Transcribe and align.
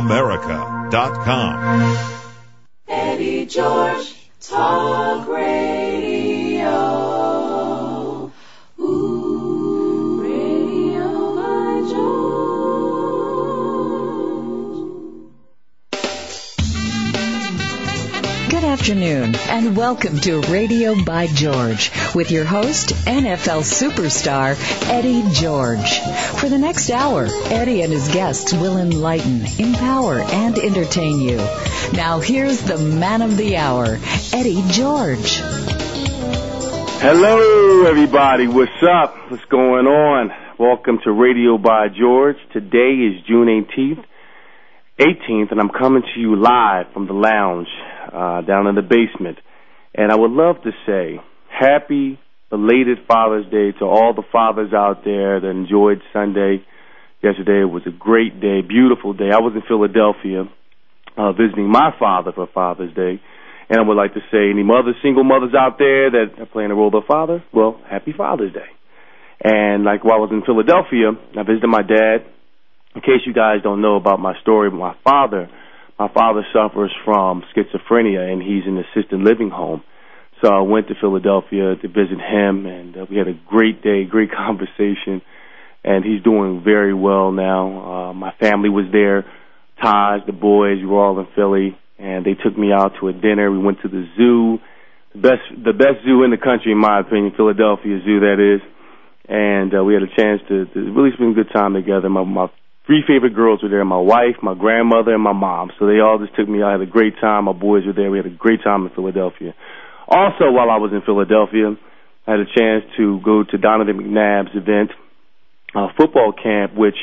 VoiceAmerica.com. 0.00 1.96
Eddie 2.88 3.46
George 3.46 4.14
Talk 4.40 5.26
Radio. 5.28 5.87
Afternoon 18.78 19.34
and 19.48 19.76
welcome 19.76 20.16
to 20.20 20.40
Radio 20.42 20.94
by 21.02 21.26
George 21.26 21.90
with 22.14 22.30
your 22.30 22.44
host, 22.44 22.90
NFL 23.06 23.62
superstar 23.64 24.54
Eddie 24.88 25.24
George. 25.32 25.98
For 26.38 26.48
the 26.48 26.58
next 26.58 26.88
hour, 26.88 27.26
Eddie 27.46 27.82
and 27.82 27.92
his 27.92 28.06
guests 28.06 28.52
will 28.52 28.78
enlighten, 28.78 29.44
empower, 29.58 30.20
and 30.20 30.56
entertain 30.56 31.20
you. 31.20 31.38
Now 31.92 32.20
here's 32.20 32.62
the 32.62 32.78
man 32.78 33.20
of 33.20 33.36
the 33.36 33.56
hour, 33.56 33.98
Eddie 34.32 34.62
George. 34.68 35.38
Hello, 37.00 37.84
everybody. 37.84 38.46
What's 38.46 38.80
up? 38.80 39.28
What's 39.28 39.44
going 39.46 39.86
on? 39.88 40.30
Welcome 40.56 41.00
to 41.02 41.10
Radio 41.10 41.58
by 41.58 41.88
George. 41.88 42.36
Today 42.52 42.94
is 42.94 43.26
June 43.26 43.48
18th, 43.48 44.04
18th, 45.00 45.50
and 45.50 45.60
I'm 45.60 45.70
coming 45.70 46.02
to 46.14 46.20
you 46.20 46.36
live 46.36 46.92
from 46.92 47.08
the 47.08 47.12
lounge 47.12 47.66
uh, 48.12 48.40
down 48.42 48.66
in 48.66 48.74
the 48.74 48.82
basement. 48.82 49.38
And 49.94 50.12
I 50.12 50.16
would 50.16 50.30
love 50.30 50.56
to 50.62 50.70
say 50.86 51.20
happy 51.48 52.18
belated 52.50 52.98
Father's 53.06 53.44
Day 53.46 53.72
to 53.78 53.84
all 53.84 54.14
the 54.14 54.22
fathers 54.32 54.72
out 54.72 55.04
there 55.04 55.40
that 55.40 55.48
enjoyed 55.48 56.00
Sunday. 56.12 56.64
Yesterday 57.22 57.64
was 57.64 57.82
a 57.86 57.90
great 57.90 58.40
day, 58.40 58.62
beautiful 58.62 59.12
day. 59.12 59.30
I 59.32 59.40
was 59.40 59.52
in 59.54 59.62
Philadelphia 59.66 60.44
uh, 61.16 61.32
visiting 61.32 61.68
my 61.68 61.90
father 61.98 62.32
for 62.32 62.46
Father's 62.54 62.94
Day. 62.94 63.20
And 63.68 63.80
I 63.80 63.82
would 63.82 63.96
like 63.96 64.14
to 64.14 64.20
say 64.32 64.48
any 64.50 64.62
mothers, 64.62 64.96
single 65.02 65.24
mothers 65.24 65.52
out 65.52 65.76
there 65.78 66.10
that 66.10 66.40
are 66.40 66.46
playing 66.46 66.70
the 66.70 66.74
role 66.74 66.96
of 66.96 67.04
father, 67.04 67.44
well, 67.52 67.80
happy 67.90 68.14
Father's 68.16 68.52
Day. 68.52 68.70
And 69.44 69.84
like 69.84 70.04
while 70.04 70.16
I 70.16 70.20
was 70.20 70.30
in 70.32 70.42
Philadelphia, 70.42 71.12
I 71.36 71.42
visited 71.42 71.68
my 71.68 71.82
dad. 71.82 72.24
In 72.94 73.02
case 73.02 73.26
you 73.26 73.34
guys 73.34 73.62
don't 73.62 73.82
know 73.82 73.96
about 73.96 74.20
my 74.20 74.34
story, 74.40 74.70
my 74.70 74.96
father, 75.04 75.50
my 75.98 76.08
father 76.12 76.46
suffers 76.52 76.94
from 77.04 77.42
schizophrenia 77.54 78.32
and 78.32 78.42
he's 78.42 78.64
in 78.66 78.78
assisted 78.78 79.20
living 79.20 79.50
home. 79.50 79.82
So 80.42 80.52
I 80.52 80.60
went 80.60 80.88
to 80.88 80.94
Philadelphia 81.00 81.74
to 81.74 81.88
visit 81.88 82.20
him 82.20 82.66
and 82.66 82.96
uh, 82.96 83.06
we 83.10 83.16
had 83.16 83.28
a 83.28 83.38
great 83.46 83.82
day, 83.82 84.04
great 84.04 84.30
conversation. 84.46 85.22
And 85.84 86.04
he's 86.04 86.22
doing 86.22 86.62
very 86.64 86.92
well 86.92 87.32
now. 87.32 88.10
Uh, 88.10 88.12
my 88.12 88.32
family 88.40 88.68
was 88.68 88.86
there 88.92 89.24
Taj, 89.82 90.26
the 90.26 90.32
boys, 90.32 90.78
we 90.80 90.86
were 90.86 90.98
all 90.98 91.18
in 91.20 91.26
Philly, 91.34 91.78
and 91.98 92.24
they 92.24 92.34
took 92.34 92.56
me 92.58 92.72
out 92.72 92.92
to 93.00 93.08
a 93.08 93.12
dinner. 93.12 93.50
We 93.50 93.58
went 93.58 93.80
to 93.82 93.88
the 93.88 94.06
zoo, 94.16 94.58
the 95.14 95.20
best 95.20 95.46
the 95.54 95.72
best 95.72 96.04
zoo 96.04 96.24
in 96.24 96.30
the 96.30 96.36
country, 96.36 96.72
in 96.72 96.78
my 96.78 97.00
opinion, 97.00 97.32
Philadelphia 97.36 98.00
Zoo, 98.04 98.20
that 98.20 98.38
is. 98.42 98.60
And 99.28 99.74
uh, 99.74 99.84
we 99.84 99.94
had 99.94 100.02
a 100.02 100.14
chance 100.16 100.40
to, 100.48 100.66
to 100.66 100.78
really 100.92 101.10
spend 101.14 101.38
a 101.38 101.44
good 101.44 101.52
time 101.52 101.74
together. 101.74 102.08
My, 102.08 102.24
my 102.24 102.48
three 102.88 103.04
favorite 103.06 103.36
girls 103.36 103.62
were 103.62 103.68
there: 103.68 103.84
my 103.84 104.00
wife, 104.00 104.42
my 104.42 104.54
grandmother, 104.54 105.14
and 105.14 105.22
my 105.22 105.34
mom. 105.34 105.70
So 105.78 105.86
they 105.86 106.00
all 106.00 106.18
just 106.18 106.34
took 106.34 106.48
me. 106.48 106.62
I 106.62 106.72
had 106.72 106.80
a 106.80 106.86
great 106.86 107.14
time. 107.20 107.44
My 107.44 107.52
boys 107.52 107.84
were 107.86 107.92
there. 107.92 108.10
We 108.10 108.18
had 108.18 108.26
a 108.26 108.30
great 108.34 108.64
time 108.64 108.84
in 108.86 108.90
Philadelphia. 108.90 109.54
Also, 110.08 110.50
while 110.50 110.70
I 110.70 110.78
was 110.80 110.90
in 110.92 111.02
Philadelphia, 111.02 111.76
I 112.26 112.30
had 112.32 112.40
a 112.40 112.48
chance 112.48 112.84
to 112.96 113.20
go 113.20 113.44
to 113.44 113.58
Donovan 113.58 114.00
McNabb's 114.00 114.56
event, 114.56 114.90
uh, 115.76 115.88
football 115.96 116.32
camp, 116.32 116.74
which 116.74 116.96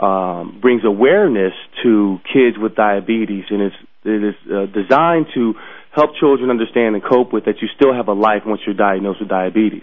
um, 0.00 0.58
brings 0.60 0.82
awareness 0.84 1.54
to 1.84 2.18
kids 2.26 2.58
with 2.58 2.74
diabetes, 2.74 3.44
and 3.50 3.62
it's 3.62 3.76
it 4.02 4.24
is 4.24 4.34
uh, 4.50 4.66
designed 4.66 5.26
to 5.34 5.54
help 5.94 6.10
children 6.18 6.50
understand 6.50 6.94
and 6.94 7.04
cope 7.04 7.32
with 7.32 7.44
that 7.44 7.62
you 7.62 7.68
still 7.76 7.94
have 7.94 8.08
a 8.08 8.12
life 8.12 8.42
once 8.46 8.60
you're 8.66 8.74
diagnosed 8.74 9.20
with 9.20 9.28
diabetes, 9.28 9.82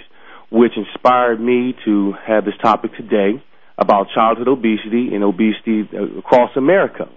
which 0.51 0.71
inspired 0.75 1.39
me 1.39 1.75
to 1.85 2.13
have 2.25 2.43
this 2.43 2.55
topic 2.61 2.91
today 2.97 3.41
about 3.77 4.07
childhood 4.13 4.47
obesity 4.47 5.13
and 5.13 5.23
obesity 5.23 5.87
uh, 5.93 6.19
across 6.19 6.51
America. 6.55 7.09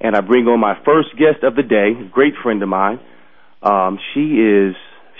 And 0.00 0.16
I 0.16 0.20
bring 0.20 0.46
on 0.46 0.60
my 0.60 0.74
first 0.84 1.10
guest 1.16 1.44
of 1.44 1.54
the 1.54 1.62
day, 1.62 1.92
a 1.98 2.08
great 2.08 2.34
friend 2.42 2.62
of 2.62 2.68
mine. 2.68 3.00
Um, 3.62 3.98
she 4.14 4.20
is 4.20 4.74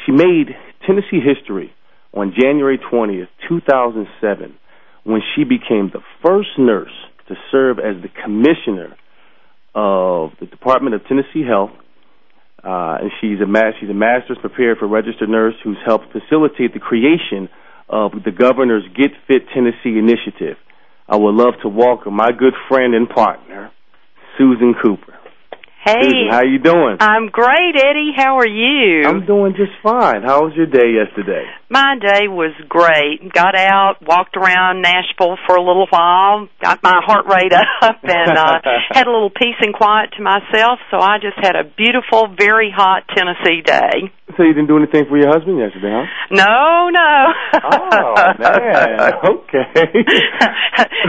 she 0.06 0.12
made 0.12 0.56
Tennessee 0.86 1.20
history 1.20 1.72
on 2.14 2.34
January 2.38 2.78
20th, 2.78 3.28
2007, 3.48 4.56
when 5.04 5.20
she 5.34 5.44
became 5.44 5.90
the 5.92 6.00
first 6.24 6.48
nurse 6.58 6.92
to 7.28 7.34
serve 7.52 7.78
as 7.78 8.02
the 8.02 8.08
commissioner 8.24 8.96
of 9.74 10.30
the 10.40 10.46
Department 10.46 10.94
of 10.94 11.06
Tennessee 11.06 11.44
Health. 11.46 11.70
Uh, 12.64 13.00
and 13.00 13.10
she's 13.20 13.40
a 13.40 13.46
ma- 13.46 13.72
she's 13.78 13.88
a 13.88 13.94
master's 13.94 14.38
prepared 14.38 14.78
for 14.78 14.86
registered 14.86 15.28
nurse 15.28 15.54
who's 15.62 15.78
helped 15.86 16.06
facilitate 16.12 16.74
the 16.74 16.80
creation 16.80 17.48
of 17.88 18.12
the 18.24 18.30
governor's 18.30 18.84
Get 18.96 19.12
Fit 19.26 19.42
Tennessee 19.54 19.98
initiative. 19.98 20.56
I 21.10 21.16
would 21.16 21.34
love 21.34 21.54
to 21.62 21.68
welcome 21.68 22.14
my 22.14 22.30
good 22.30 22.54
friend 22.68 22.94
and 22.94 23.08
partner, 23.08 23.72
Susan 24.38 24.74
Cooper. 24.80 25.18
Hey, 25.84 26.02
Susan, 26.02 26.28
how 26.30 26.42
you 26.42 26.60
doing? 26.60 26.98
I'm 27.00 27.26
great, 27.26 27.74
Eddie. 27.74 28.12
How 28.14 28.38
are 28.38 28.46
you? 28.46 29.08
I'm 29.08 29.26
doing 29.26 29.54
just 29.56 29.72
fine. 29.82 30.22
How 30.22 30.44
was 30.44 30.52
your 30.54 30.66
day 30.66 30.94
yesterday? 30.94 31.46
My 31.70 31.94
day 32.02 32.26
was 32.26 32.50
great. 32.68 33.22
Got 33.32 33.54
out, 33.54 34.02
walked 34.02 34.36
around 34.36 34.82
Nashville 34.82 35.38
for 35.46 35.54
a 35.54 35.62
little 35.62 35.86
while, 35.88 36.48
got 36.60 36.82
my 36.82 36.98
heart 36.98 37.30
rate 37.30 37.54
up, 37.54 38.02
and 38.02 38.36
uh, 38.36 38.58
had 38.90 39.06
a 39.06 39.10
little 39.10 39.30
peace 39.30 39.54
and 39.62 39.72
quiet 39.72 40.10
to 40.18 40.22
myself. 40.22 40.82
So 40.90 40.98
I 40.98 41.22
just 41.22 41.38
had 41.38 41.54
a 41.54 41.62
beautiful, 41.62 42.26
very 42.26 42.74
hot 42.74 43.06
Tennessee 43.14 43.62
day. 43.62 44.10
So 44.36 44.42
you 44.42 44.52
didn't 44.52 44.66
do 44.66 44.82
anything 44.82 45.06
for 45.06 45.14
your 45.16 45.30
husband 45.30 45.62
yesterday, 45.62 45.94
huh? 45.94 46.10
No, 46.34 46.90
no. 46.90 47.10
Oh 47.62 48.34
man, 48.34 49.14
okay. 49.30 49.94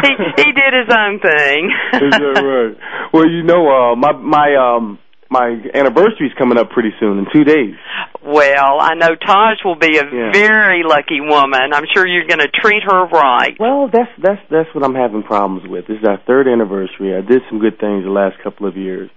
he 0.06 0.12
he 0.46 0.50
did 0.54 0.78
his 0.78 0.94
own 0.94 1.18
thing. 1.26 1.74
Is 2.06 2.14
that 2.22 2.38
right? 2.38 2.78
Well, 3.12 3.26
you 3.26 3.42
know, 3.42 3.66
uh, 3.66 3.96
my 3.96 4.14
my 4.14 4.54
um 4.62 5.00
my 5.32 5.48
anniversary's 5.74 6.34
coming 6.38 6.58
up 6.58 6.70
pretty 6.72 6.92
soon 7.00 7.18
in 7.20 7.26
two 7.34 7.44
days. 7.46 7.76
Well, 8.22 8.78
I 8.80 8.94
know 8.96 9.16
Taj 9.16 9.64
will 9.64 9.78
be 9.80 9.98
a 9.98 10.04
Yeah. 10.04 10.32
very 10.34 10.84
lucky 10.84 11.22
woman. 11.22 11.74
I'm 11.74 11.86
sure 11.94 12.06
you're 12.06 12.28
going 12.28 12.40
to 12.44 12.50
treat 12.50 12.84
her 12.84 13.06
right. 13.08 13.56
Well, 13.60 13.88
that's 13.92 14.12
that's 14.22 14.42
that's 14.52 14.70
what 14.76 14.84
I'm 14.84 14.94
having 14.96 15.24
problems 15.24 15.68
with. 15.68 15.88
This 15.88 15.98
is 16.00 16.08
our 16.08 16.20
third 16.28 16.48
anniversary. 16.48 17.16
I 17.16 17.22
did 17.22 17.42
some 17.50 17.60
good 17.60 17.80
things 17.80 18.04
the 18.04 18.12
last 18.12 18.36
couple 18.44 18.68
of 18.68 18.76
years. 18.76 19.10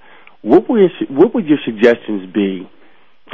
What 0.42 0.68
would 0.70 0.78
your, 0.80 1.18
what 1.18 1.34
would 1.34 1.46
your 1.46 1.58
suggestions 1.64 2.32
be 2.32 2.68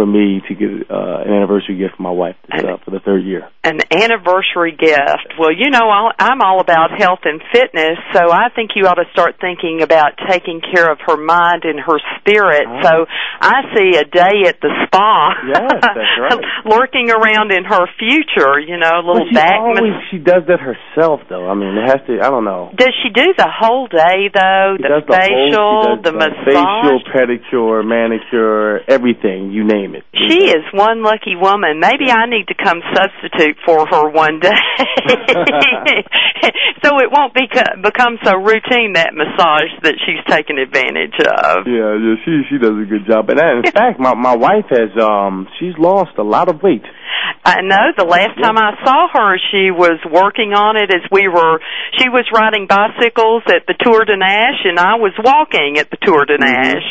for 0.00 0.06
me 0.08 0.40
to 0.48 0.54
get 0.56 0.88
uh, 0.88 1.28
an 1.28 1.28
anniversary 1.28 1.76
gift 1.76 2.00
for 2.00 2.02
my 2.08 2.10
wife 2.10 2.36
uh, 2.48 2.80
for 2.80 2.88
the 2.90 3.00
third 3.04 3.20
year? 3.20 3.44
An 3.62 3.76
anniversary 3.92 4.72
gift. 4.72 5.36
Well, 5.36 5.52
you 5.52 5.68
know, 5.68 5.84
I'll, 5.92 6.08
I'm 6.16 6.40
all 6.40 6.60
about 6.64 6.96
health 6.96 7.20
and 7.28 7.36
fitness, 7.52 8.00
so 8.16 8.32
I 8.32 8.48
think 8.56 8.72
you 8.74 8.88
ought 8.88 8.96
to 8.96 9.04
start 9.12 9.36
thinking 9.44 9.82
about 9.84 10.16
taking 10.24 10.62
care 10.64 10.88
of 10.88 10.96
her 11.04 11.20
mind 11.20 11.68
and 11.68 11.76
her 11.76 12.00
spirit. 12.16 12.64
Ah. 12.64 12.80
So 12.80 12.92
I 13.44 13.56
see 13.76 14.00
a 14.00 14.08
day 14.08 14.48
at 14.48 14.56
the 14.64 14.72
spa. 14.88 15.36
Yes, 15.44 15.68
that's 15.84 16.16
right. 16.16 16.40
lurking 16.64 17.12
around 17.12 17.52
in 17.52 17.68
her 17.68 17.84
future, 18.00 18.56
you 18.56 18.80
know, 18.80 18.88
a 18.88 19.04
Well, 19.04 19.20
little 19.20 19.28
she 19.28 19.34
back. 19.36 19.60
always 19.60 19.92
she 20.10 20.16
does 20.16 20.48
that 20.48 20.60
herself, 20.64 21.20
though. 21.28 21.44
I 21.44 21.52
mean, 21.52 21.76
it 21.76 21.84
has 21.92 22.00
to. 22.08 22.24
I 22.24 22.30
don't 22.32 22.48
know. 22.48 22.72
Does 22.72 22.96
she 23.04 23.12
do 23.12 23.34
the 23.36 23.52
whole 23.52 23.84
day 23.86 24.32
though? 24.32 24.80
She 24.80 24.88
the 24.88 24.88
does 24.88 25.04
the 25.04 25.12
facial, 25.12 25.60
whole, 25.60 25.96
does 26.00 26.08
the 26.08 26.16
massage. 26.16 26.48
facial, 26.48 26.98
pedicure, 27.12 27.84
manicure, 27.84 28.80
everything. 28.88 29.50
You 29.52 29.64
name 29.64 29.89
it. 29.89 29.89
She 30.14 30.50
is 30.50 30.64
one 30.72 31.02
lucky 31.02 31.36
woman. 31.36 31.80
Maybe 31.80 32.10
I 32.10 32.26
need 32.26 32.46
to 32.48 32.54
come 32.54 32.80
substitute 32.94 33.56
for 33.64 33.86
her 33.86 34.10
one 34.10 34.40
day, 34.40 34.50
so 36.82 36.98
it 36.98 37.10
won't 37.10 37.34
beco- 37.34 37.82
become 37.82 38.18
so 38.24 38.36
routine 38.36 38.94
that 38.94 39.14
massage 39.14 39.70
that 39.82 39.94
she's 40.06 40.22
taking 40.28 40.58
advantage 40.58 41.14
of. 41.18 41.66
Yeah, 41.66 41.96
yeah, 41.98 42.14
she 42.24 42.42
she 42.50 42.58
does 42.58 42.76
a 42.76 42.86
good 42.86 43.06
job. 43.06 43.30
And 43.30 43.40
in 43.40 43.72
fact, 43.72 43.98
my 43.98 44.14
my 44.14 44.36
wife 44.36 44.66
has 44.70 44.90
um 45.00 45.48
she's 45.58 45.74
lost 45.78 46.18
a 46.18 46.24
lot 46.24 46.48
of 46.48 46.62
weight. 46.62 46.84
I 47.44 47.60
know 47.62 47.92
the 47.96 48.04
last 48.04 48.36
time 48.36 48.56
I 48.56 48.76
saw 48.84 49.08
her, 49.12 49.36
she 49.50 49.72
was 49.72 49.96
working 50.04 50.52
on 50.52 50.76
it 50.76 50.92
as 50.92 51.04
we 51.10 51.28
were. 51.28 51.60
She 51.96 52.08
was 52.08 52.28
riding 52.32 52.66
bicycles 52.68 53.42
at 53.48 53.64
the 53.64 53.74
Tour 53.80 54.04
de 54.04 54.16
Nash, 54.16 54.60
and 54.64 54.78
I 54.78 55.00
was 55.00 55.12
walking 55.16 55.78
at 55.78 55.90
the 55.90 55.96
Tour 56.00 56.26
de 56.26 56.36
Nash. 56.36 56.84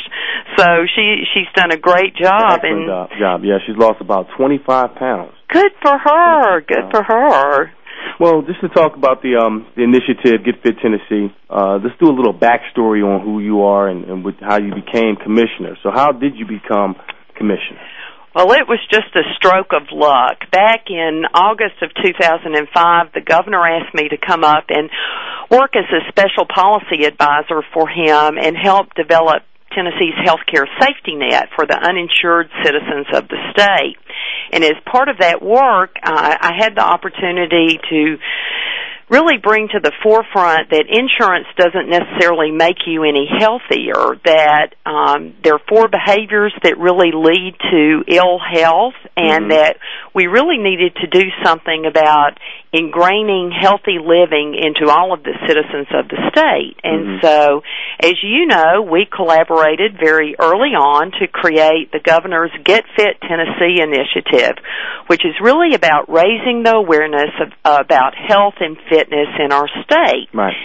So 0.58 0.66
she 0.96 1.24
she's 1.34 1.50
done 1.56 1.72
a 1.72 1.78
great 1.78 2.16
job, 2.16 2.60
Excellent 2.60 2.66
and 2.66 2.79
job. 2.86 3.10
job. 3.20 3.42
Yeah, 3.44 3.58
she's 3.66 3.78
lost 3.78 4.02
about 4.02 4.28
twenty 4.38 4.60
five 4.66 4.96
pounds. 4.96 5.34
good 5.50 5.72
for 5.82 5.98
her. 5.98 6.62
Good 6.62 6.92
for 6.92 7.04
her. 7.04 7.72
Well, 8.20 8.42
just 8.42 8.60
to 8.62 8.70
talk 8.70 8.96
about 8.96 9.22
the 9.22 9.40
um 9.40 9.68
the 9.76 9.84
initiative 9.84 10.44
Get 10.44 10.62
Fit 10.64 10.76
Tennessee, 10.82 11.34
uh, 11.50 11.80
let's 11.84 11.96
do 12.00 12.08
a 12.08 12.16
little 12.16 12.34
backstory 12.34 13.04
on 13.04 13.24
who 13.24 13.40
you 13.40 13.64
are 13.64 13.88
and, 13.88 14.06
and 14.06 14.26
with 14.26 14.36
how 14.40 14.60
you 14.60 14.74
became 14.76 15.16
commissioner. 15.16 15.78
So, 15.84 15.92
how 15.94 16.12
did 16.12 16.36
you 16.36 16.46
become 16.46 16.96
commissioner? 17.38 17.80
Well, 18.36 18.52
it 18.54 18.70
was 18.70 18.80
just 18.92 19.10
a 19.16 19.26
stroke 19.36 19.74
of 19.74 19.90
luck. 19.92 20.52
Back 20.52 20.86
in 20.88 21.26
August 21.34 21.82
of 21.82 21.90
2005, 21.98 23.12
the 23.14 23.26
governor 23.26 23.66
asked 23.66 23.94
me 23.96 24.08
to 24.10 24.18
come 24.22 24.44
up 24.44 24.66
and 24.70 24.90
work 25.50 25.74
as 25.76 25.90
a 25.90 26.06
special 26.10 26.46
policy 26.46 27.06
advisor 27.06 27.66
for 27.74 27.90
him 27.90 28.38
and 28.38 28.56
help 28.56 28.94
develop 28.94 29.42
Tennessee's 29.74 30.18
healthcare 30.26 30.66
safety 30.80 31.16
net 31.16 31.50
for 31.56 31.66
the 31.66 31.78
uninsured 31.78 32.50
citizens 32.64 33.08
of 33.14 33.28
the 33.28 33.38
state. 33.52 33.98
And 34.52 34.64
as 34.64 34.74
part 34.86 35.10
of 35.10 35.18
that 35.20 35.42
work, 35.42 35.96
uh, 36.02 36.36
I 36.42 36.54
had 36.58 36.76
the 36.76 36.86
opportunity 36.86 37.80
to 37.90 38.18
really 39.10 39.38
bring 39.42 39.68
to 39.70 39.80
the 39.82 39.92
forefront 40.04 40.70
that 40.70 40.86
insurance 40.88 41.48
doesn't 41.58 41.90
necessarily 41.90 42.52
make 42.52 42.86
you 42.86 43.04
any 43.04 43.28
healthier, 43.28 44.16
that 44.24 44.76
um, 44.86 45.34
there 45.44 45.56
are 45.56 45.66
four 45.68 45.88
behaviors 45.90 46.54
that 46.64 46.78
really 46.78 47.12
lead 47.12 47.56
to 47.72 48.04
ill 48.08 48.38
health, 48.38 48.94
and 49.18 49.46
Mhm. 49.46 49.50
that 49.50 49.78
we 50.14 50.28
really 50.28 50.58
needed 50.58 50.96
to 50.98 51.08
do 51.08 51.26
something 51.44 51.86
about 51.86 52.38
ingraining 52.72 53.52
healthy 53.52 53.98
living 53.98 54.54
into 54.54 54.92
all 54.92 55.12
of 55.12 55.24
the 55.24 55.34
citizens 55.48 55.88
of 55.92 56.08
the 56.08 56.30
state. 56.30 56.78
And 56.84 57.18
Mhm. 57.18 57.22
so, 57.22 57.64
as 58.00 58.22
you 58.22 58.46
know, 58.46 58.84
we 58.84 59.06
collaborated 59.06 59.98
very 59.98 60.36
early 60.38 60.76
on 60.76 61.12
to 61.20 61.28
create 61.28 61.92
the 61.92 62.00
governor's 62.00 62.52
Get 62.64 62.86
Fit 62.96 63.20
Tennessee 63.22 63.82
initiative, 63.82 64.58
which 65.08 65.26
is 65.26 65.34
really 65.42 65.74
about 65.74 66.10
raising 66.10 66.62
the 66.62 66.76
awareness 66.76 67.32
of 67.40 67.54
about 67.66 68.14
health 68.14 68.56
and 68.60 68.78
fitness 68.82 68.99
in 69.08 69.52
our 69.52 69.68
state. 69.84 70.28
Right. 70.34 70.56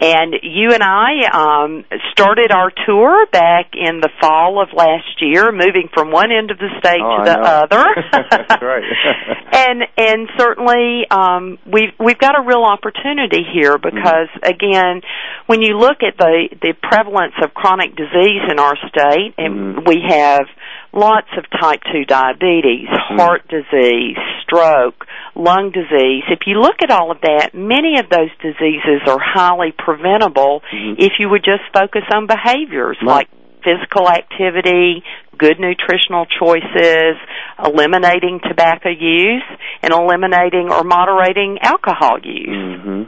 And 0.00 0.34
you 0.42 0.72
and 0.72 0.82
I 0.82 1.30
um, 1.32 1.84
started 2.10 2.50
our 2.50 2.72
tour 2.86 3.26
back 3.30 3.72
in 3.74 4.00
the 4.00 4.10
fall 4.20 4.60
of 4.60 4.68
last 4.74 5.20
year, 5.20 5.52
moving 5.52 5.88
from 5.94 6.10
one 6.10 6.32
end 6.32 6.50
of 6.50 6.58
the 6.58 6.68
state 6.78 7.00
Oh, 7.00 7.22
to 7.22 7.22
I 7.22 7.24
the 7.24 7.36
know. 7.36 7.62
other. 7.62 7.84
That's 8.30 8.62
right. 8.62 8.82
and 9.52 9.82
and 9.96 10.28
certainly 10.36 11.06
um, 11.10 11.58
we've 11.66 11.94
we've 11.98 12.18
got 12.18 12.34
a 12.38 12.42
real 12.42 12.64
opportunity 12.64 13.42
here 13.54 13.78
because 13.78 14.28
again, 14.42 15.00
when 15.46 15.62
you 15.62 15.78
look 15.78 16.02
at 16.02 16.18
the 16.18 16.48
the 16.60 16.74
prevalence 16.82 17.34
of 17.42 17.54
chronic 17.54 17.94
disease 17.96 18.42
in 18.50 18.58
our 18.58 18.74
state, 18.88 19.34
and 19.38 19.54
Mhm. 19.76 19.86
we 19.86 20.02
have 20.08 20.46
lots 20.94 21.26
of 21.36 21.44
type 21.60 21.80
two 21.92 22.04
diabetes, 22.04 22.86
heart 22.88 23.42
disease, 23.48 24.16
stroke, 24.42 25.06
lung 25.34 25.72
disease. 25.74 26.22
If 26.30 26.46
you 26.46 26.60
look 26.60 26.76
at 26.82 26.90
all 26.90 27.10
of 27.10 27.20
that, 27.22 27.50
many 27.52 27.98
of 27.98 28.08
those 28.08 28.30
diseases 28.40 29.02
are 29.06 29.18
highly 29.18 29.72
preventable 29.72 30.62
Mhm. 30.72 30.96
if 30.98 31.18
you 31.18 31.28
would 31.28 31.44
just 31.44 31.64
focus 31.72 32.04
on 32.14 32.26
behaviors 32.26 32.96
Right. 33.02 33.26
like 33.26 33.28
physical 33.62 34.08
activity, 34.08 35.02
good 35.36 35.58
nutritional 35.58 36.26
choices, 36.26 37.16
eliminating 37.58 38.38
tobacco 38.40 38.90
use, 38.90 39.42
and 39.82 39.92
eliminating 39.92 40.70
or 40.70 40.84
moderating 40.84 41.58
alcohol 41.62 42.18
use. 42.22 42.82
hmm 42.82 43.02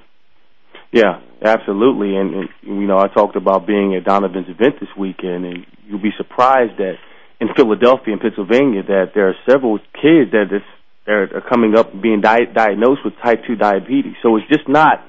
Yeah, 0.93 1.19
absolutely. 1.45 2.17
And, 2.17 2.35
and 2.35 2.49
you 2.63 2.87
know, 2.87 2.99
I 2.99 3.09
talked 3.09 3.37
about 3.37 3.67
being 3.67 3.95
at 3.95 4.05
Donovan's 4.05 4.49
event 4.49 4.81
this 4.81 4.89
weekend, 4.97 5.45
and 5.45 5.67
you'll 5.87 5.99
be 5.99 6.13
surprised 6.17 6.79
that 6.79 6.97
in 7.41 7.49
Philadelphia 7.55 8.15
and 8.15 8.21
Pennsylvania 8.21 8.83
that 8.83 9.13
there 9.15 9.29
are 9.29 9.35
several 9.49 9.79
kids 9.95 10.33
that 10.33 10.49
are 11.07 11.43
coming 11.49 11.77
up 11.77 11.93
being 12.01 12.21
di- 12.21 12.47
diagnosed 12.53 13.01
with 13.05 13.15
type 13.23 13.43
two 13.47 13.57
diabetes. 13.57 14.15
So 14.23 14.37
it's 14.37 14.49
just 14.49 14.69
not 14.69 15.05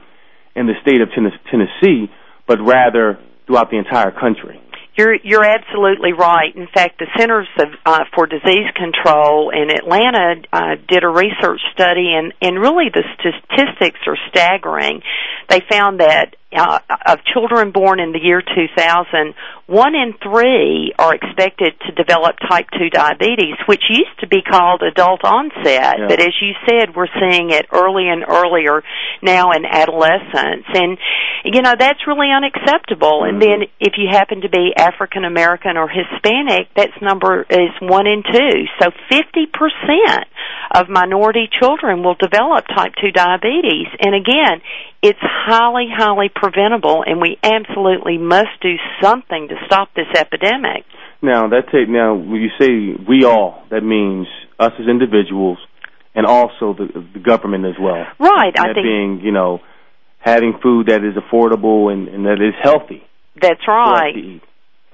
in 0.56 0.68
the 0.68 0.74
state 0.82 1.02
of 1.02 1.10
Tennessee, 1.14 2.12
but 2.48 2.60
rather 2.60 3.20
throughout 3.46 3.70
the 3.72 3.78
entire 3.78 4.12
country. 4.12 4.62
You're 4.98 5.16
you're 5.24 5.46
absolutely 5.46 6.14
right. 6.14 6.56
In 6.56 6.68
fact, 6.74 6.98
the 6.98 7.06
Centers 7.20 7.48
uh, 7.86 8.00
for 8.16 8.26
Disease 8.26 8.66
Control 8.76 9.52
in 9.52 9.70
Atlanta 9.70 10.42
uh, 10.52 10.76
did 10.90 11.04
a 11.04 11.08
research 11.08 11.62
study, 11.72 12.18
and 12.18 12.60
really 12.60 12.90
the 12.92 13.04
statistics 13.14 14.00
are 14.08 14.18
staggering. 14.30 15.04
They 15.50 15.62
found 15.70 16.00
that 16.00 16.36
uh, 16.56 16.80
of 17.06 17.20
children 17.34 17.72
born 17.72 18.00
in 18.00 18.14
the 18.14 18.20
year 18.20 18.42
2000, 18.42 19.34
one 19.68 19.96
in 19.96 20.14
three 20.24 20.94
are 20.98 21.14
expected 21.14 21.74
to 21.86 21.92
develop 21.92 22.38
type 22.50 22.68
2 22.72 22.90
diabetes, 22.90 23.60
which 23.68 23.84
used 23.90 24.18
to 24.22 24.28
be 24.28 24.42
called 24.42 24.82
adult 24.82 25.26
onset. 25.26 26.00
Yeah. 26.00 26.08
But 26.08 26.22
as 26.22 26.32
you 26.42 26.54
said, 26.64 26.96
we're 26.96 27.12
seeing 27.20 27.52
it 27.52 27.68
early 27.72 28.08
and 28.08 28.24
earlier 28.24 28.82
now 29.22 29.52
in 29.52 29.66
adolescence. 29.66 30.66
And, 30.74 30.98
you 31.44 31.62
know, 31.62 31.76
that's 31.78 32.08
really 32.08 32.32
unacceptable. 32.32 33.26
And 33.26 33.42
Mhm. 33.42 33.46
then 33.46 33.68
if 33.82 33.98
you 33.98 34.08
happen 34.08 34.42
to 34.42 34.50
be 34.50 34.74
African 34.78 35.26
American 35.26 35.76
or 35.76 35.90
Hispanic, 35.90 36.70
that's 36.74 36.96
number 37.02 37.46
is 37.50 37.72
one 37.82 38.08
in 38.08 38.24
two. 38.24 38.68
So 38.80 38.92
50% 39.10 40.28
of 40.72 40.88
minority 40.88 41.50
children 41.60 42.04
will 42.04 42.16
develop 42.16 42.68
type 42.68 42.96
2 42.96 43.12
diabetes. 43.12 43.88
And 44.00 44.16
again, 44.16 44.62
it's 45.08 45.20
highly, 45.22 45.88
highly 45.90 46.30
preventable, 46.34 47.04
and 47.06 47.22
we 47.22 47.38
absolutely 47.44 48.18
must 48.18 48.60
do 48.62 48.76
something 49.02 49.48
to 49.50 49.56
stop 49.66 49.90
this 49.96 50.08
epidemic. 50.16 50.86
Now 51.22 51.48
that 51.50 51.70
take 51.72 51.90
now 51.90 52.16
when 52.16 52.42
you 52.42 52.50
say 52.60 53.04
we 53.08 53.24
all, 53.24 53.64
that 53.72 53.82
means 53.82 54.28
us 54.60 54.72
as 54.80 54.88
individuals, 54.88 55.58
and 56.14 56.26
also 56.26 56.76
the 56.78 56.88
the 57.14 57.20
government 57.20 57.66
as 57.66 57.76
well. 57.80 58.06
Right, 58.20 58.54
I 58.58 58.74
think 58.74 58.84
being 58.84 59.22
you 59.24 59.32
know 59.32 59.60
having 60.20 60.60
food 60.62 60.88
that 60.88 61.04
is 61.04 61.16
affordable 61.16 61.92
and, 61.92 62.08
and 62.08 62.26
that 62.26 62.42
is 62.42 62.54
healthy 62.62 63.08
that's 63.42 63.68
right. 63.68 64.42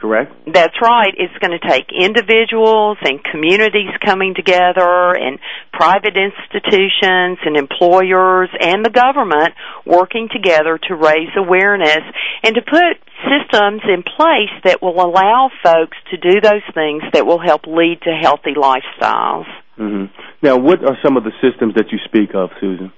Correct. 0.04 0.36
That's 0.52 0.76
right. 0.82 1.16
It's 1.16 1.32
going 1.40 1.58
to 1.58 1.66
take 1.66 1.88
individuals 1.96 2.98
and 3.08 3.24
communities 3.24 3.88
coming 4.04 4.36
together 4.36 5.16
and 5.16 5.40
private 5.72 6.20
institutions 6.20 7.40
and 7.46 7.56
employers 7.56 8.50
and 8.60 8.84
the 8.84 8.90
government 8.90 9.56
working 9.86 10.28
together 10.28 10.78
to 10.90 10.96
raise 10.96 11.32
awareness 11.38 12.04
and 12.44 12.54
to 12.54 12.62
put 12.62 13.00
systems 13.24 13.80
in 13.88 14.04
place 14.04 14.52
that 14.66 14.82
will 14.82 15.00
allow 15.00 15.50
folks 15.64 15.96
to 16.12 16.18
do 16.18 16.42
those 16.42 16.68
things 16.74 17.02
that 17.14 17.26
will 17.26 17.40
help 17.40 17.66
lead 17.66 18.02
to 18.04 18.12
healthy 18.12 18.60
lifestyles. 18.60 19.48
hmm 19.78 20.12
Now, 20.42 20.58
what 20.58 20.84
are 20.84 20.98
some 21.02 21.16
of 21.16 21.24
the 21.24 21.32
systems 21.40 21.76
that 21.76 21.94
you 21.94 22.00
speak 22.04 22.36
of, 22.36 22.50
Susan? 22.60 22.92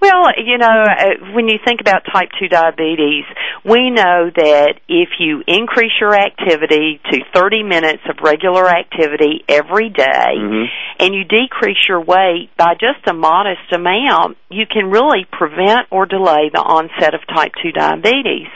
Well, 0.00 0.30
you 0.44 0.58
know, 0.58 0.66
uh, 0.84 1.32
when 1.34 1.48
you 1.48 1.58
think 1.64 1.80
about 1.80 2.02
type 2.12 2.28
2 2.38 2.48
diabetes, 2.48 3.24
we 3.64 3.90
know 3.90 4.30
that 4.34 4.74
if 4.88 5.08
you 5.18 5.42
increase 5.46 5.92
your 6.00 6.14
activity 6.14 7.00
to 7.10 7.20
30 7.34 7.62
minutes 7.62 8.02
of 8.08 8.16
regular 8.22 8.68
activity 8.68 9.44
every 9.48 9.88
day, 9.88 10.34
Mhm. 10.36 10.66
and 11.00 11.14
you 11.14 11.24
decrease 11.24 11.88
your 11.88 12.00
weight 12.00 12.50
by 12.56 12.74
just 12.74 13.06
a 13.08 13.14
modest 13.14 13.72
amount, 13.72 14.36
you 14.50 14.66
can 14.66 14.90
really 14.90 15.24
prevent 15.32 15.86
or 15.90 16.06
delay 16.06 16.50
the 16.52 16.60
onset 16.62 17.14
of 17.14 17.26
type 17.26 17.52
2 17.62 17.72
diabetes. 17.72 18.48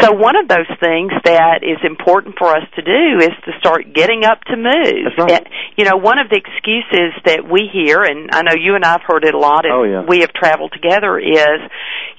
So 0.00 0.12
one 0.12 0.36
of 0.36 0.48
those 0.48 0.66
things 0.78 1.12
that 1.24 1.62
is 1.62 1.78
important 1.82 2.36
for 2.38 2.54
us 2.54 2.64
to 2.74 2.82
do 2.82 3.18
is 3.18 3.30
to 3.46 3.52
start 3.58 3.92
getting 3.94 4.24
up 4.24 4.42
to 4.44 4.56
move. 4.56 5.12
Right. 5.16 5.46
You 5.76 5.84
know, 5.84 5.96
one 5.96 6.18
of 6.18 6.28
the 6.28 6.36
excuses 6.36 7.14
that 7.24 7.48
we 7.48 7.68
hear, 7.72 8.02
and 8.02 8.28
I 8.32 8.42
know 8.42 8.52
you 8.58 8.74
and 8.74 8.84
I've 8.84 9.02
heard 9.06 9.24
it 9.24 9.34
a 9.34 9.38
lot 9.38 9.64
as 9.64 9.72
Oh, 9.72 9.84
yeah. 9.84 10.02
we 10.02 10.20
have 10.26 10.34
traveled 10.34 10.72
together, 10.72 11.18
is, 11.18 11.60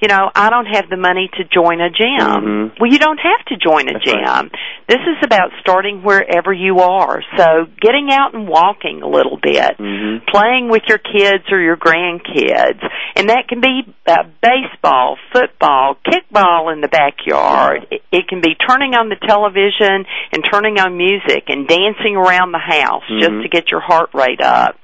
you 0.00 0.08
know, 0.08 0.30
I 0.34 0.50
don't 0.50 0.66
have 0.66 0.88
the 0.88 0.96
money 0.96 1.30
to 1.36 1.44
join 1.44 1.80
a 1.80 1.90
gym. 1.90 2.72
Mhm. 2.72 2.80
Well, 2.80 2.90
you 2.90 2.98
don't 2.98 3.20
have 3.20 3.44
to 3.46 3.56
join 3.56 3.88
a 3.88 3.92
That's 3.94 4.04
gym. 4.04 4.22
right. 4.24 4.50
This 4.88 5.00
is 5.06 5.18
about 5.22 5.50
starting 5.60 6.02
wherever 6.02 6.52
you 6.52 6.80
are. 6.80 7.22
So 7.36 7.66
getting 7.80 8.10
out 8.10 8.32
and 8.34 8.48
walking 8.48 9.02
a 9.02 9.06
little 9.08 9.36
bit 9.36 9.76
Mhm. 9.78 10.26
playing 10.26 10.68
with 10.68 10.82
your 10.88 10.98
kids 10.98 11.44
or 11.52 11.60
your 11.60 11.76
grandkids. 11.76 12.80
And 13.16 13.28
that 13.30 13.48
can 13.48 13.60
be 13.60 13.84
uh, 14.06 14.22
baseball, 14.40 15.18
football, 15.32 15.96
kickball 16.06 16.72
in 16.72 16.80
the 16.80 16.88
backyard. 16.88 17.86
It, 17.90 18.02
it 18.10 18.28
can 18.28 18.40
be 18.40 18.54
turning 18.54 18.94
on 18.94 19.10
the 19.10 19.16
television 19.16 20.06
and 20.32 20.44
turning 20.50 20.80
on 20.80 20.96
music 20.96 21.44
and 21.48 21.68
dancing 21.68 22.16
around 22.16 22.52
the 22.52 22.58
house 22.58 23.04
just 23.18 23.30
Mhm. 23.30 23.42
to 23.42 23.48
get 23.48 23.70
your 23.70 23.80
heart 23.80 24.10
rate 24.14 24.40
up. 24.40 24.76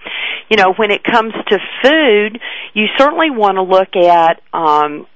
You 0.51 0.59
know, 0.59 0.75
when 0.75 0.91
it 0.91 1.03
comes 1.03 1.33
to 1.33 1.59
food, 1.83 2.39
you 2.75 2.87
certainly 2.99 3.14
want 3.31 3.57
to 3.57 3.63
look 3.63 3.97
at 3.97 4.41
um 4.53 5.07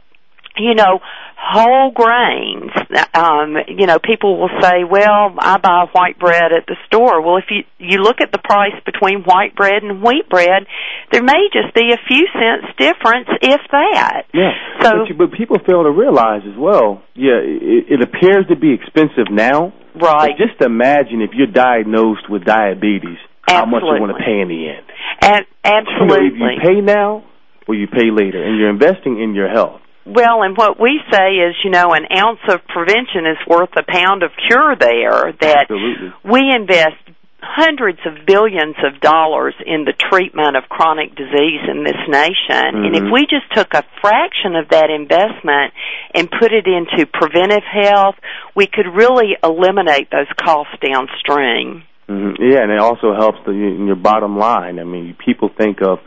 you 0.58 0.74
know, 0.74 1.00
whole 1.38 1.92
grains. 1.92 2.70
Um, 3.14 3.56
you 3.68 3.86
know, 3.86 3.98
people 3.98 4.38
will 4.38 4.50
say, 4.60 4.84
"Well, 4.84 5.34
I 5.38 5.56
buy 5.58 5.86
white 5.92 6.18
bread 6.18 6.52
at 6.52 6.66
the 6.66 6.76
store." 6.86 7.22
Well, 7.22 7.36
if 7.36 7.44
you 7.50 7.62
you 7.78 8.02
look 8.02 8.20
at 8.20 8.32
the 8.32 8.38
price 8.38 8.74
between 8.84 9.22
white 9.22 9.54
bread 9.54 9.82
and 9.82 10.02
wheat 10.02 10.28
bread, 10.28 10.66
there 11.12 11.22
may 11.22 11.48
just 11.52 11.74
be 11.74 11.92
a 11.92 12.00
few 12.08 12.26
cents 12.32 12.66
difference, 12.76 13.28
if 13.40 13.60
that. 13.70 14.22
Yeah. 14.34 14.52
So- 14.82 14.98
but, 14.98 15.08
you, 15.08 15.14
but 15.14 15.32
people 15.32 15.58
fail 15.64 15.84
to 15.84 15.90
realize 15.90 16.42
as 16.44 16.58
well. 16.58 17.02
Yeah, 17.14 17.38
it, 17.42 17.86
it 17.88 18.02
appears 18.02 18.46
to 18.48 18.56
be 18.56 18.72
expensive 18.74 19.30
now. 19.30 19.72
Right. 19.94 20.34
But 20.36 20.46
just 20.46 20.60
imagine 20.60 21.22
if 21.22 21.30
you're 21.34 21.50
diagnosed 21.50 22.28
with 22.28 22.44
diabetes, 22.44 23.18
how 23.48 23.64
much 23.64 23.82
you 23.82 24.00
want 24.00 24.16
to 24.16 24.22
pay 24.22 24.40
in 24.40 24.48
the 24.48 24.68
end. 24.68 24.86
And 25.22 25.46
You 25.64 25.70
know, 25.72 26.14
absolutely. 26.14 26.26
if 26.28 26.62
you 26.62 26.68
pay 26.74 26.80
now 26.80 27.24
or 27.68 27.74
you 27.74 27.86
pay 27.86 28.10
later, 28.10 28.42
and 28.42 28.58
you're 28.58 28.70
investing 28.70 29.20
in 29.22 29.34
your 29.34 29.48
health. 29.48 29.82
Well, 30.06 30.42
and 30.42 30.56
what 30.56 30.80
we 30.80 31.00
say 31.12 31.36
is, 31.36 31.54
you 31.62 31.70
know, 31.70 31.92
an 31.92 32.08
ounce 32.10 32.40
of 32.48 32.66
prevention 32.66 33.28
is 33.28 33.36
worth 33.46 33.68
a 33.76 33.84
pound 33.86 34.22
of 34.22 34.30
cure 34.48 34.74
there. 34.74 35.36
That 35.38 35.68
Absolutely. 35.68 36.14
we 36.24 36.48
invest 36.48 36.96
hundreds 37.40 37.98
of 38.06 38.26
billions 38.26 38.74
of 38.82 39.00
dollars 39.00 39.54
in 39.64 39.84
the 39.84 39.92
treatment 39.92 40.56
of 40.56 40.64
chronic 40.68 41.14
disease 41.14 41.60
in 41.68 41.84
this 41.84 42.00
nation. 42.08 42.84
And 42.84 42.96
if 42.96 43.04
Mhm. 43.04 43.12
we 43.12 43.26
just 43.26 43.52
took 43.52 43.74
a 43.74 43.84
fraction 44.00 44.56
of 44.56 44.68
that 44.70 44.90
investment 44.90 45.72
and 46.14 46.30
put 46.30 46.52
it 46.52 46.66
into 46.66 47.06
preventive 47.06 47.62
health, 47.64 48.16
we 48.54 48.66
could 48.66 48.86
really 48.86 49.36
eliminate 49.44 50.10
those 50.10 50.26
costs 50.40 50.74
downstream. 50.80 51.84
hmm 52.08 52.32
Yeah, 52.40 52.62
and 52.62 52.72
it 52.72 52.80
also 52.80 53.12
helps 53.14 53.38
the, 53.44 53.52
in 53.52 53.86
your 53.86 53.96
bottom 53.96 54.38
line. 54.38 54.78
I 54.78 54.84
mean, 54.84 55.14
people 55.14 55.50
think 55.50 55.82
of, 55.82 56.00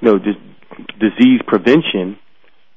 you 0.00 0.12
know, 0.12 0.18
just 0.18 0.38
disease 0.98 1.40
prevention, 1.46 2.18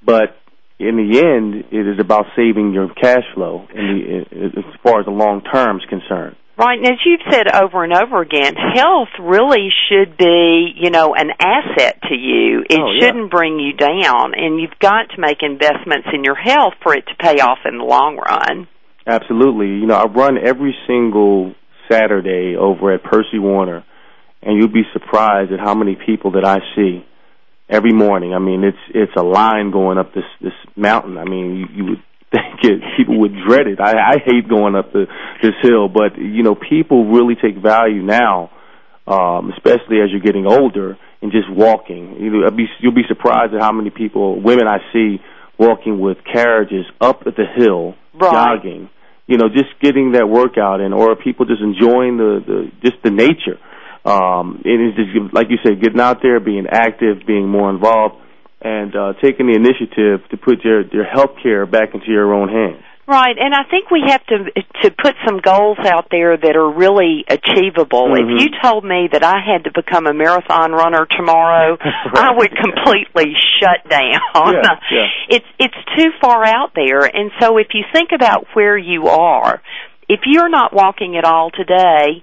but 0.05 0.35
in 0.79 0.95
the 0.95 1.19
end, 1.19 1.65
it 1.71 1.87
is 1.87 1.99
about 1.99 2.25
saving 2.35 2.71
your 2.73 2.87
cash 2.93 3.23
flow 3.35 3.67
in 3.73 4.25
the, 4.31 4.45
as 4.59 4.79
far 4.83 4.99
as 5.01 5.05
the 5.05 5.11
long 5.11 5.41
term 5.41 5.77
is 5.77 5.83
concerned. 5.89 6.35
Right, 6.57 6.77
and 6.77 6.87
as 6.87 6.99
you've 7.05 7.21
said 7.31 7.47
over 7.47 7.85
and 7.85 7.93
over 7.93 8.21
again, 8.21 8.53
health 8.75 9.07
really 9.17 9.69
should 9.87 10.17
be, 10.17 10.73
you 10.75 10.89
know, 10.89 11.15
an 11.15 11.31
asset 11.39 12.01
to 12.09 12.15
you. 12.15 12.65
It 12.69 12.77
Oh, 12.79 12.91
yeah. 12.91 13.07
shouldn't 13.07 13.31
bring 13.31 13.59
you 13.59 13.73
down, 13.73 14.33
and 14.35 14.59
you've 14.59 14.77
got 14.79 15.09
to 15.15 15.21
make 15.21 15.37
investments 15.41 16.09
in 16.13 16.25
your 16.25 16.35
health 16.35 16.73
for 16.83 16.93
it 16.93 17.05
to 17.07 17.15
pay 17.15 17.39
off 17.39 17.59
in 17.65 17.77
the 17.77 17.85
long 17.85 18.17
run. 18.17 18.67
Absolutely. 19.07 19.67
You 19.67 19.85
know, 19.87 19.95
I 19.95 20.05
run 20.07 20.37
every 20.37 20.75
single 20.85 21.55
Saturday 21.89 22.55
over 22.57 22.93
at 22.93 23.03
Percy 23.03 23.39
Warner, 23.39 23.85
and 24.43 24.57
you'll 24.59 24.67
be 24.71 24.83
surprised 24.91 25.53
at 25.53 25.59
how 25.59 25.73
many 25.73 25.95
people 26.05 26.31
that 26.31 26.45
I 26.45 26.57
see 26.75 27.05
every 27.69 27.93
morning. 27.93 28.33
I 28.33 28.39
mean, 28.39 28.63
it's 28.63 28.77
it's 28.93 29.11
a 29.17 29.23
line 29.23 29.71
going 29.71 29.97
up 29.97 30.13
this 30.13 30.25
this 30.41 30.53
mountain. 30.75 31.17
I 31.17 31.23
mean, 31.25 31.55
you, 31.55 31.65
you 31.75 31.83
would 31.91 32.03
think 32.31 32.63
it 32.63 32.81
people 32.97 33.19
would 33.19 33.33
dread 33.47 33.67
it. 33.67 33.79
I, 33.79 34.13
I 34.13 34.17
hate 34.25 34.47
going 34.49 34.75
up 34.75 34.91
the 34.91 35.05
this 35.41 35.53
hill, 35.61 35.87
but 35.87 36.17
you 36.17 36.43
know, 36.43 36.55
people 36.55 37.11
really 37.11 37.35
take 37.35 37.57
value 37.61 38.01
now, 38.03 38.51
um, 39.07 39.51
especially 39.51 40.01
as 40.01 40.09
you're 40.11 40.21
getting 40.21 40.45
older, 40.45 40.97
in 41.21 41.31
just 41.31 41.49
walking. 41.49 42.17
You 42.19 42.29
know, 42.29 42.51
be, 42.51 42.65
you'll 42.81 42.93
be 42.93 43.07
surprised 43.07 43.53
at 43.53 43.61
how 43.61 43.71
many 43.71 43.89
people, 43.89 44.41
women 44.41 44.67
I 44.67 44.77
see 44.93 45.17
walking 45.57 45.99
with 45.99 46.17
carriages 46.31 46.85
up 47.01 47.23
at 47.27 47.35
the 47.35 47.45
hill, 47.55 47.95
Right. 48.13 48.31
jogging. 48.31 48.89
You 49.27 49.37
know, 49.37 49.47
just 49.47 49.69
getting 49.79 50.13
that 50.13 50.27
workout 50.27 50.81
in, 50.81 50.91
or 50.91 51.15
people 51.15 51.45
just 51.45 51.61
enjoying 51.61 52.17
the 52.17 52.41
the 52.45 52.71
just 52.83 53.01
the 53.03 53.11
nature. 53.11 53.59
Um, 54.05 54.61
it 54.65 54.79
is 54.79 54.95
just 54.95 55.33
like 55.33 55.47
you 55.49 55.57
said, 55.63 55.81
getting 55.81 55.99
out 55.99 56.21
there, 56.21 56.39
being 56.39 56.67
active, 56.69 57.25
being 57.27 57.47
more 57.47 57.69
involved, 57.69 58.15
and 58.61 58.95
uh, 58.95 59.13
taking 59.21 59.47
the 59.47 59.55
initiative 59.55 60.27
to 60.31 60.37
put 60.37 60.63
your 60.63 60.81
your 60.87 61.05
health 61.05 61.35
care 61.43 61.65
back 61.65 61.93
into 61.93 62.07
your 62.07 62.33
own 62.33 62.49
hands. 62.49 62.83
Right, 63.09 63.35
and 63.39 63.55
I 63.55 63.63
think 63.63 63.89
we 63.89 64.03
have 64.05 64.23
to 64.27 64.37
to 64.83 64.91
put 64.91 65.15
some 65.25 65.39
goals 65.39 65.79
out 65.83 66.09
there 66.11 66.37
that 66.37 66.55
are 66.55 66.69
really 66.71 67.25
achievable. 67.27 68.05
Mhm. 68.05 68.21
If 68.21 68.41
you 68.43 68.47
told 68.61 68.85
me 68.85 69.09
that 69.11 69.23
I 69.23 69.41
had 69.41 69.63
to 69.63 69.71
become 69.73 70.05
a 70.05 70.13
marathon 70.13 70.73
runner 70.73 71.07
tomorrow, 71.17 71.75
I 71.81 72.29
would 72.37 72.55
completely 72.55 73.33
shut 73.59 73.89
down. 73.89 74.53
Yeah, 74.53 74.79
yeah. 74.91 75.07
It's 75.29 75.45
it's 75.57 75.81
too 75.97 76.11
far 76.21 76.45
out 76.45 76.73
there. 76.75 77.01
And 77.03 77.31
so 77.39 77.57
if 77.57 77.73
you 77.73 77.83
think 77.91 78.11
about 78.13 78.45
where 78.53 78.77
you 78.77 79.07
are, 79.07 79.59
if 80.07 80.21
you're 80.27 80.49
not 80.49 80.71
walking 80.71 81.17
at 81.17 81.25
all 81.25 81.49
today, 81.49 82.21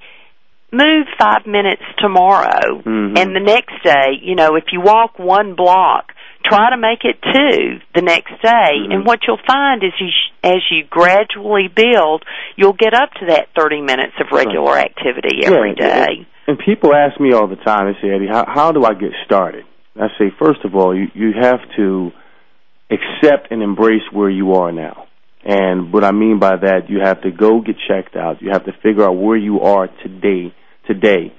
move 0.76 1.06
5 1.18 1.46
minutes 1.46 1.82
tomorrow. 1.98 2.82
Mhm. 2.84 3.18
And 3.18 3.34
the 3.34 3.40
next 3.40 3.82
day, 3.82 4.18
you 4.20 4.34
know, 4.34 4.56
if 4.56 4.64
you 4.72 4.80
walk 4.80 5.18
one 5.18 5.54
block, 5.54 6.12
try 6.44 6.70
to 6.70 6.76
make 6.76 7.04
it 7.04 7.16
two 7.22 7.80
the 7.94 8.02
next 8.02 8.30
day 8.40 8.72
Mhm. 8.78 8.94
and 8.94 9.06
what 9.06 9.26
you'll 9.26 9.40
find 9.48 9.82
is 9.82 9.92
you 9.98 10.08
sh- 10.08 10.30
as 10.44 10.62
you 10.70 10.84
gradually 10.84 11.66
build 11.66 12.24
you'll 12.54 12.72
get 12.72 12.94
up 12.94 13.12
to 13.14 13.26
that 13.26 13.48
30 13.56 13.80
minutes 13.80 14.12
of 14.20 14.30
regular 14.30 14.78
activity 14.78 15.44
every 15.44 15.74
Yeah, 15.76 16.06
day 16.06 16.26
And 16.46 16.56
people 16.60 16.94
ask 16.94 17.18
me 17.18 17.32
all 17.32 17.48
the 17.48 17.56
time, 17.56 17.92
they 17.92 18.00
say, 18.00 18.14
Eddie, 18.14 18.28
how, 18.28 18.44
how 18.46 18.70
do 18.70 18.84
I 18.84 18.94
get 18.94 19.10
started? 19.24 19.64
I 20.00 20.06
say, 20.18 20.30
first 20.38 20.64
of 20.64 20.76
all, 20.76 20.94
you, 20.94 21.10
you 21.14 21.32
have 21.32 21.58
to 21.76 22.12
accept 22.90 23.50
and 23.50 23.62
embrace 23.62 24.02
where 24.12 24.30
you 24.30 24.54
are 24.54 24.70
now. 24.70 25.06
And 25.44 25.92
what 25.92 26.04
I 26.04 26.12
mean 26.12 26.38
by 26.38 26.56
that, 26.56 26.88
you 26.88 27.00
have 27.00 27.22
to 27.22 27.30
go 27.32 27.60
get 27.60 27.76
checked 27.88 28.14
out. 28.16 28.42
You 28.42 28.50
have 28.52 28.64
to 28.66 28.72
figure 28.82 29.04
out 29.04 29.16
where 29.16 29.36
you 29.36 29.60
are 29.62 29.88
today, 30.02 30.52
today, 30.86 31.32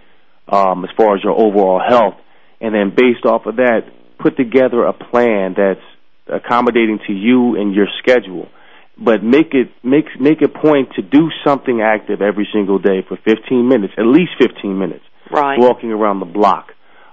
um, 0.48 0.84
as 0.84 0.92
far 0.96 1.16
as 1.16 1.24
your 1.24 1.34
overall 1.34 1.82
health. 1.86 2.16
And 2.60 2.74
then 2.74 2.94
based 2.96 3.26
off 3.26 3.46
of 3.46 3.58
that, 3.58 3.82
put 4.20 4.38
together 4.38 4.84
a 4.84 4.94
plan 4.94 5.56
that's 5.56 5.86
accommodating 6.28 7.00
to 7.08 7.14
you 7.14 7.56
and 7.56 7.74
your 7.74 7.88
schedule. 8.00 8.50
But 8.98 9.24
make 9.24 9.54
it 9.54 9.70
make 9.84 10.06
make 10.20 10.42
a 10.42 10.48
point 10.48 10.94
to 10.96 11.04
do 11.04 11.30
something 11.46 11.82
active 11.82 12.22
every 12.22 12.48
single 12.52 12.80
day 12.80 13.06
for 13.08 13.16
15 13.16 13.68
minutes, 13.68 13.94
at 13.98 14.06
least 14.06 14.32
15 14.40 14.78
minutes. 14.78 15.04
Right. 15.30 15.60
Walking 15.60 15.92
around 15.92 16.20
the 16.20 16.26
block, 16.26 16.72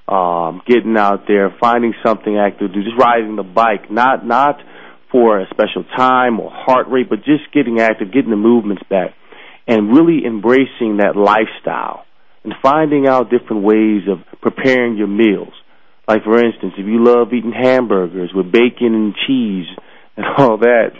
um, 0.08 0.62
getting 0.66 0.96
out 0.96 1.26
there, 1.28 1.54
finding 1.60 1.92
something 2.04 2.38
active 2.38 2.72
to 2.72 2.74
do, 2.74 2.84
just 2.84 2.96
riding 2.98 3.36
the 3.36 3.42
bike, 3.42 3.90
not 3.90 4.24
not 4.24 4.60
for 5.12 5.40
a 5.40 5.46
special 5.50 5.84
time 5.96 6.40
or 6.40 6.50
heart 6.50 6.88
rate, 6.88 7.10
but 7.10 7.18
just 7.18 7.52
getting 7.52 7.80
active, 7.80 8.12
getting 8.12 8.30
the 8.30 8.36
movements 8.36 8.82
back, 8.88 9.12
and 9.68 9.94
really 9.94 10.24
embracing 10.24 10.98
that 10.98 11.16
lifestyle 11.16 12.03
and 12.44 12.54
finding 12.62 13.06
out 13.06 13.30
different 13.30 13.62
ways 13.64 14.02
of 14.08 14.18
preparing 14.40 14.96
your 14.96 15.08
meals. 15.08 15.52
Like 16.06 16.22
for 16.24 16.38
instance, 16.38 16.74
if 16.76 16.86
you 16.86 17.02
love 17.02 17.32
eating 17.32 17.52
hamburgers 17.52 18.30
with 18.34 18.52
bacon 18.52 18.94
and 18.94 19.14
cheese 19.26 19.66
and 20.16 20.26
all 20.38 20.58
that, 20.58 20.90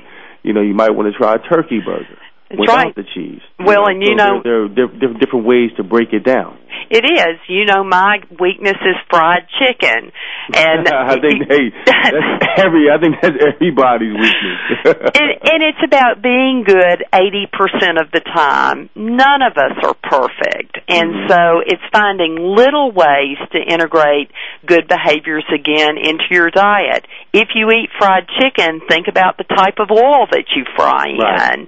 you 0.42 0.52
know, 0.52 0.62
you 0.62 0.74
might 0.74 0.90
want 0.90 1.12
to 1.12 1.18
try 1.18 1.34
a 1.34 1.38
turkey 1.38 1.80
burger 1.84 2.18
That's 2.56 2.61
without 2.61 2.84
right. 2.84 2.94
the 2.94 3.04
cheese. 3.14 3.40
Well, 3.58 3.87
and 3.87 4.02
you 4.02 4.14
so 4.16 4.25
know- 4.25 4.40
there, 4.42 4.68
there 4.68 4.84
are 4.87 4.88
diff- 4.99 5.20
different 5.20 5.46
ways 5.46 5.70
to 5.76 5.82
break 5.84 6.12
it 6.12 6.25
down. 6.25 6.58
it 6.90 7.04
is 7.06 7.38
you 7.49 7.64
know 7.64 7.82
my 7.84 8.18
weakness 8.40 8.76
is 8.82 8.99
fried 9.08 9.46
chicken 9.58 10.11
and 10.52 10.84
I 10.88 11.16
think 11.23 11.46
hey, 11.49 11.70
that's 11.87 12.61
every 12.61 12.90
I 12.92 12.99
think 13.00 13.14
that's 13.23 13.38
everybody's 13.40 14.12
weakness. 14.12 14.61
and, 15.20 15.28
and 15.50 15.58
it's 15.64 15.82
about 15.84 16.20
being 16.20 16.64
good 16.66 16.99
80% 17.14 18.02
of 18.02 18.11
the 18.12 18.20
time. 18.20 18.90
None 18.94 19.40
of 19.42 19.54
us 19.56 19.73
are 19.82 19.96
perfect. 20.02 20.76
And 20.88 21.08
Mhm. 21.14 21.28
so 21.30 21.40
it's 21.64 21.82
finding 21.92 22.37
little 22.61 22.90
ways 22.92 23.38
to 23.54 23.58
integrate 23.62 24.28
good 24.66 24.87
behaviors 24.88 25.44
again 25.54 25.96
into 25.96 26.25
your 26.30 26.50
diet. 26.50 27.06
If 27.32 27.49
you 27.54 27.70
eat 27.70 27.88
fried 27.99 28.26
chicken, 28.40 28.80
think 28.88 29.06
about 29.08 29.38
the 29.38 29.44
type 29.44 29.78
of 29.78 29.88
oil 29.90 30.26
that 30.32 30.44
you 30.54 30.64
fry 30.76 31.06
Right. 31.16 31.54
in. 31.54 31.58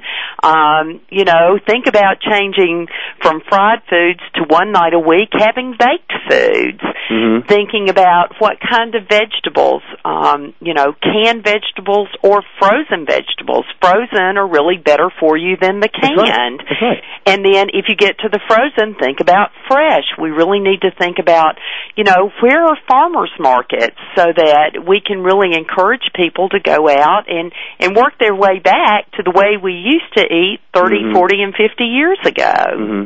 Um, 0.43 0.75
you 1.11 1.25
know, 1.25 1.59
think 1.66 1.87
about 1.87 2.21
changing 2.21 2.88
from 3.23 3.40
fried 3.49 3.80
foods 3.88 4.21
to 4.35 4.42
one 4.49 4.73
night 4.73 4.95
a 4.95 4.99
week 4.99 5.30
having 5.33 5.75
baked 5.78 6.12
foods 6.28 6.83
Mhm. 7.11 7.47
thinking 7.47 7.88
about 7.88 8.35
what 8.38 8.59
kind 8.61 8.95
of 8.95 9.04
vegetables, 9.09 9.83
um, 10.04 10.54
you 10.61 10.75
know, 10.75 10.92
canned 11.00 11.45
vegetables 11.45 12.09
or 12.23 12.42
frozen 12.59 13.06
vegetables. 13.06 13.64
Frozen 13.80 14.37
are 14.38 14.47
really 14.47 14.76
better 14.76 15.09
for 15.21 15.37
you 15.37 15.56
than 15.56 15.80
the 15.80 15.88
That's 15.92 16.16
right. 16.16 16.26
canned. 16.26 16.61
That's 16.68 16.83
right. 16.83 17.02
And 17.26 17.45
then 17.45 17.68
if 17.73 17.88
you 17.88 17.95
get 17.97 18.18
to 18.21 18.28
the 18.28 18.40
frozen, 18.49 18.95
think 18.95 19.21
about 19.21 19.50
fresh. 19.68 20.04
We 20.18 20.30
really 20.30 20.59
need 20.61 20.80
to 20.83 20.90
think 20.90 21.18
about, 21.18 21.59
you 21.97 22.04
know, 22.04 22.33
where 22.40 22.62
are 22.64 22.76
farmers 22.88 23.30
markets 23.38 23.97
so 24.16 24.33
that 24.33 24.85
we 24.87 25.00
can 25.00 25.23
really 25.23 25.54
encourage 25.54 26.11
people 26.14 26.49
to 26.50 26.61
go 26.61 26.88
out 26.88 27.25
and 27.28 27.52
and 27.80 27.95
work 27.97 28.18
their 28.18 28.35
way 28.35 28.59
back 28.59 29.11
to 29.12 29.23
the 29.23 29.30
way 29.30 29.56
we 29.56 29.73
used 29.75 30.12
to 30.16 30.25
eat 30.25 30.55
30, 30.75 30.96
Mhm. 31.04 31.12
40 31.14 31.42
and 31.42 31.54
50 31.54 31.84
years 31.84 32.18
ago. 32.25 32.52
hmm 32.76 33.04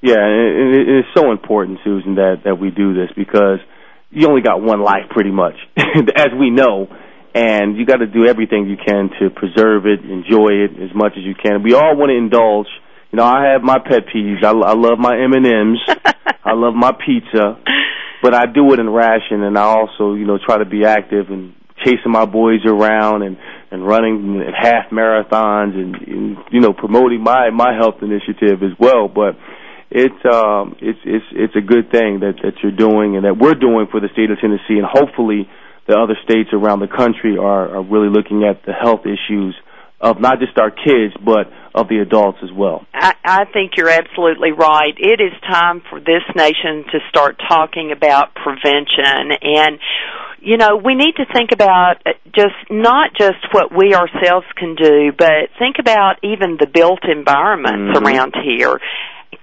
Yeah, 0.00 0.20
and 0.20 0.74
it, 0.74 0.88
it's 0.88 1.08
so 1.16 1.30
important, 1.32 1.78
Susan, 1.84 2.16
that 2.16 2.42
that 2.44 2.58
we 2.58 2.70
do 2.70 2.94
this 2.94 3.10
because 3.16 3.58
you 4.10 4.28
only 4.28 4.42
got 4.42 4.60
one 4.60 4.80
life, 4.82 5.08
pretty 5.10 5.30
much, 5.32 5.54
as 5.76 6.28
we 6.38 6.50
know, 6.50 6.88
and 7.34 7.76
you 7.76 7.84
got 7.86 7.96
to 7.96 8.06
do 8.06 8.26
everything 8.26 8.66
you 8.68 8.76
can 8.76 9.10
to 9.20 9.30
preserve 9.30 9.86
it, 9.86 10.00
enjoy 10.04 10.50
it 10.64 10.72
as 10.80 10.94
much 10.94 11.12
as 11.16 11.24
you 11.24 11.34
can. 11.34 11.62
We 11.62 11.74
all 11.74 11.96
want 11.96 12.10
to 12.10 12.16
indulge. 12.16 12.68
You 13.10 13.16
know, 13.18 13.24
I 13.24 13.52
have 13.52 13.62
my 13.62 13.78
pet 13.78 14.06
peeves. 14.14 14.42
I, 14.44 14.50
I 14.50 14.74
love 14.74 14.98
my 14.98 15.16
M 15.18 15.32
and 15.32 15.46
M's. 15.46 15.80
I 16.44 16.52
love 16.52 16.74
my 16.74 16.92
pizza, 16.92 17.56
but 18.22 18.34
I 18.34 18.46
do 18.46 18.72
it 18.74 18.78
in 18.80 18.88
ration, 18.90 19.42
and 19.42 19.56
I 19.56 19.62
also, 19.62 20.14
you 20.14 20.26
know, 20.26 20.38
try 20.44 20.58
to 20.58 20.64
be 20.64 20.84
active 20.84 21.30
and 21.30 21.54
chasing 21.84 22.10
my 22.10 22.24
boys 22.24 22.60
around 22.66 23.22
and 23.22 23.36
and 23.70 23.86
running 23.86 24.42
half 24.56 24.90
marathons 24.90 25.74
and, 25.74 25.94
and 25.96 26.36
you 26.50 26.60
know 26.60 26.72
promoting 26.72 27.22
my 27.22 27.50
my 27.50 27.74
health 27.74 28.02
initiative 28.02 28.62
as 28.62 28.72
well. 28.78 29.08
But 29.08 29.36
it's 29.90 30.24
um 30.24 30.76
it's 30.80 30.98
it's 31.04 31.26
it's 31.32 31.56
a 31.56 31.60
good 31.60 31.90
thing 31.90 32.20
that 32.20 32.34
that 32.42 32.54
you're 32.62 32.76
doing 32.76 33.16
and 33.16 33.24
that 33.24 33.36
we're 33.38 33.54
doing 33.54 33.86
for 33.90 34.00
the 34.00 34.08
state 34.12 34.30
of 34.30 34.38
Tennessee, 34.40 34.78
and 34.78 34.86
hopefully 34.86 35.48
the 35.86 35.96
other 35.96 36.16
states 36.24 36.50
around 36.52 36.80
the 36.80 36.88
country 36.88 37.36
are 37.38 37.76
are 37.76 37.82
really 37.82 38.08
looking 38.08 38.44
at 38.44 38.64
the 38.64 38.72
health 38.72 39.06
issues 39.06 39.54
of 40.00 40.20
not 40.20 40.38
just 40.38 40.58
our 40.58 40.70
kids 40.70 41.14
but 41.24 41.48
of 41.74 41.88
the 41.88 41.98
adults 41.98 42.38
as 42.42 42.50
well. 42.52 42.86
I, 42.92 43.14
I 43.24 43.44
think 43.52 43.72
you're 43.76 43.90
absolutely 43.90 44.52
right. 44.52 44.94
It 44.96 45.20
is 45.20 45.32
time 45.42 45.82
for 45.90 45.98
this 45.98 46.22
nation 46.36 46.84
to 46.92 46.98
start 47.08 47.40
talking 47.48 47.90
about 47.90 48.34
prevention 48.34 49.32
and 49.42 49.78
you 50.44 50.56
know, 50.58 50.76
we 50.76 50.94
need 50.94 51.16
to 51.16 51.24
think 51.32 51.50
about 51.52 51.96
uh, 52.06 52.12
just 52.34 52.54
not 52.70 53.10
just 53.16 53.40
what 53.52 53.74
we 53.74 53.94
ourselves 53.94 54.46
can 54.56 54.74
do, 54.74 55.12
but 55.16 55.50
think 55.58 55.76
about 55.80 56.16
even 56.22 56.56
the 56.60 56.66
built 56.66 57.00
environments 57.04 57.98
Mhm. 57.98 58.04
around 58.06 58.34
here. 58.42 58.80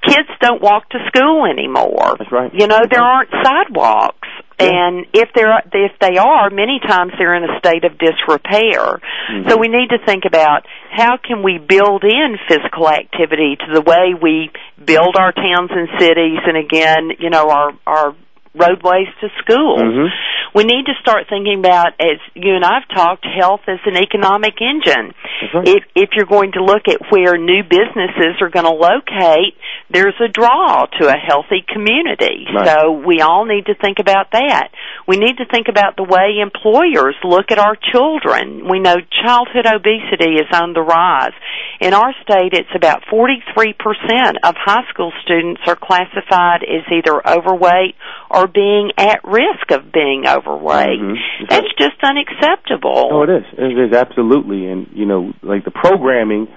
kids 0.04 0.30
don't 0.40 0.62
walk 0.62 0.90
to 0.90 0.98
school 1.08 1.46
anymore. 1.46 2.16
That's 2.18 2.32
right. 2.32 2.52
You 2.54 2.66
know, 2.66 2.80
there 2.90 3.04
aren't 3.04 3.30
sidewalks. 3.44 4.28
Yeah. 4.60 4.68
And 4.68 5.06
if 5.14 5.30
they're 5.36 5.62
if 5.74 5.92
they 6.00 6.18
are, 6.18 6.50
many 6.50 6.80
times 6.80 7.12
they're 7.20 7.36
in 7.36 7.44
a 7.44 7.60
state 7.60 7.84
of 7.84 7.98
disrepair. 8.00 9.00
Mhm. 9.30 9.50
So 9.50 9.58
we 9.58 9.68
need 9.68 9.90
to 9.90 10.00
think 10.00 10.26
about 10.26 10.66
how 10.90 11.18
can 11.18 11.44
we 11.44 11.58
build 11.60 12.04
in 12.04 12.40
physical 12.48 12.90
activity 12.90 13.58
to 13.58 13.74
the 13.74 13.82
way 13.82 14.14
we 14.20 14.50
build 14.84 15.18
our 15.20 15.34
towns 15.34 15.70
and 15.72 15.88
cities, 16.00 16.40
and 16.48 16.58
again, 16.58 17.12
you 17.20 17.30
know, 17.30 17.50
our 17.50 17.74
our 17.86 18.14
roadways 18.54 19.08
to 19.22 19.30
schools. 19.40 19.82
Mhm. 19.82 20.10
We 20.54 20.64
need 20.66 20.86
to 20.88 20.94
start 21.00 21.28
thinking 21.30 21.60
about, 21.60 21.94
as 22.00 22.20
you 22.34 22.56
and 22.56 22.66
I've 22.66 22.88
talked, 22.90 23.26
health 23.26 23.62
as 23.68 23.80
an 23.86 23.96
economic 23.96 24.62
engine. 24.62 25.14
Right. 25.54 25.68
If 25.68 25.84
if 25.96 26.10
you're 26.16 26.26
going 26.26 26.52
to 26.54 26.64
look 26.64 26.88
at 26.90 27.00
where 27.10 27.38
new 27.38 27.64
businesses 27.64 28.42
are 28.42 28.50
going 28.50 28.66
to 28.66 28.76
locate, 28.76 29.56
there's 29.90 30.20
a 30.20 30.28
draw 30.28 30.86
to 31.00 31.08
a 31.08 31.18
healthy 31.18 31.64
community. 31.68 32.48
Right. 32.54 32.68
So 32.68 32.92
we 32.92 33.22
all 33.22 33.46
need 33.46 33.68
to 33.68 33.76
think 33.76 34.00
about 34.00 34.32
that. 34.32 34.70
We 35.08 35.18
need 35.18 35.38
to 35.38 35.46
think 35.46 35.68
about 35.70 35.96
the 35.96 36.04
way 36.04 36.40
employers 36.42 37.16
look 37.24 37.52
at 37.52 37.60
our 37.60 37.76
children. 37.92 38.68
We 38.70 38.80
know 38.80 38.96
childhood 39.24 39.66
obesity 39.66 40.36
is 40.36 40.48
on 40.52 40.74
the 40.74 40.82
rise. 40.82 41.34
In 41.80 41.94
our 41.94 42.14
state, 42.22 42.54
it's 42.54 42.76
about 42.76 43.04
43% 43.08 44.38
of 44.44 44.56
high 44.58 44.84
school 44.90 45.12
students 45.24 45.62
are 45.66 45.76
classified 45.76 46.64
as 46.64 46.84
either 46.92 47.16
overweight 47.26 47.96
or 48.30 48.41
being 48.48 48.92
at 48.98 49.24
risk 49.24 49.72
of 49.72 49.92
being 49.92 50.26
overweight. 50.28 51.00
Mhm. 51.00 51.16
That's 51.50 51.68
just 51.78 51.98
unacceptable. 52.04 53.10
Oh, 53.12 53.24
it 53.24 53.30
is. 53.30 53.46
It 53.58 53.78
is 53.78 53.94
absolutely, 53.94 54.68
and 54.68 54.88
you 54.94 55.06
know, 55.06 55.34
like 55.42 55.66
the 55.66 55.72
programming, 55.72 56.48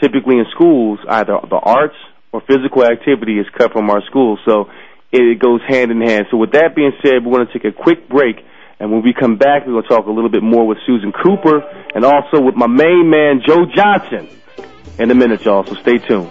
typically 0.00 0.38
in 0.38 0.46
schools, 0.54 0.98
either 1.08 1.38
the 1.48 1.56
arts 1.58 1.96
or 2.32 2.40
physical 2.42 2.84
activity 2.84 3.38
is 3.38 3.46
cut 3.56 3.72
from 3.72 3.90
our 3.90 4.02
schools, 4.06 4.38
so 4.44 4.68
it 5.12 5.38
goes 5.38 5.60
hand 5.68 5.90
in 5.90 6.00
hand. 6.00 6.26
So, 6.30 6.36
with 6.36 6.52
that 6.52 6.74
being 6.76 6.92
said, 7.02 7.24
we're 7.24 7.36
going 7.36 7.46
to 7.48 7.52
take 7.52 7.64
a 7.64 7.72
quick 7.72 8.08
break, 8.08 8.36
and 8.78 8.92
when 8.92 9.02
we 9.02 9.12
come 9.12 9.36
back, 9.36 9.66
we're 9.66 9.72
going 9.72 9.82
to 9.82 9.88
talk 9.88 10.06
a 10.06 10.10
little 10.10 10.30
bit 10.30 10.42
more 10.42 10.66
with 10.66 10.78
Susan 10.86 11.12
Cooper 11.12 11.60
and 11.94 12.04
also 12.04 12.40
with 12.40 12.54
my 12.54 12.68
main 12.68 13.10
man 13.10 13.42
Joe 13.46 13.66
Johnson 13.66 14.28
in 14.98 15.10
a 15.10 15.14
minute, 15.14 15.44
y'all. 15.44 15.64
So, 15.64 15.74
stay 15.74 15.98
tuned. 15.98 16.30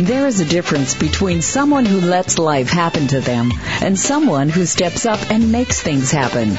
There 0.00 0.26
is 0.26 0.40
a 0.40 0.44
difference 0.44 0.94
between 0.94 1.40
someone 1.40 1.86
who 1.86 2.02
lets 2.02 2.38
life 2.38 2.68
happen 2.68 3.06
to 3.08 3.20
them 3.20 3.50
and 3.80 3.98
someone 3.98 4.50
who 4.50 4.66
steps 4.66 5.06
up 5.06 5.30
and 5.30 5.50
makes 5.50 5.80
things 5.80 6.10
happen. 6.10 6.50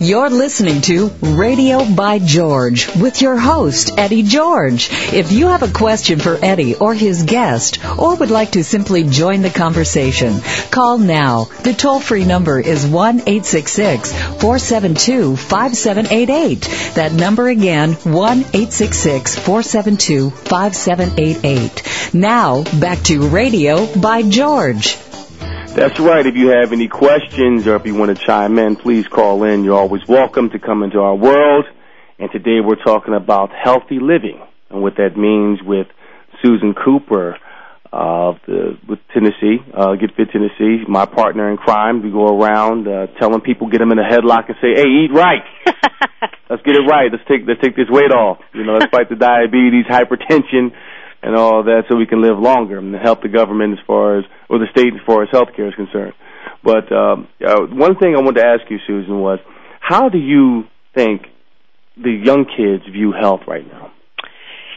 You're 0.00 0.30
listening 0.30 0.80
to 0.82 1.08
Radio 1.20 1.84
by 1.84 2.20
George 2.20 2.86
with 2.94 3.20
your 3.20 3.36
host, 3.36 3.98
Eddie 3.98 4.22
George. 4.22 4.90
If 5.12 5.32
you 5.32 5.48
have 5.48 5.64
a 5.64 5.72
question 5.72 6.20
for 6.20 6.38
Eddie 6.40 6.76
or 6.76 6.94
his 6.94 7.24
guest, 7.24 7.80
or 7.98 8.14
would 8.14 8.30
like 8.30 8.52
to 8.52 8.62
simply 8.62 9.02
join 9.02 9.42
the 9.42 9.50
conversation, 9.50 10.40
call 10.70 10.98
now. 10.98 11.46
The 11.64 11.72
toll 11.72 11.98
free 11.98 12.24
number 12.24 12.60
is 12.60 12.86
1 12.86 13.22
866 13.22 14.12
472 14.12 15.34
5788. 15.34 16.94
That 16.94 17.12
number 17.12 17.48
again, 17.48 17.94
1 17.94 18.38
866 18.38 19.34
472 19.34 20.30
5788. 20.30 22.14
Now, 22.14 22.62
back 22.78 23.02
to 23.06 23.26
Radio 23.26 23.92
by 23.96 24.22
George. 24.22 24.96
That's 25.78 26.00
right. 26.00 26.26
If 26.26 26.34
you 26.34 26.48
have 26.48 26.72
any 26.72 26.88
questions 26.88 27.68
or 27.68 27.76
if 27.76 27.86
you 27.86 27.94
want 27.94 28.18
to 28.18 28.26
chime 28.26 28.58
in, 28.58 28.74
please 28.74 29.06
call 29.06 29.44
in. 29.44 29.62
You're 29.62 29.78
always 29.78 30.02
welcome 30.08 30.50
to 30.50 30.58
come 30.58 30.82
into 30.82 30.98
our 30.98 31.14
world. 31.14 31.66
And 32.18 32.28
today 32.32 32.58
we're 32.60 32.82
talking 32.82 33.14
about 33.14 33.50
healthy 33.54 34.00
living 34.02 34.42
and 34.70 34.82
what 34.82 34.96
that 34.96 35.16
means 35.16 35.62
with 35.62 35.86
Susan 36.42 36.74
Cooper 36.74 37.38
of 37.92 38.38
the 38.48 38.76
with 38.88 38.98
Tennessee, 39.14 39.58
uh, 39.72 39.94
Get 39.94 40.16
Fit 40.16 40.30
Tennessee, 40.32 40.82
my 40.88 41.06
partner 41.06 41.48
in 41.48 41.56
crime. 41.56 42.02
We 42.02 42.10
go 42.10 42.26
around 42.26 42.88
uh, 42.88 43.06
telling 43.20 43.40
people, 43.40 43.68
get 43.68 43.78
them 43.78 43.92
in 43.92 44.00
a 44.00 44.08
headlock 44.10 44.48
and 44.48 44.56
say, 44.60 44.74
"Hey, 44.74 44.82
eat 44.82 45.12
right. 45.14 45.46
let's 46.50 46.62
get 46.64 46.74
it 46.74 46.90
right. 46.90 47.06
Let's 47.12 47.24
take 47.28 47.46
let's 47.46 47.62
take 47.62 47.76
this 47.76 47.88
weight 47.88 48.10
off. 48.10 48.38
You 48.52 48.64
know, 48.64 48.72
let's 48.74 48.90
fight 48.90 49.08
the 49.08 49.14
diabetes, 49.14 49.86
hypertension." 49.86 50.74
And 51.22 51.36
all 51.36 51.64
that 51.64 51.84
so 51.88 51.96
we 51.96 52.06
can 52.06 52.22
live 52.22 52.38
longer 52.38 52.78
and 52.78 52.94
help 52.94 53.22
the 53.22 53.28
government 53.28 53.78
as 53.78 53.84
far 53.86 54.18
as 54.18 54.24
or 54.48 54.58
the 54.58 54.66
state 54.70 54.94
as 54.94 55.00
far 55.06 55.22
as 55.22 55.28
health 55.30 55.48
care 55.54 55.68
is 55.68 55.74
concerned. 55.74 56.14
But 56.62 56.90
um, 56.92 57.28
uh, 57.44 57.62
one 57.70 57.96
thing 57.96 58.14
I 58.16 58.20
wanted 58.20 58.40
to 58.40 58.46
ask 58.46 58.70
you, 58.70 58.78
Susan, 58.86 59.18
was 59.20 59.38
how 59.80 60.08
do 60.08 60.18
you 60.18 60.64
think 60.94 61.22
the 61.96 62.10
young 62.10 62.44
kids 62.44 62.84
view 62.90 63.12
health 63.12 63.42
right 63.46 63.66
now? 63.66 63.92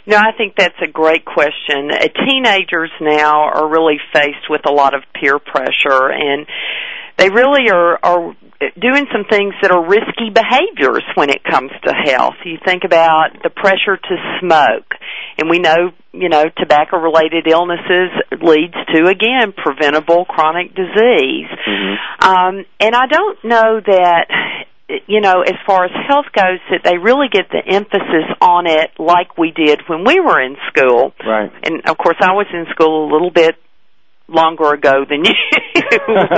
No, 0.08 0.18
I 0.18 0.32
think 0.36 0.56
that's 0.58 0.82
a 0.84 0.92
great 0.92 1.26
question. 1.26 1.92
Uh, 1.92 2.08
teenagers 2.26 2.90
now 3.00 3.44
are 3.44 3.70
really 3.70 3.98
faced 4.14 4.50
with 4.50 4.62
a 4.68 4.72
lot 4.72 4.96
of 4.96 5.04
peer 5.20 5.38
pressure 5.38 6.10
and 6.12 6.48
they 7.18 7.30
really 7.30 7.70
are 7.70 8.00
are 8.02 8.36
doing 8.80 9.06
some 9.12 9.26
things 9.30 9.54
that 9.62 9.72
are 9.72 9.84
risky 9.86 10.30
behaviors 10.34 11.04
when 11.16 11.30
it 11.30 11.44
comes 11.44 11.72
to 11.84 11.94
health. 11.94 12.36
You 12.46 12.58
think 12.66 12.84
about 12.84 13.30
the 13.44 13.50
pressure 13.50 13.98
to 13.98 14.16
smoke, 14.40 14.94
and 15.38 15.50
we 15.50 15.60
know, 15.60 15.92
you 16.14 16.30
know, 16.30 16.46
tobacco 16.58 16.98
related 16.98 17.48
illnesses 17.48 18.12
leads 18.42 18.76
to 18.94 19.08
again 19.08 19.54
preventable 19.56 20.26
chronic 20.26 20.76
disease. 20.76 21.50
Mm-hmm. 21.68 22.28
Um, 22.28 22.66
and 22.80 22.96
I 22.96 23.08
don't 23.08 23.44
know 23.44 23.80
that 23.86 24.28
you 25.08 25.22
know, 25.22 25.42
as 25.42 25.56
far 25.66 25.86
as 25.86 25.92
health 26.08 26.26
goes, 26.36 26.60
that 26.70 26.82
they 26.84 26.98
really 26.98 27.28
get 27.32 27.50
the 27.50 27.62
emphasis 27.66 28.28
on 28.42 28.68
it 28.68 28.92
like 29.00 29.38
we 29.38 29.52
did 29.52 29.80
when 29.88 30.04
we 30.06 30.20
were 30.20 30.42
in 30.42 30.58
school. 30.68 31.14
Right. 31.26 31.52
And 31.64 31.82
of 31.88 31.98
course, 31.98 32.18
I 32.20 32.34
was 32.34 32.48
in 32.54 32.66
school 32.72 33.10
a 33.10 33.10
little 33.12 33.32
bit 33.32 33.56
longer 34.32 34.74
ago 34.74 35.04
than 35.08 35.24
you 35.26 35.36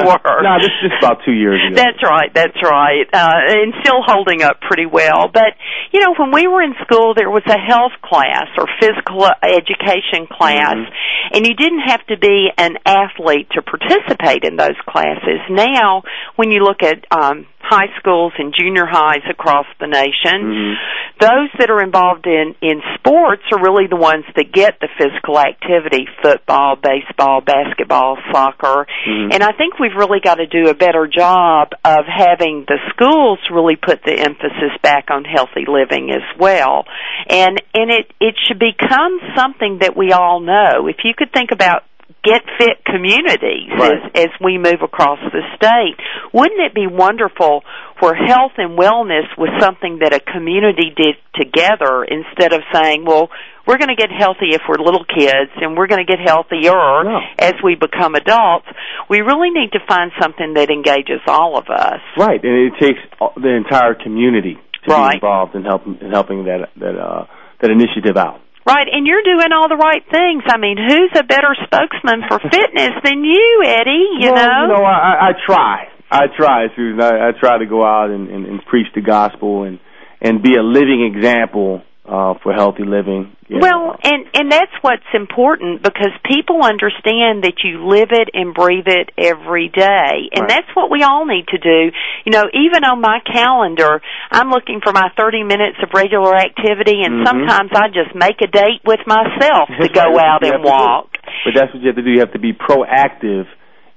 were. 0.09 0.41
no, 0.41 0.57
this 0.59 0.73
is 0.83 0.89
just 0.89 0.97
about 0.99 1.19
two 1.25 1.31
years 1.33 1.61
ago. 1.67 1.75
That's 1.77 2.01
right. 2.03 2.33
That's 2.33 2.57
right. 2.61 3.05
Uh, 3.13 3.37
and 3.47 3.73
still 3.81 4.01
holding 4.05 4.41
up 4.41 4.59
pretty 4.61 4.85
well. 4.85 5.29
But 5.31 5.53
you 5.91 6.01
know, 6.01 6.13
when 6.17 6.31
we 6.33 6.47
were 6.47 6.61
in 6.61 6.73
school, 6.83 7.13
there 7.15 7.29
was 7.29 7.43
a 7.47 7.57
health 7.57 7.93
class 8.03 8.47
or 8.57 8.65
physical 8.81 9.27
education 9.43 10.27
class, 10.29 10.73
Mm-hmm. 10.73 11.35
and 11.35 11.45
you 11.47 11.53
didn't 11.55 11.81
have 11.87 12.05
to 12.07 12.17
be 12.17 12.49
an 12.57 12.77
athlete 12.85 13.47
to 13.51 13.61
participate 13.61 14.43
in 14.43 14.55
those 14.55 14.75
classes. 14.87 15.39
Now, 15.49 16.03
when 16.35 16.51
you 16.51 16.63
look 16.63 16.81
at 16.83 17.05
um, 17.11 17.45
high 17.63 17.87
schools 17.97 18.33
and 18.37 18.53
junior 18.53 18.85
highs 18.85 19.23
across 19.29 19.65
the 19.79 19.87
nation, 19.87 20.43
Mhm. 20.43 20.75
those 21.19 21.49
that 21.57 21.69
are 21.69 21.81
involved 21.81 22.27
in 22.27 22.55
in 22.61 22.83
sports 22.95 23.43
are 23.53 23.59
really 23.59 23.87
the 23.87 23.95
ones 23.95 24.25
that 24.35 24.51
get 24.51 24.79
the 24.79 24.89
physical 24.97 25.39
activity: 25.39 26.07
football, 26.21 26.75
baseball, 26.75 27.41
basketball, 27.41 28.17
soccer. 28.31 28.85
Mhm. 29.07 29.33
And 29.33 29.43
I 29.43 29.53
think 29.53 29.79
we've 29.79 29.95
really 29.95 30.19
got 30.19 30.35
to 30.35 30.45
do 30.45 30.69
a 30.69 30.73
better 30.73 31.07
job 31.07 31.73
of 31.85 32.05
having 32.05 32.65
the 32.67 32.79
schools 32.89 33.39
really 33.49 33.77
put 33.77 34.03
the 34.03 34.19
emphasis 34.19 34.75
back 34.81 35.09
on 35.09 35.23
healthy 35.23 35.65
living 35.65 36.11
as 36.11 36.23
well. 36.37 36.85
And 37.29 37.61
and 37.73 37.91
it 37.91 38.11
it 38.19 38.35
should 38.45 38.59
become 38.59 39.19
something 39.35 39.79
that 39.79 39.95
we 39.95 40.11
all 40.11 40.41
know. 40.41 40.87
If 40.87 40.97
you 41.03 41.13
could 41.15 41.31
think 41.31 41.51
about 41.51 41.83
get 42.23 42.41
fit 42.57 42.83
communities 42.85 43.69
Right. 43.77 43.93
as 44.15 44.27
as 44.27 44.29
we 44.41 44.57
move 44.57 44.81
across 44.81 45.19
the 45.31 45.41
state, 45.55 45.97
wouldn't 46.31 46.59
it 46.61 46.73
be 46.73 46.87
wonderful 46.87 47.63
where 47.99 48.15
health 48.15 48.53
and 48.57 48.77
wellness 48.77 49.27
was 49.37 49.49
something 49.59 49.99
that 49.99 50.13
a 50.13 50.19
community 50.19 50.91
did 50.95 51.15
together 51.35 52.03
instead 52.03 52.53
of 52.53 52.61
saying, 52.73 53.05
well, 53.05 53.29
we're 53.67 53.77
going 53.77 53.89
to 53.89 53.95
get 53.95 54.09
healthy 54.11 54.51
if 54.51 54.61
we're 54.67 54.83
little 54.83 55.05
kids 55.05 55.51
and 55.61 55.77
we're 55.77 55.87
going 55.87 56.05
to 56.05 56.09
get 56.09 56.19
healthier 56.19 57.03
No. 57.03 57.19
as 57.39 57.53
we 57.63 57.75
become 57.75 58.15
adults. 58.15 58.67
We 59.09 59.19
really 59.21 59.49
need 59.51 59.71
to 59.73 59.79
find 59.87 60.11
something 60.21 60.53
that 60.55 60.69
engages 60.69 61.21
all 61.27 61.57
of 61.57 61.67
us. 61.69 62.01
Right, 62.17 62.43
and 62.43 62.67
it 62.67 62.73
takes 62.79 62.99
the 63.37 63.49
entire 63.55 63.95
community 63.95 64.57
to 64.85 64.91
Right. 64.91 65.11
be 65.11 65.15
involved 65.17 65.55
in 65.55 65.63
helping 65.63 65.97
in 66.01 66.11
helping 66.11 66.43
that 66.45 66.69
that 66.77 66.95
uh, 66.99 67.25
that 67.61 67.71
initiative 67.71 68.17
out. 68.17 68.41
Right, 68.65 68.87
and 68.91 69.05
you're 69.05 69.23
doing 69.23 69.51
all 69.51 69.67
the 69.67 69.75
right 69.75 70.03
things. 70.09 70.43
I 70.47 70.57
mean, 70.57 70.77
who's 70.77 71.11
a 71.19 71.23
better 71.23 71.51
spokesman 71.65 72.23
for 72.29 72.39
fitness 72.39 72.95
than 73.03 73.23
you, 73.23 73.63
Eddie? 73.65 74.23
You 74.23 74.31
well, 74.31 74.45
know? 74.47 74.61
you 74.61 74.79
know, 74.79 74.85
I, 74.85 74.97
I, 74.97 75.27
I 75.27 75.31
try. 75.45 75.87
I 76.09 76.27
try, 76.37 76.67
Susan. 76.75 77.01
I, 77.01 77.29
I 77.29 77.31
try 77.37 77.57
to 77.57 77.65
go 77.65 77.83
out 77.83 78.09
and, 78.09 78.29
and, 78.29 78.45
and 78.45 78.65
preach 78.65 78.87
the 78.95 79.01
gospel 79.01 79.63
and 79.63 79.79
and 80.21 80.41
be 80.41 80.55
a 80.55 80.63
living 80.63 81.11
example 81.13 81.81
uh, 82.05 82.33
for 82.43 82.51
healthy 82.51 82.83
living. 82.83 83.31
you 83.47 83.59
know. 83.59 83.61
Well, 83.63 83.95
and 84.03 84.25
and 84.33 84.51
that's 84.51 84.71
what's 84.81 85.07
important 85.13 85.83
because 85.83 86.11
people 86.27 86.63
understand 86.63 87.43
that 87.47 87.63
you 87.63 87.87
live 87.87 88.09
it 88.11 88.29
and 88.33 88.53
breathe 88.53 88.87
it 88.87 89.11
every 89.17 89.69
day, 89.69 90.27
and 90.35 90.43
Right. 90.43 90.49
that's 90.49 90.67
what 90.75 90.91
we 90.91 91.03
all 91.03 91.25
need 91.25 91.47
to 91.47 91.57
do. 91.57 91.91
You 92.25 92.31
know, 92.31 92.43
even 92.51 92.83
on 92.83 92.99
my 92.99 93.19
calendar, 93.23 94.01
I'm 94.31 94.49
looking 94.49 94.81
for 94.83 94.91
my 94.91 95.09
30 95.15 95.43
minutes 95.43 95.77
of 95.81 95.89
regular 95.93 96.35
activity, 96.35 97.03
and 97.03 97.23
Mhm. 97.23 97.27
sometimes 97.27 97.71
I 97.73 97.87
just 97.87 98.13
make 98.15 98.41
a 98.41 98.47
date 98.47 98.81
with 98.85 98.99
myself 99.07 99.69
to 99.79 99.87
go 99.87 100.01
out 100.19 100.43
and 100.43 100.51
have 100.51 100.61
to 100.61 100.67
do. 100.67 100.75
walk. 100.75 101.07
But 101.45 101.53
that's 101.55 101.73
what 101.73 101.81
you 101.81 101.87
have 101.87 101.95
to 101.95 102.01
do. 102.03 102.11
You 102.11 102.19
have 102.19 102.33
to 102.33 102.39
be 102.39 102.51
proactive 102.53 103.47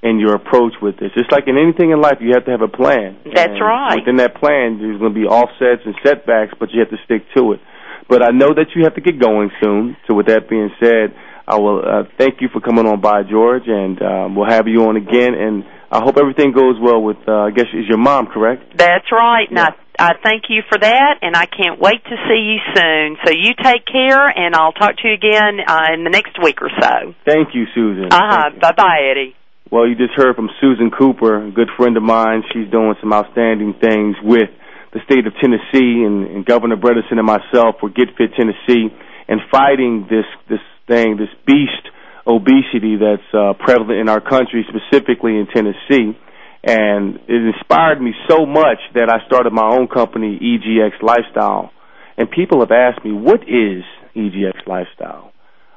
in 0.02 0.20
your 0.20 0.34
approach 0.34 0.74
with 0.80 0.96
this. 0.98 1.10
Just 1.18 1.32
like 1.32 1.48
in 1.48 1.58
anything 1.58 1.90
in 1.90 2.00
life, 2.00 2.18
you 2.20 2.34
have 2.34 2.44
to 2.44 2.50
have 2.52 2.62
a 2.62 2.68
plan. 2.68 3.16
That's 3.34 3.50
And 3.50 3.60
right. 3.60 3.96
Within 3.96 4.16
that 4.16 4.36
plan, 4.36 4.78
there's 4.78 4.98
going 5.00 5.12
to 5.14 5.18
be 5.18 5.26
offsets 5.26 5.82
and 5.84 5.96
setbacks, 6.04 6.52
but 6.60 6.70
you 6.72 6.78
have 6.80 6.90
to 6.90 6.98
stick 7.04 7.22
to 7.34 7.52
it. 7.52 7.60
But 8.08 8.22
I 8.22 8.30
know 8.30 8.54
that 8.54 8.66
you 8.74 8.84
have 8.84 8.94
to 8.94 9.00
get 9.00 9.18
going 9.20 9.50
soon. 9.62 9.96
So 10.06 10.14
with 10.14 10.26
that 10.26 10.48
being 10.48 10.70
said, 10.80 11.14
I 11.46 11.58
will 11.58 11.78
uh, 11.78 12.02
thank 12.18 12.40
you 12.40 12.48
for 12.52 12.60
coming 12.60 12.86
on 12.86 13.00
by, 13.00 13.22
George, 13.22 13.64
and 13.66 14.00
um, 14.02 14.34
we'll 14.34 14.48
have 14.50 14.66
you 14.66 14.82
on 14.86 14.96
again. 14.96 15.34
And 15.34 15.64
I 15.90 16.00
hope 16.02 16.16
everything 16.18 16.52
goes 16.52 16.74
well 16.80 17.02
with. 17.02 17.18
Uh, 17.26 17.46
I 17.46 17.50
guess 17.50 17.66
is 17.74 17.86
your 17.88 17.98
mom 17.98 18.26
correct? 18.26 18.76
That's 18.76 19.10
right. 19.12 19.48
And 19.48 19.58
Yeah. 19.58 19.70
I, 19.98 20.10
I 20.10 20.12
thank 20.22 20.44
you 20.50 20.62
for 20.68 20.78
that, 20.78 21.18
and 21.22 21.36
I 21.36 21.46
can't 21.46 21.80
wait 21.80 22.02
to 22.04 22.16
see 22.28 22.42
you 22.54 22.58
soon. 22.74 23.16
So 23.24 23.30
you 23.32 23.54
take 23.62 23.86
care, 23.86 24.26
and 24.28 24.54
I'll 24.54 24.72
talk 24.72 24.96
to 24.98 25.08
you 25.08 25.14
again 25.14 25.60
uh, 25.66 25.94
in 25.94 26.04
the 26.04 26.10
next 26.10 26.36
week 26.42 26.60
or 26.62 26.70
so. 26.80 27.14
Thank 27.24 27.54
you, 27.54 27.64
Susan. 27.74 28.06
Uh 28.12 28.18
huh. 28.18 28.50
You. 28.54 28.60
Bye 28.60 28.72
bye, 28.76 29.00
Eddie. 29.10 29.34
Well, 29.70 29.86
you 29.88 29.96
just 29.96 30.14
heard 30.14 30.36
from 30.36 30.48
Susan 30.60 30.90
Cooper, 30.96 31.46
a 31.46 31.50
good 31.50 31.70
friend 31.76 31.96
of 31.96 32.02
mine. 32.02 32.42
She's 32.52 32.70
doing 32.70 32.94
some 33.00 33.12
outstanding 33.12 33.74
things 33.80 34.14
with 34.22 34.50
the 34.96 35.04
state 35.04 35.26
of 35.26 35.34
Tennessee 35.36 36.08
and, 36.08 36.24
and 36.24 36.46
Governor 36.46 36.76
Bredesen 36.76 37.20
and 37.20 37.26
myself 37.26 37.76
for 37.80 37.90
Get 37.90 38.16
Fit 38.16 38.32
Tennessee 38.32 38.88
and 39.28 39.40
fighting 39.52 40.06
this 40.08 40.24
this 40.48 40.64
thing, 40.88 41.18
this 41.18 41.28
beast 41.44 41.84
obesity 42.26 42.96
that's 42.96 43.28
uh, 43.34 43.52
prevalent 43.60 44.00
in 44.00 44.08
our 44.08 44.20
country, 44.20 44.64
specifically 44.64 45.36
in 45.36 45.46
Tennessee. 45.52 46.16
And 46.64 47.20
it 47.28 47.54
inspired 47.54 48.00
me 48.00 48.12
so 48.26 48.46
much 48.46 48.80
that 48.94 49.12
I 49.12 49.24
started 49.26 49.52
my 49.52 49.68
own 49.68 49.86
company, 49.86 50.40
EGX 50.40 51.02
Lifestyle. 51.02 51.70
And 52.16 52.30
people 52.30 52.60
have 52.60 52.72
asked 52.72 53.04
me, 53.04 53.12
what 53.12 53.42
is 53.42 53.84
EGX 54.16 54.66
Lifestyle? 54.66 55.32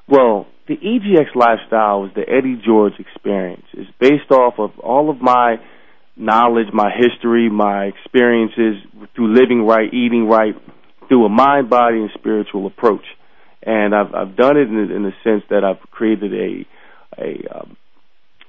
Well, 0.07 0.47
the 0.67 0.77
EGX 0.77 1.35
lifestyle 1.35 2.05
is 2.05 2.11
the 2.15 2.25
Eddie 2.27 2.59
George 2.65 2.93
experience. 2.97 3.65
It's 3.73 3.91
based 3.99 4.31
off 4.31 4.55
of 4.57 4.79
all 4.79 5.09
of 5.09 5.21
my 5.21 5.57
knowledge, 6.19 6.67
my 6.73 6.91
history, 6.95 7.49
my 7.49 7.85
experiences 7.85 8.83
through 9.15 9.33
living 9.33 9.65
right, 9.65 9.91
eating 9.93 10.27
right, 10.27 10.53
through 11.07 11.25
a 11.25 11.29
mind, 11.29 11.69
body, 11.69 11.97
and 11.97 12.11
spiritual 12.13 12.67
approach. 12.67 13.05
And 13.63 13.95
I've 13.95 14.13
I've 14.13 14.35
done 14.35 14.57
it 14.57 14.67
in, 14.67 14.75
the- 14.87 14.95
in 14.95 15.03
the 15.03 15.13
sense 15.23 15.43
that 15.49 15.63
I've 15.63 15.79
created 15.91 16.33
a 16.33 16.65
a 17.21 17.59
um, 17.59 17.77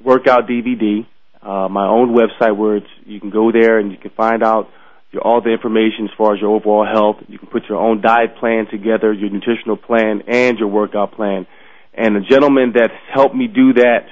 workout 0.04 0.46
DVD, 0.48 1.06
uh, 1.42 1.68
my 1.68 1.86
own 1.86 2.14
website 2.14 2.56
where 2.56 2.76
it's, 2.76 2.86
you 3.06 3.18
can 3.20 3.30
go 3.30 3.50
there 3.50 3.78
and 3.78 3.90
you 3.90 3.98
can 3.98 4.10
find 4.10 4.42
out 4.42 4.68
your, 5.10 5.22
all 5.22 5.40
the 5.40 5.50
information 5.50 6.04
as 6.04 6.10
far 6.16 6.34
as 6.34 6.40
your 6.40 6.54
overall 6.54 6.84
health. 6.86 7.16
You 7.28 7.38
can 7.38 7.48
put 7.48 7.64
your 7.68 7.78
own 7.78 8.00
diet 8.00 8.36
plan 8.36 8.66
together, 8.70 9.12
your 9.12 9.30
nutritional 9.30 9.76
plan, 9.76 10.22
and 10.28 10.58
your 10.58 10.68
workout 10.68 11.12
plan. 11.12 11.46
And 11.94 12.14
the 12.16 12.20
gentleman 12.20 12.72
that 12.74 12.90
helped 13.12 13.34
me 13.34 13.46
do 13.48 13.72
that 13.74 14.06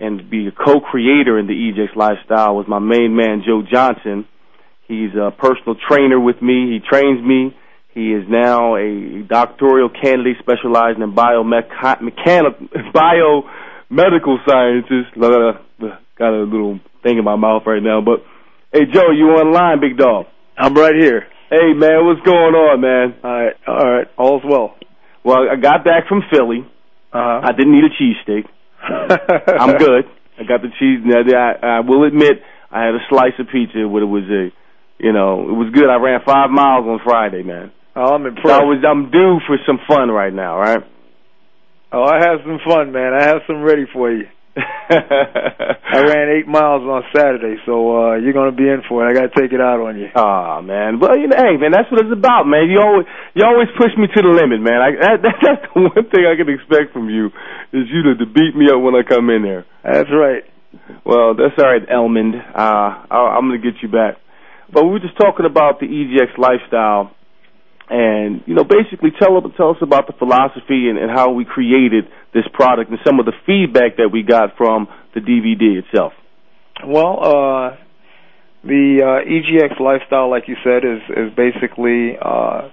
and 0.00 0.30
be 0.30 0.46
a 0.46 0.52
co-creator 0.52 1.38
in 1.38 1.46
the 1.46 1.52
EGX 1.52 1.96
lifestyle 1.96 2.56
was 2.56 2.66
my 2.68 2.78
main 2.78 3.16
man, 3.16 3.42
Joe 3.46 3.62
Johnson. 3.62 4.26
He's 4.86 5.10
a 5.14 5.30
personal 5.30 5.76
trainer 5.88 6.18
with 6.18 6.40
me. 6.40 6.72
He 6.72 6.80
trains 6.80 7.22
me. 7.24 7.54
He 7.94 8.12
is 8.12 8.24
now 8.28 8.76
a 8.76 9.22
doctoral 9.28 9.90
candidate 9.90 10.36
specializing 10.38 11.02
in 11.02 11.14
biomechanical, 11.14 12.68
biomedical 12.94 14.36
sciences. 14.46 15.04
Got 15.16 16.32
a 16.32 16.42
little 16.42 16.80
thing 17.02 17.18
in 17.18 17.24
my 17.24 17.36
mouth 17.36 17.62
right 17.66 17.82
now, 17.82 18.00
but 18.00 18.24
hey, 18.72 18.86
Joe, 18.92 19.10
you 19.10 19.26
online, 19.30 19.80
big 19.80 19.96
dog? 19.98 20.26
I'm 20.56 20.74
right 20.74 20.94
here. 20.94 21.26
Hey, 21.50 21.72
man, 21.74 22.06
what's 22.06 22.20
going 22.22 22.54
on, 22.54 22.80
man? 22.80 23.14
All 23.22 23.30
right, 23.30 23.54
all 23.66 23.90
right, 23.92 24.06
all's 24.16 24.42
well. 24.44 24.76
Well, 25.24 25.48
I 25.50 25.56
got 25.56 25.84
back 25.84 26.08
from 26.08 26.22
Philly. 26.30 26.66
Uh 27.12 27.40
I 27.42 27.52
didn't 27.52 27.72
need 27.72 27.84
a 27.84 27.90
cheesesteak. 27.90 28.44
I'm 29.60 29.76
good. 29.78 30.04
I 30.38 30.44
got 30.44 30.62
the 30.62 30.70
cheese. 30.78 31.00
Now, 31.04 31.20
I, 31.22 31.78
I 31.78 31.80
will 31.80 32.04
admit, 32.04 32.42
I 32.70 32.84
had 32.84 32.94
a 32.94 33.02
slice 33.08 33.32
of 33.38 33.46
pizza, 33.52 33.86
but 33.90 34.02
it 34.02 34.10
was 34.10 34.24
a, 34.30 34.50
you 35.02 35.12
know, 35.12 35.48
it 35.48 35.52
was 35.54 35.70
good. 35.74 35.88
I 35.88 35.96
ran 35.96 36.20
five 36.24 36.50
miles 36.50 36.86
on 36.86 37.00
Friday, 37.04 37.42
man. 37.42 37.72
Oh, 37.96 38.14
I'm 38.14 38.22
So 38.22 38.28
impressed. 38.28 38.60
I 38.60 38.64
was, 38.64 38.84
I'm 38.86 39.10
due 39.10 39.40
for 39.46 39.56
some 39.66 39.78
fun 39.88 40.10
right 40.10 40.32
now, 40.32 40.58
right? 40.58 40.78
oh, 41.92 42.04
I 42.04 42.20
have 42.20 42.40
some 42.44 42.60
fun, 42.66 42.92
man. 42.92 43.12
I 43.18 43.24
have 43.24 43.42
some 43.46 43.62
ready 43.62 43.86
for 43.92 44.12
you. 44.12 44.26
I 44.90 46.02
ran 46.02 46.34
eight 46.34 46.48
miles 46.48 46.82
on 46.82 47.02
Saturday, 47.14 47.56
so 47.64 47.94
uh 47.94 48.14
you're 48.16 48.32
gonna 48.34 48.52
be 48.52 48.66
in 48.66 48.82
for 48.88 49.06
it. 49.06 49.10
I 49.10 49.14
gotta 49.14 49.32
take 49.34 49.52
it 49.52 49.60
out 49.60 49.78
on 49.80 49.98
you. 49.98 50.08
Aw, 50.14 50.60
man. 50.62 50.98
Well, 50.98 51.16
you 51.16 51.28
know, 51.28 51.38
hey, 51.38 51.56
man, 51.56 51.70
that's 51.70 51.90
what 51.90 52.02
it's 52.02 52.12
about, 52.12 52.44
man. 52.44 52.66
You 52.68 52.80
always, 52.80 53.06
you 53.34 53.44
always 53.46 53.68
push 53.78 53.94
me 53.96 54.06
to 54.10 54.20
the 54.22 54.34
limit, 54.34 54.60
man. 54.60 54.82
I, 54.82 54.90
that, 54.98 55.16
that, 55.22 55.36
that's 55.42 55.64
the 55.70 55.80
one 55.80 56.04
thing 56.10 56.26
I 56.26 56.34
can 56.34 56.50
expect 56.50 56.92
from 56.92 57.08
you 57.08 57.30
is 57.72 57.86
you 57.88 58.02
to, 58.10 58.12
to 58.18 58.26
beat 58.26 58.56
me 58.56 58.66
up 58.68 58.82
when 58.82 58.94
I 58.98 59.06
come 59.06 59.30
in 59.30 59.42
there. 59.42 59.64
That's 59.84 60.10
right. 60.10 60.42
Well, 61.04 61.34
that's 61.34 61.56
all 61.56 61.70
right, 61.70 61.84
Elmond. 61.88 62.36
Uh, 62.36 63.06
I, 63.10 63.38
I'm 63.38 63.48
going 63.48 63.60
to 63.60 63.64
get 63.64 63.82
you 63.82 63.88
back. 63.88 64.16
But 64.72 64.84
we 64.84 64.90
were 64.92 65.00
just 65.00 65.16
talking 65.16 65.46
about 65.46 65.80
the 65.80 65.86
EGX 65.86 66.36
lifestyle, 66.36 67.12
and 67.88 68.42
you 68.46 68.54
know, 68.54 68.64
basically, 68.64 69.10
tell 69.18 69.40
tell 69.56 69.70
us 69.70 69.80
about 69.80 70.06
the 70.06 70.12
philosophy 70.12 70.88
and, 70.92 70.98
and 70.98 71.10
how 71.10 71.32
we 71.32 71.46
created 71.46 72.04
this 72.34 72.44
product 72.52 72.90
and 72.90 72.98
some 73.04 73.18
of 73.20 73.26
the 73.26 73.32
feedback 73.46 73.96
that 73.96 74.10
we 74.12 74.22
got 74.22 74.56
from 74.56 74.88
the 75.14 75.20
DVD 75.20 75.82
itself. 75.82 76.12
Well, 76.86 77.18
uh 77.22 77.76
The 78.64 79.00
uh, 79.00 79.24
EGX 79.24 79.78
lifestyle, 79.80 80.28
like 80.30 80.48
you 80.48 80.56
said, 80.64 80.84
is 80.84 81.00
is 81.16 81.32
basically 81.36 82.18
uh, 82.20 82.68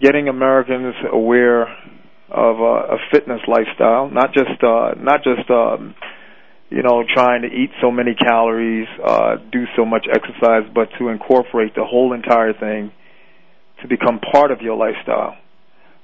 getting 0.00 0.28
Americans 0.28 0.94
aware 1.12 1.62
of 2.30 2.60
uh, 2.60 2.94
a 2.94 2.98
fitness 3.12 3.40
lifestyle, 3.46 4.10
not 4.10 4.34
just 4.34 4.58
uh, 4.62 4.94
not 4.98 5.22
just 5.22 5.48
um, 5.50 5.94
you 6.68 6.82
know 6.82 7.04
trying 7.14 7.42
to 7.42 7.48
eat 7.48 7.70
so 7.80 7.92
many 7.92 8.14
calories, 8.14 8.88
uh, 9.04 9.36
do 9.52 9.64
so 9.76 9.84
much 9.84 10.06
exercise, 10.12 10.64
but 10.74 10.88
to 10.98 11.08
incorporate 11.08 11.74
the 11.76 11.84
whole 11.84 12.12
entire 12.12 12.52
thing 12.52 12.90
to 13.82 13.88
become 13.88 14.18
part 14.32 14.50
of 14.50 14.62
your 14.62 14.76
lifestyle. 14.76 15.36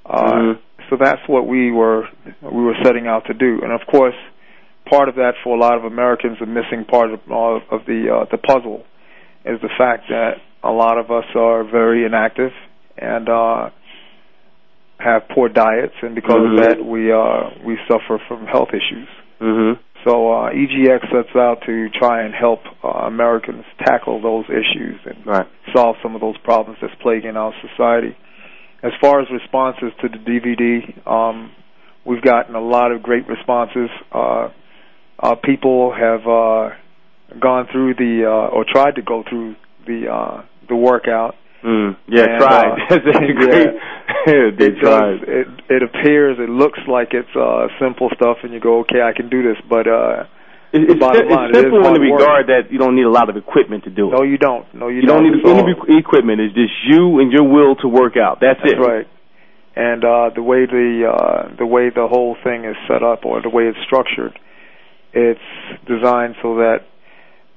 Uh, 0.07 0.33
Mhm. 0.33 0.59
So 0.91 0.97
that's 1.01 1.23
what 1.29 1.47
we 1.47 1.71
were 1.71 2.03
we 2.43 2.65
were 2.65 2.75
setting 2.85 3.07
out 3.07 3.27
to 3.27 3.35
do, 3.35 3.61
and 3.63 3.73
of 3.73 3.87
course, 3.87 4.17
part 4.91 5.09
of 5.09 5.15
that 5.15 5.35
for 5.45 5.57
a 5.57 5.61
lot 5.61 5.77
of 5.79 5.85
Americans, 5.85 6.39
the 6.41 6.47
missing 6.47 6.85
part 6.85 7.13
of, 7.13 7.21
of 7.71 7.87
the 7.87 8.11
uh, 8.13 8.25
the 8.31 8.39
puzzle 8.39 8.83
is 9.45 9.61
the 9.63 9.71
fact 9.79 10.09
that 10.09 10.33
a 10.65 10.71
lot 10.71 10.99
of 10.99 11.11
us 11.13 11.25
are 11.37 11.63
very 11.65 12.05
inactive 12.05 12.51
and 12.99 13.29
uh, 13.29 13.71
have 14.99 15.23
poor 15.35 15.49
diets, 15.49 15.95
and 16.03 16.15
because 16.15 16.37
Mhm. 16.43 16.51
of 16.53 16.57
that, 16.65 16.85
we 16.85 17.13
uh, 17.13 17.51
we 17.65 17.79
suffer 17.89 18.19
from 18.29 18.47
health 18.47 18.71
issues. 18.75 19.09
Mhm. 19.41 19.79
So 20.05 20.33
uh, 20.33 20.51
EGX 20.51 21.03
sets 21.13 21.37
out 21.37 21.63
to 21.67 21.89
try 21.91 22.23
and 22.23 22.35
help 22.35 22.61
uh, 22.83 22.89
Americans 23.07 23.65
tackle 23.85 24.21
those 24.21 24.47
issues 24.49 24.99
and 25.05 25.25
Right. 25.27 25.47
solve 25.73 25.97
some 26.03 26.15
of 26.15 26.21
those 26.21 26.37
problems 26.39 26.79
that's 26.81 26.95
plaguing 26.97 27.37
our 27.37 27.53
society. 27.61 28.17
As 28.83 28.93
far 29.01 29.21
as 29.21 29.29
responses 29.31 29.93
to 30.01 30.09
the 30.09 30.17
DVD, 30.19 31.07
um, 31.07 31.53
we've 32.07 32.23
gotten 32.23 32.55
a 32.55 32.61
lot 32.61 32.93
of 32.93 33.03
great 33.03 33.27
responses. 33.29 33.91
Uh, 34.13 34.49
uh, 35.19 35.35
people 35.45 35.93
have 35.93 36.21
uh, 36.27 36.71
gone 37.39 37.67
through 37.71 37.95
the 37.95 38.25
uh, 38.27 38.55
or 38.55 38.65
tried 38.71 38.95
to 38.97 39.03
go 39.03 39.23
through 39.29 39.55
the 39.87 40.09
uh, 40.11 40.43
the 40.69 40.77
workout. 40.77 41.35
Mm. 41.63 41.95
Yeah, 42.09 42.25
And, 42.25 42.39
tried. 42.41 42.79
uh, 42.91 42.97
great. 43.37 43.69
they 44.59 44.65
it 44.67 44.79
tried. 44.81 45.19
does. 45.19 45.29
It 45.29 45.47
it 45.69 45.83
appears, 45.83 46.39
it 46.39 46.49
looks 46.49 46.79
like 46.89 47.09
it's 47.13 47.37
uh, 47.37 47.67
simple 47.79 48.09
stuff, 48.15 48.39
and 48.43 48.53
you 48.55 48.61
go, 48.61 48.79
okay, 48.81 49.03
I 49.03 49.13
can 49.15 49.29
do 49.29 49.43
this. 49.43 49.59
But 49.69 49.87
uh, 49.87 50.25
It's, 50.73 50.87
it's 50.93 51.01
line, 51.03 51.51
it 51.51 51.57
is 51.57 51.63
simple 51.67 51.83
in 51.83 51.95
the 51.95 52.01
regard 52.01 52.47
that 52.47 52.71
you 52.71 52.79
don't 52.79 52.95
need 52.95 53.05
a 53.07 53.11
lot 53.11 53.29
of 53.29 53.37
equipment 53.37 53.85
to 53.85 53.91
do 53.91 54.07
it. 54.09 54.15
no, 54.15 54.23
you 54.23 54.39
don't. 54.39 54.67
No, 54.75 54.87
you, 54.87 55.03
you 55.03 55.07
don't 55.07 55.25
need 55.27 55.43
any 55.43 55.99
equipment. 55.99 56.41
It's 56.41 56.55
just 56.55 56.73
you 56.87 57.19
and 57.19 57.33
your 57.33 57.43
will 57.43 57.75
to 57.83 57.89
work 57.89 58.15
out. 58.17 58.39
That's, 58.41 58.61
it. 58.63 58.79
That's 58.79 58.87
right. 58.87 59.07
And 59.75 60.05
uh, 60.05 60.31
the 60.35 60.43
way 60.43 60.67
the 60.67 61.11
uh, 61.11 61.57
the 61.59 61.67
way 61.67 61.91
the 61.91 62.07
whole 62.07 62.37
thing 62.43 62.65
is 62.65 62.77
set 62.87 63.03
up, 63.03 63.25
or 63.25 63.43
the 63.43 63.49
way 63.49 63.65
it's 63.67 63.79
structured, 63.87 64.39
it's 65.13 65.41
designed 65.87 66.37
so 66.43 66.57
that 66.57 66.87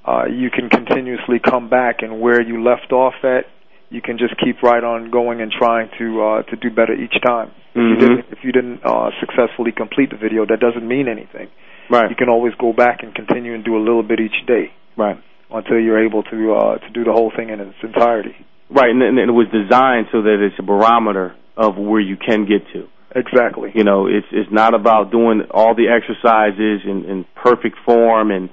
uh, 0.05 0.25
you 0.25 0.49
can 0.49 0.69
continuously 0.69 1.39
come 1.39 1.69
back, 1.69 2.01
and 2.01 2.21
where 2.21 2.41
you 2.41 2.63
left 2.63 2.91
off 2.91 3.13
at, 3.23 3.45
you 3.89 4.01
can 4.01 4.17
just 4.17 4.33
keep 4.43 4.61
right 4.63 4.83
on 4.83 5.09
going 5.11 5.41
and 5.41 5.51
trying 5.51 5.89
to 5.97 6.21
uh, 6.21 6.41
to 6.43 6.55
do 6.55 6.69
better 6.69 6.93
each 6.93 7.15
time. 7.25 7.51
If 7.73 7.77
you 7.77 7.81
Mhm. 7.81 7.99
didn't 7.99 8.25
if 8.31 8.43
you 8.43 8.51
didn't 8.51 8.81
uh, 8.85 9.09
successfully 9.19 9.71
complete 9.71 10.09
the 10.11 10.17
video, 10.17 10.45
that 10.45 10.59
doesn't 10.59 10.87
mean 10.87 11.07
anything. 11.07 11.49
Right. 11.89 12.09
You 12.09 12.15
can 12.15 12.29
always 12.29 12.53
go 12.59 12.73
back 12.73 12.99
and 13.03 13.13
continue 13.13 13.53
and 13.53 13.63
do 13.63 13.75
a 13.77 13.83
little 13.83 14.03
bit 14.03 14.19
each 14.19 14.45
day 14.47 14.71
Right. 14.97 15.17
until 15.51 15.79
you're 15.79 16.03
able 16.05 16.23
to 16.23 16.53
uh, 16.53 16.77
to 16.77 16.89
do 16.93 17.03
the 17.03 17.11
whole 17.11 17.31
thing 17.35 17.49
in 17.49 17.59
its 17.59 17.75
entirety. 17.83 18.35
Right. 18.69 18.89
And, 18.89 19.01
and 19.01 19.19
it 19.19 19.31
was 19.33 19.47
designed 19.51 20.07
so 20.11 20.21
that 20.23 20.37
it's 20.41 20.55
a 20.59 20.63
barometer 20.63 21.35
of 21.57 21.77
where 21.77 22.01
you 22.01 22.17
can 22.17 22.45
get 22.45 22.61
to. 22.73 22.87
Exactly. 23.15 23.71
You 23.75 23.83
know, 23.83 24.07
it's 24.07 24.25
it's 24.31 24.51
not 24.51 24.73
about 24.73 25.11
doing 25.11 25.43
all 25.51 25.75
the 25.75 25.87
exercises 25.89 26.81
in, 26.85 27.05
in 27.05 27.25
perfect 27.35 27.77
form 27.85 28.31
and 28.31 28.49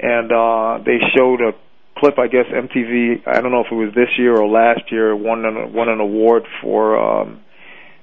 and 0.00 0.30
uh, 0.30 0.78
they 0.84 0.98
showed 1.16 1.40
a 1.40 1.52
clip. 1.98 2.18
I 2.18 2.26
guess 2.28 2.46
MTV. 2.46 3.26
I 3.26 3.40
don't 3.40 3.52
know 3.52 3.60
if 3.64 3.70
it 3.70 3.74
was 3.74 3.92
this 3.94 4.08
year 4.18 4.36
or 4.36 4.48
last 4.48 4.90
year. 4.90 5.14
Won 5.14 5.44
an 5.44 5.72
won 5.72 5.88
an 5.88 6.00
award 6.00 6.44
for 6.62 6.98
um, 6.98 7.40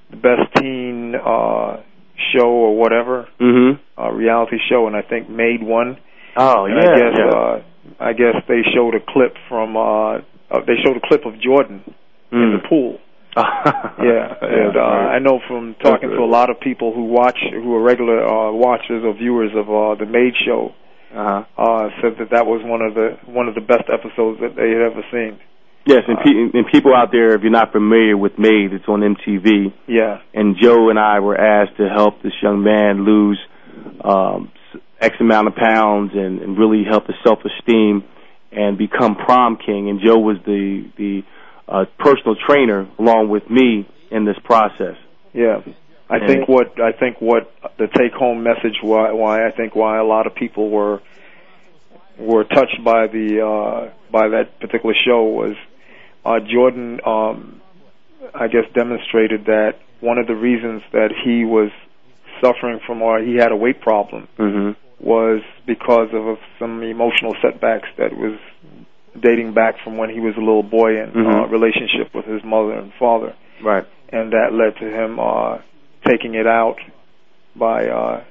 the 0.10 0.18
best 0.18 0.42
teen 0.58 1.16
uh, 1.16 1.82
show 2.34 2.48
or 2.50 2.78
whatever 2.78 3.28
hmm 3.40 3.72
uh, 3.98 4.12
reality 4.12 4.58
show, 4.70 4.88
and 4.88 4.96
I 4.96 5.02
think 5.02 5.30
made 5.30 5.64
one. 5.64 5.98
Oh 6.38 6.66
And 6.66 6.76
yeah, 6.76 6.92
I 6.92 6.98
guess 6.98 7.14
yeah. 7.18 7.30
uh, 7.30 7.64
I 8.00 8.14
guess 8.14 8.36
they 8.48 8.62
showed 8.74 8.96
a 8.96 9.00
clip 9.00 9.36
from 9.48 9.78
uh, 9.78 10.18
uh 10.52 10.60
they 10.68 10.76
showed 10.84 10.98
a 10.98 11.08
clip 11.08 11.26
of 11.26 11.40
Jordan 11.42 11.82
in 12.32 12.38
Mm. 12.38 12.62
the 12.62 12.68
pool. 12.68 13.00
Yeah, 13.36 14.34
and 14.42 14.78
uh, 14.78 15.16
I 15.16 15.20
know 15.20 15.40
from 15.48 15.76
talking 15.82 16.10
to 16.10 16.18
a 16.18 16.26
lot 16.26 16.50
of 16.50 16.60
people 16.60 16.94
who 16.94 17.06
watch, 17.06 17.38
who 17.52 17.74
are 17.76 17.82
regular 17.82 18.24
uh, 18.26 18.52
watchers 18.52 19.04
or 19.04 19.14
viewers 19.14 19.52
of 19.56 19.68
uh, 19.70 19.96
the 19.96 20.06
Made 20.06 20.34
Show, 20.46 20.74
Uh-huh. 21.16 21.44
uh, 21.58 21.90
said 22.02 22.20
that 22.20 22.30
that 22.32 22.46
was 22.46 22.62
one 22.64 22.82
of 22.82 22.94
the 22.94 23.18
one 23.32 23.48
of 23.48 23.56
the 23.56 23.62
best 23.62 23.88
episodes 23.88 24.40
that 24.42 24.56
they 24.56 24.70
had 24.70 24.82
ever 24.92 25.02
seen. 25.12 25.40
Yes, 25.88 26.04
and, 26.08 26.18
pe- 26.18 26.58
and 26.58 26.66
people 26.72 26.96
out 26.96 27.10
there, 27.12 27.36
if 27.36 27.42
you're 27.44 27.52
not 27.52 27.72
familiar 27.72 28.18
with 28.18 28.40
Made, 28.40 28.74
it's 28.74 28.88
on 28.88 29.02
MTV. 29.02 29.72
Yeah, 29.88 30.18
and 30.34 30.56
Joe 30.62 30.90
and 30.90 31.00
I 31.00 31.20
were 31.20 31.38
asked 31.40 31.78
to 31.78 31.88
help 31.88 32.22
this 32.24 32.34
young 32.42 32.64
man 32.64 33.06
lose 33.06 33.40
um, 34.04 34.52
X 35.00 35.16
amount 35.20 35.48
of 35.48 35.56
pounds 35.56 36.12
and, 36.14 36.42
and 36.42 36.58
really 36.58 36.84
help 36.90 37.08
his 37.08 37.16
self 37.24 37.40
esteem 37.46 38.04
and 38.52 38.78
become 38.78 39.16
prom 39.16 39.58
king. 39.64 39.90
And 39.90 40.00
Joe 40.04 40.18
was 40.18 40.38
the 40.46 40.90
the 40.98 41.22
uh, 41.68 41.86
personal 42.00 42.36
trainer 42.48 42.90
along 43.00 43.30
with 43.30 43.50
me 43.50 43.88
in 44.12 44.26
this 44.26 44.38
process. 44.44 44.96
yeah. 45.34 45.62
I 46.10 46.20
think 46.28 46.48
what 46.48 46.80
I 46.80 46.92
think 46.92 47.20
what 47.20 47.52
the 47.78 47.88
take 47.88 48.14
home 48.14 48.44
message 48.44 48.78
why 48.82 49.12
why 49.12 49.46
I 49.48 49.52
think 49.52 49.76
why 49.76 49.98
a 49.98 50.04
lot 50.04 50.28
of 50.28 50.36
people 50.36 50.70
were 50.70 51.02
were 52.20 52.44
touched 52.44 52.84
by 52.84 53.08
the 53.08 53.42
uh 53.42 53.92
by 54.12 54.28
that 54.30 54.60
particular 54.60 54.96
show 55.06 55.24
was 55.24 55.56
uh 56.24 56.40
Jordan 56.40 57.00
um 57.06 57.62
I 58.34 58.48
guess 58.48 58.66
demonstrated 58.74 59.46
that 59.46 59.74
one 60.02 60.18
of 60.18 60.28
the 60.28 60.36
reasons 60.36 60.84
that 60.92 61.10
he 61.24 61.44
was 61.46 61.72
suffering 62.44 62.80
from 62.86 63.02
or 63.02 63.20
he 63.20 63.36
had 63.36 63.52
a 63.52 63.56
weight 63.56 63.82
problem 63.82 64.28
Mm-hmm. 64.38 64.72
was 65.06 65.42
because 65.66 66.10
of 66.14 66.38
some 66.60 66.84
emotional 66.84 67.36
setbacks 67.42 67.88
that 67.98 68.14
was 68.16 68.38
dating 69.20 69.54
back 69.54 69.76
from 69.84 69.98
when 69.98 70.10
he 70.10 70.20
was 70.20 70.36
a 70.38 70.40
little 70.40 70.64
boy 70.64 71.02
in 71.02 71.10
uh, 71.10 71.14
Mhm. 71.14 71.52
relationship 71.52 72.14
with 72.14 72.26
his 72.26 72.44
mother 72.44 72.74
and 72.74 72.94
father 73.00 73.34
Right. 73.64 73.86
and 74.10 74.32
that 74.34 74.54
led 74.54 74.78
to 74.78 74.86
him 74.90 75.20
uh 75.20 75.58
taking 76.08 76.36
it 76.36 76.48
out 76.48 76.78
by 77.56 77.88
uh 77.88 78.24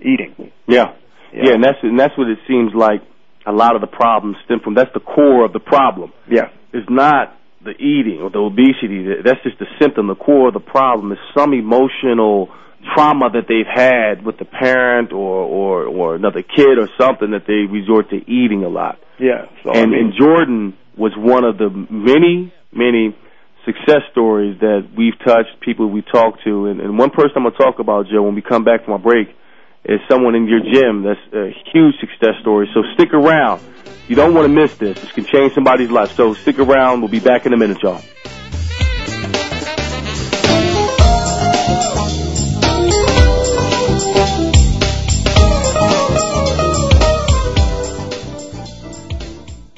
eating 0.00 0.34
Yeah. 0.66 0.94
yeah. 1.32 1.52
and 1.54 1.62
that's 1.64 1.78
and 1.82 1.98
that's 1.98 2.16
what 2.16 2.28
it 2.28 2.38
seems 2.48 2.72
like 2.74 3.02
a 3.46 3.52
lot 3.52 3.74
of 3.74 3.80
the 3.80 3.86
problems 3.86 4.36
stem 4.44 4.60
from. 4.60 4.74
That's 4.74 4.92
the 4.92 5.00
core 5.00 5.44
of 5.44 5.52
the 5.52 5.60
problem. 5.60 6.12
Yeah. 6.28 6.50
It's 6.72 6.88
not 6.90 7.36
the 7.64 7.70
eating 7.72 8.20
or 8.22 8.30
the 8.30 8.38
obesity. 8.38 9.04
That's 9.24 9.42
just 9.42 9.58
the 9.58 9.66
symptom. 9.80 10.06
The 10.08 10.14
core 10.14 10.48
of 10.48 10.54
the 10.54 10.60
problem 10.60 11.12
is 11.12 11.18
some 11.36 11.52
emotional 11.52 12.48
trauma 12.94 13.28
that 13.30 13.44
they've 13.48 13.68
had 13.68 14.24
with 14.24 14.38
the 14.38 14.44
parent 14.44 15.12
or 15.12 15.44
or 15.44 15.84
or 15.86 16.14
another 16.14 16.42
kid 16.42 16.78
or 16.78 16.88
something 16.98 17.30
that 17.32 17.44
they 17.46 17.64
resort 17.70 18.10
to 18.10 18.16
eating 18.16 18.64
a 18.64 18.68
lot. 18.68 18.98
Yeah. 19.18 19.46
So, 19.62 19.70
and 19.72 19.82
I 19.82 19.86
mean, 19.86 19.98
and 20.06 20.14
Jordan 20.18 20.76
was 20.96 21.12
one 21.16 21.44
of 21.44 21.58
the 21.58 21.68
many 21.90 22.52
many 22.72 23.16
success 23.64 24.02
stories 24.12 24.58
that 24.60 24.88
we've 24.96 25.18
touched, 25.24 25.60
people 25.60 25.88
we 25.88 26.02
talked 26.02 26.44
to, 26.44 26.66
and, 26.66 26.80
and 26.80 26.98
one 26.98 27.10
person 27.10 27.32
I'm 27.36 27.44
gonna 27.44 27.56
talk 27.56 27.78
about, 27.78 28.06
Joe, 28.08 28.22
when 28.22 28.34
we 28.34 28.42
come 28.42 28.64
back 28.64 28.84
from 28.84 28.94
our 28.94 28.98
break, 28.98 29.28
is 29.84 30.00
someone 30.08 30.34
in 30.34 30.46
your 30.46 30.60
gym 30.60 31.02
that's 31.02 31.20
a 31.32 31.50
huge 31.72 31.94
success 32.00 32.34
story. 32.40 32.68
So 32.74 32.82
stick 32.94 33.12
around. 33.14 33.62
You 34.08 34.16
don't 34.16 34.34
want 34.34 34.46
to 34.46 34.52
miss 34.52 34.76
this. 34.76 35.00
This 35.00 35.12
can 35.12 35.24
change 35.24 35.54
somebody's 35.54 35.90
life. 35.90 36.12
So 36.12 36.34
stick 36.34 36.58
around. 36.58 37.00
We'll 37.00 37.10
be 37.10 37.20
back 37.20 37.46
in 37.46 37.52
a 37.52 37.56
minute, 37.56 37.82
y'all. 37.82 38.02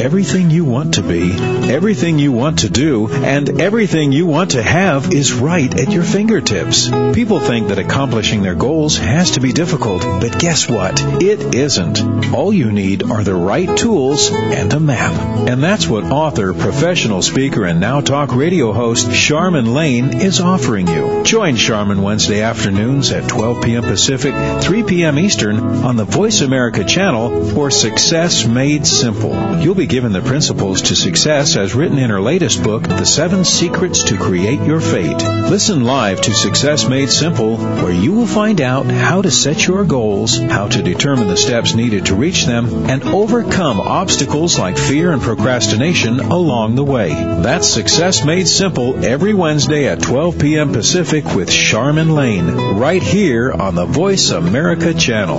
Everything 0.00 0.50
you 0.50 0.64
want 0.64 0.94
to 0.94 1.02
be, 1.02 1.32
everything 1.32 2.20
you 2.20 2.30
want 2.30 2.60
to 2.60 2.70
do, 2.70 3.08
and 3.08 3.60
everything 3.60 4.12
you 4.12 4.26
want 4.26 4.52
to 4.52 4.62
have 4.62 5.12
is 5.12 5.32
right 5.32 5.74
at 5.76 5.90
your 5.90 6.04
fingertips. 6.04 6.88
People 7.14 7.40
think 7.40 7.68
that 7.68 7.80
accomplishing 7.80 8.42
their 8.42 8.54
goals 8.54 8.96
has 8.96 9.32
to 9.32 9.40
be 9.40 9.52
difficult, 9.52 10.02
but 10.02 10.38
guess 10.38 10.68
what? 10.68 11.02
It 11.20 11.52
isn't. 11.56 12.32
All 12.32 12.52
you 12.52 12.70
need 12.70 13.02
are 13.02 13.24
the 13.24 13.34
right 13.34 13.76
tools 13.76 14.30
and 14.30 14.72
a 14.72 14.78
map. 14.78 15.48
And 15.48 15.62
that's 15.62 15.88
what 15.88 16.04
author, 16.04 16.54
professional 16.54 17.20
speaker, 17.20 17.64
and 17.64 17.80
Now 17.80 18.00
Talk 18.00 18.36
radio 18.36 18.72
host 18.72 19.10
Sharmen 19.10 19.74
Lane 19.74 20.20
is 20.20 20.40
offering 20.40 20.86
you. 20.86 21.24
Join 21.24 21.56
Sharmen 21.56 22.02
Wednesday 22.02 22.42
afternoons 22.42 23.10
at 23.10 23.28
12 23.28 23.64
p.m. 23.64 23.82
Pacific, 23.82 24.32
3 24.62 24.84
p.m. 24.84 25.18
Eastern 25.18 25.58
on 25.58 25.96
the 25.96 26.04
Voice 26.04 26.40
America 26.40 26.84
channel 26.84 27.46
for 27.50 27.72
Success 27.72 28.46
Made 28.46 28.86
Simple. 28.86 29.58
You'll 29.58 29.74
be 29.74 29.87
given 29.88 30.12
the 30.12 30.20
principles 30.20 30.82
to 30.82 30.94
success 30.94 31.56
as 31.56 31.74
written 31.74 31.98
in 31.98 32.10
her 32.10 32.20
latest 32.20 32.62
book, 32.62 32.82
The 32.82 33.04
Seven 33.04 33.44
Secrets 33.44 34.04
to 34.04 34.18
Create 34.18 34.60
Your 34.60 34.80
Fate. 34.80 35.16
Listen 35.16 35.84
live 35.84 36.20
to 36.20 36.34
Success 36.34 36.86
Made 36.86 37.08
Simple, 37.08 37.56
where 37.56 37.92
you 37.92 38.12
will 38.12 38.26
find 38.26 38.60
out 38.60 38.86
how 38.86 39.22
to 39.22 39.30
set 39.30 39.66
your 39.66 39.84
goals, 39.84 40.38
how 40.38 40.68
to 40.68 40.82
determine 40.82 41.28
the 41.28 41.36
steps 41.36 41.74
needed 41.74 42.06
to 42.06 42.14
reach 42.14 42.44
them, 42.44 42.90
and 42.90 43.02
overcome 43.02 43.80
obstacles 43.80 44.58
like 44.58 44.76
fear 44.76 45.10
and 45.10 45.22
procrastination 45.22 46.20
along 46.20 46.74
the 46.74 46.84
way. 46.84 47.08
That's 47.14 47.66
Success 47.66 48.24
Made 48.24 48.46
Simple 48.46 49.04
every 49.04 49.32
Wednesday 49.32 49.88
at 49.88 50.02
12 50.02 50.38
p.m. 50.38 50.72
Pacific 50.72 51.24
with 51.34 51.50
Sharmen 51.50 52.14
Lane, 52.14 52.54
right 52.76 53.02
here 53.02 53.50
on 53.50 53.74
the 53.74 53.86
Voice 53.86 54.30
America 54.30 54.92
channel. 54.92 55.38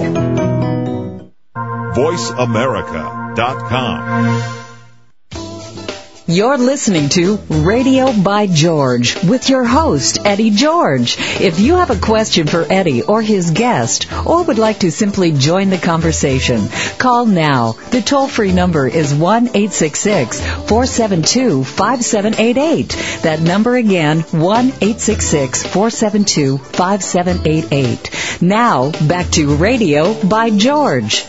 You're 6.31 6.59
listening 6.59 7.09
to 7.09 7.37
Radio 7.49 8.13
by 8.13 8.45
George 8.45 9.15
with 9.23 9.49
your 9.49 9.63
host, 9.63 10.19
Eddie 10.23 10.51
George. 10.51 11.17
If 11.19 11.59
you 11.59 11.77
have 11.77 11.89
a 11.89 11.99
question 11.99 12.45
for 12.45 12.67
Eddie 12.71 13.01
or 13.01 13.23
his 13.23 13.49
guest, 13.49 14.05
or 14.27 14.43
would 14.43 14.59
like 14.59 14.81
to 14.81 14.91
simply 14.91 15.31
join 15.31 15.71
the 15.71 15.79
conversation, 15.79 16.69
call 16.99 17.25
now. 17.25 17.71
The 17.89 18.01
toll 18.01 18.27
free 18.27 18.51
number 18.51 18.87
is 18.87 19.11
1 19.11 19.47
866 19.47 20.39
472 20.39 21.63
5788. 21.63 22.89
That 23.23 23.41
number 23.41 23.75
again, 23.75 24.19
1 24.21 24.65
866 24.67 25.63
472 25.63 26.59
5788. 26.59 28.41
Now, 28.43 28.91
back 29.07 29.31
to 29.31 29.55
Radio 29.55 30.13
by 30.13 30.51
George. 30.51 31.25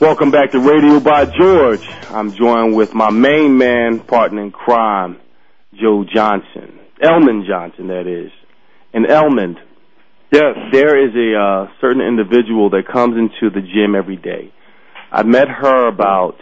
Welcome 0.00 0.30
back 0.30 0.52
to 0.52 0.60
Radio 0.60 1.00
by 1.00 1.24
George. 1.24 1.84
I'm 2.10 2.32
joined 2.32 2.76
with 2.76 2.94
my 2.94 3.10
main 3.10 3.58
man, 3.58 3.98
partner 3.98 4.42
in 4.42 4.52
crime, 4.52 5.18
Joe 5.74 6.04
Johnson. 6.04 6.78
Elmond 7.02 7.48
Johnson, 7.48 7.88
that 7.88 8.06
is. 8.06 8.30
And 8.94 9.06
Elmond, 9.06 9.56
yes, 10.30 10.54
there 10.70 11.04
is 11.04 11.16
a 11.16 11.34
uh, 11.36 11.66
certain 11.80 12.00
individual 12.00 12.70
that 12.70 12.84
comes 12.86 13.16
into 13.16 13.50
the 13.52 13.60
gym 13.60 13.96
every 13.96 14.14
day. 14.14 14.52
I 15.10 15.24
met 15.24 15.48
her 15.48 15.88
about, 15.88 16.36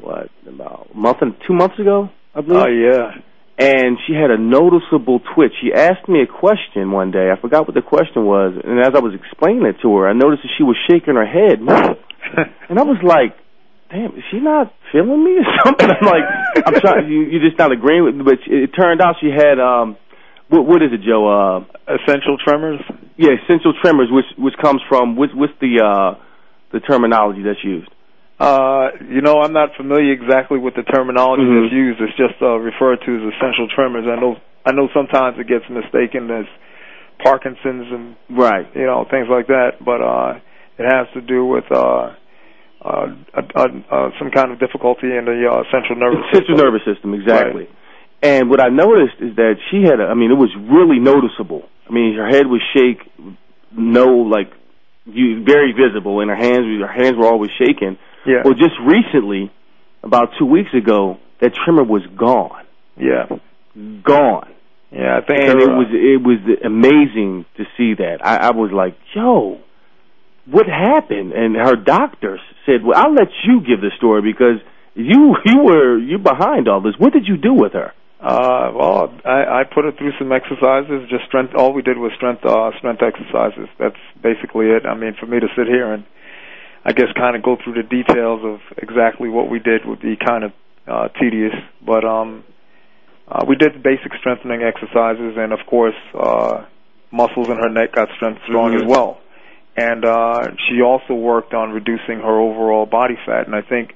what, 0.00 0.30
about 0.48 0.88
a 0.94 0.96
month 0.96 1.18
and 1.20 1.34
two 1.46 1.52
months 1.52 1.78
ago, 1.78 2.08
I 2.34 2.40
believe? 2.40 2.62
Oh, 2.62 2.66
yeah. 2.66 3.20
And 3.58 3.98
she 4.06 4.14
had 4.14 4.30
a 4.30 4.38
noticeable 4.38 5.20
twitch. 5.34 5.52
She 5.60 5.74
asked 5.74 6.08
me 6.08 6.22
a 6.22 6.26
question 6.26 6.90
one 6.90 7.10
day. 7.10 7.28
I 7.30 7.38
forgot 7.38 7.66
what 7.66 7.74
the 7.74 7.82
question 7.82 8.24
was. 8.24 8.54
And 8.64 8.80
as 8.80 8.94
I 8.96 9.00
was 9.00 9.12
explaining 9.12 9.66
it 9.66 9.76
to 9.82 9.94
her, 9.98 10.08
I 10.08 10.14
noticed 10.14 10.44
that 10.44 10.54
she 10.56 10.64
was 10.64 10.78
shaking 10.88 11.16
her 11.16 11.26
head. 11.26 11.60
and 12.68 12.78
I 12.78 12.82
was 12.82 12.98
like, 13.02 13.36
damn, 13.90 14.12
is 14.16 14.24
she 14.30 14.40
not 14.40 14.72
feeling 14.90 15.24
me 15.24 15.38
or 15.38 15.46
something? 15.64 15.88
I'm 15.88 16.06
like, 16.06 16.24
I'm 16.66 16.80
trying. 16.80 17.08
You, 17.10 17.22
you're 17.22 17.42
just 17.44 17.58
not 17.58 17.72
agreeing 17.72 18.04
with 18.04 18.14
me. 18.14 18.22
But 18.24 18.38
it 18.46 18.70
turned 18.72 19.00
out 19.00 19.16
she 19.20 19.30
had 19.30 19.58
um, 19.60 19.96
what, 20.48 20.66
what 20.66 20.82
is 20.82 20.92
it, 20.92 21.02
Joe? 21.02 21.24
Uh, 21.28 21.58
essential 21.88 22.36
tremors. 22.44 22.80
Yeah, 23.16 23.36
essential 23.44 23.72
tremors, 23.82 24.08
which 24.10 24.26
which 24.38 24.54
comes 24.62 24.80
from 24.88 25.16
what's 25.16 25.34
what's 25.34 25.52
the 25.60 25.80
uh, 25.84 26.20
the 26.72 26.80
terminology 26.80 27.42
that's 27.42 27.62
used? 27.64 27.88
Uh, 28.40 28.90
you 29.08 29.20
know, 29.20 29.40
I'm 29.40 29.52
not 29.52 29.70
familiar 29.76 30.10
exactly 30.12 30.58
with 30.58 30.74
the 30.74 30.82
terminology 30.82 31.44
Mhm. 31.44 31.62
that's 31.62 31.72
used. 31.72 32.00
It's 32.00 32.16
just 32.16 32.42
uh, 32.42 32.58
referred 32.58 32.98
to 33.06 33.10
as 33.16 33.22
essential 33.36 33.68
tremors. 33.72 34.04
I 34.08 34.18
know, 34.18 34.34
I 34.66 34.72
know 34.72 34.88
sometimes 34.92 35.38
it 35.38 35.46
gets 35.46 35.62
mistaken 35.70 36.28
as 36.30 36.46
Parkinson's 37.22 37.86
and 37.92 38.16
Right. 38.30 38.66
you 38.74 38.84
know 38.86 39.06
things 39.10 39.28
like 39.30 39.46
that, 39.46 39.78
but 39.84 40.00
uh, 40.02 40.40
it 40.78 40.84
has 40.84 41.06
to 41.14 41.20
do 41.20 41.44
with 41.46 41.64
uh, 41.70 42.14
uh, 42.84 43.06
uh, 43.34 43.42
uh, 43.54 43.68
uh, 43.90 44.10
some 44.18 44.30
kind 44.30 44.52
of 44.52 44.58
difficulty 44.58 45.06
in 45.06 45.24
the 45.24 45.46
uh, 45.50 45.62
central 45.70 45.98
nervous 45.98 46.24
Central 46.32 46.56
system. 46.58 46.66
nervous 46.66 46.82
system, 46.84 47.14
exactly. 47.14 47.68
And 48.22 48.48
what 48.50 48.60
I 48.60 48.68
noticed 48.68 49.16
is 49.20 49.34
that 49.36 49.54
she 49.70 49.82
had, 49.82 49.98
a, 50.00 50.04
I 50.04 50.14
mean, 50.14 50.30
it 50.30 50.38
was 50.38 50.50
really 50.56 50.98
noticeable. 51.00 51.62
I 51.88 51.92
mean, 51.92 52.14
her 52.16 52.28
head 52.28 52.46
would 52.46 52.60
shake, 52.74 52.98
no, 53.76 54.06
like, 54.30 54.52
you, 55.04 55.42
very 55.44 55.72
visible, 55.72 56.20
and 56.20 56.30
her 56.30 56.36
hands, 56.36 56.64
her 56.80 56.86
hands 56.92 57.16
were 57.16 57.26
always 57.26 57.50
shaking. 57.58 57.98
Yeah, 58.24 58.42
Well, 58.44 58.54
just 58.54 58.78
recently, 58.86 59.50
about 60.04 60.30
two 60.38 60.46
weeks 60.46 60.70
ago, 60.72 61.18
that 61.40 61.52
tremor 61.64 61.82
was 61.82 62.02
gone. 62.16 62.64
yeah, 62.96 63.26
Gone. 64.04 64.48
Yeah, 64.92 65.16
I 65.18 65.26
think 65.26 65.40
and 65.48 65.60
it 65.62 65.68
was 65.70 65.86
it 65.90 66.22
was 66.22 66.38
amazing 66.62 67.46
to 67.56 67.64
see 67.78 67.94
that. 67.94 68.18
I, 68.22 68.48
I 68.48 68.50
was 68.50 68.70
like, 68.70 68.94
"Yo, 69.14 69.58
what 70.46 70.66
happened?" 70.66 71.32
And 71.32 71.56
her 71.56 71.76
doctors 71.76 72.40
said, 72.66 72.84
"Well, 72.84 72.96
I'll 72.96 73.14
let 73.14 73.28
you 73.44 73.60
give 73.60 73.80
the 73.80 73.90
story 73.96 74.22
because 74.22 74.60
you 74.94 75.36
you 75.44 75.58
were 75.60 75.98
you 75.98 76.18
behind 76.18 76.68
all 76.68 76.80
this. 76.80 76.94
What 76.98 77.12
did 77.12 77.26
you 77.26 77.36
do 77.36 77.52
with 77.54 77.72
her?" 77.72 77.92
Uh, 78.20 78.70
well, 78.72 79.12
I, 79.24 79.60
I 79.60 79.62
put 79.64 79.84
her 79.84 79.90
through 79.90 80.12
some 80.18 80.30
exercises. 80.30 81.08
Just 81.10 81.24
strength. 81.26 81.54
All 81.56 81.72
we 81.72 81.82
did 81.82 81.98
was 81.98 82.12
strength 82.14 82.44
uh, 82.44 82.70
strength 82.78 83.02
exercises. 83.02 83.68
That's 83.78 83.98
basically 84.22 84.66
it. 84.66 84.86
I 84.86 84.94
mean, 84.94 85.14
for 85.18 85.26
me 85.26 85.40
to 85.40 85.48
sit 85.56 85.66
here 85.66 85.92
and 85.92 86.04
I 86.84 86.92
guess 86.92 87.08
kind 87.16 87.36
of 87.36 87.42
go 87.42 87.56
through 87.62 87.74
the 87.74 87.82
details 87.82 88.40
of 88.44 88.60
exactly 88.78 89.28
what 89.28 89.48
we 89.50 89.58
did 89.58 89.84
would 89.86 90.00
be 90.00 90.16
kind 90.16 90.44
of 90.44 90.52
uh, 90.86 91.08
tedious. 91.20 91.54
But 91.84 92.04
um, 92.04 92.44
uh, 93.28 93.44
we 93.48 93.56
did 93.56 93.82
basic 93.82 94.12
strengthening 94.18 94.62
exercises, 94.62 95.34
and 95.36 95.52
of 95.52 95.60
course, 95.66 95.94
uh, 96.14 96.64
muscles 97.12 97.48
in 97.48 97.56
her 97.56 97.68
neck 97.70 97.94
got 97.94 98.08
strength 98.16 98.40
strong 98.46 98.72
Mhm. 98.72 98.82
as 98.82 98.86
well. 98.86 99.18
And 99.76 100.04
uh, 100.04 100.48
she 100.68 100.82
also 100.82 101.14
worked 101.14 101.54
on 101.54 101.70
reducing 101.70 102.18
her 102.20 102.40
overall 102.40 102.84
body 102.86 103.16
fat. 103.24 103.46
And 103.46 103.54
I 103.54 103.62
think 103.62 103.94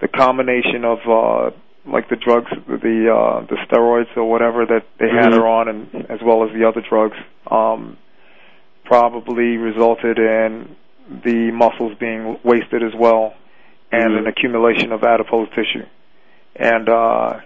the 0.00 0.08
combination 0.08 0.84
of 0.84 0.98
uh, 1.08 1.50
like 1.86 2.08
the 2.10 2.16
drugs, 2.16 2.50
the 2.66 3.08
uh, 3.10 3.46
the 3.46 3.56
steroids 3.66 4.14
or 4.16 4.24
whatever 4.24 4.66
that 4.66 4.84
they 4.98 5.08
had 5.08 5.32
Mhm. 5.32 5.36
her 5.36 5.46
on, 5.46 5.68
and 5.68 6.06
as 6.10 6.20
well 6.22 6.44
as 6.44 6.52
the 6.52 6.68
other 6.68 6.82
drugs, 6.82 7.16
um, 7.50 7.96
probably 8.84 9.56
resulted 9.56 10.18
in 10.18 10.76
the 11.24 11.50
muscles 11.52 11.94
being 11.98 12.38
wasted 12.44 12.82
as 12.82 12.94
well, 12.94 13.32
and 13.90 14.12
Mhm. 14.12 14.18
an 14.18 14.26
accumulation 14.26 14.92
of 14.92 15.02
adipose 15.02 15.48
tissue. 15.54 15.86
And 16.56 16.88
uh, 16.88 17.40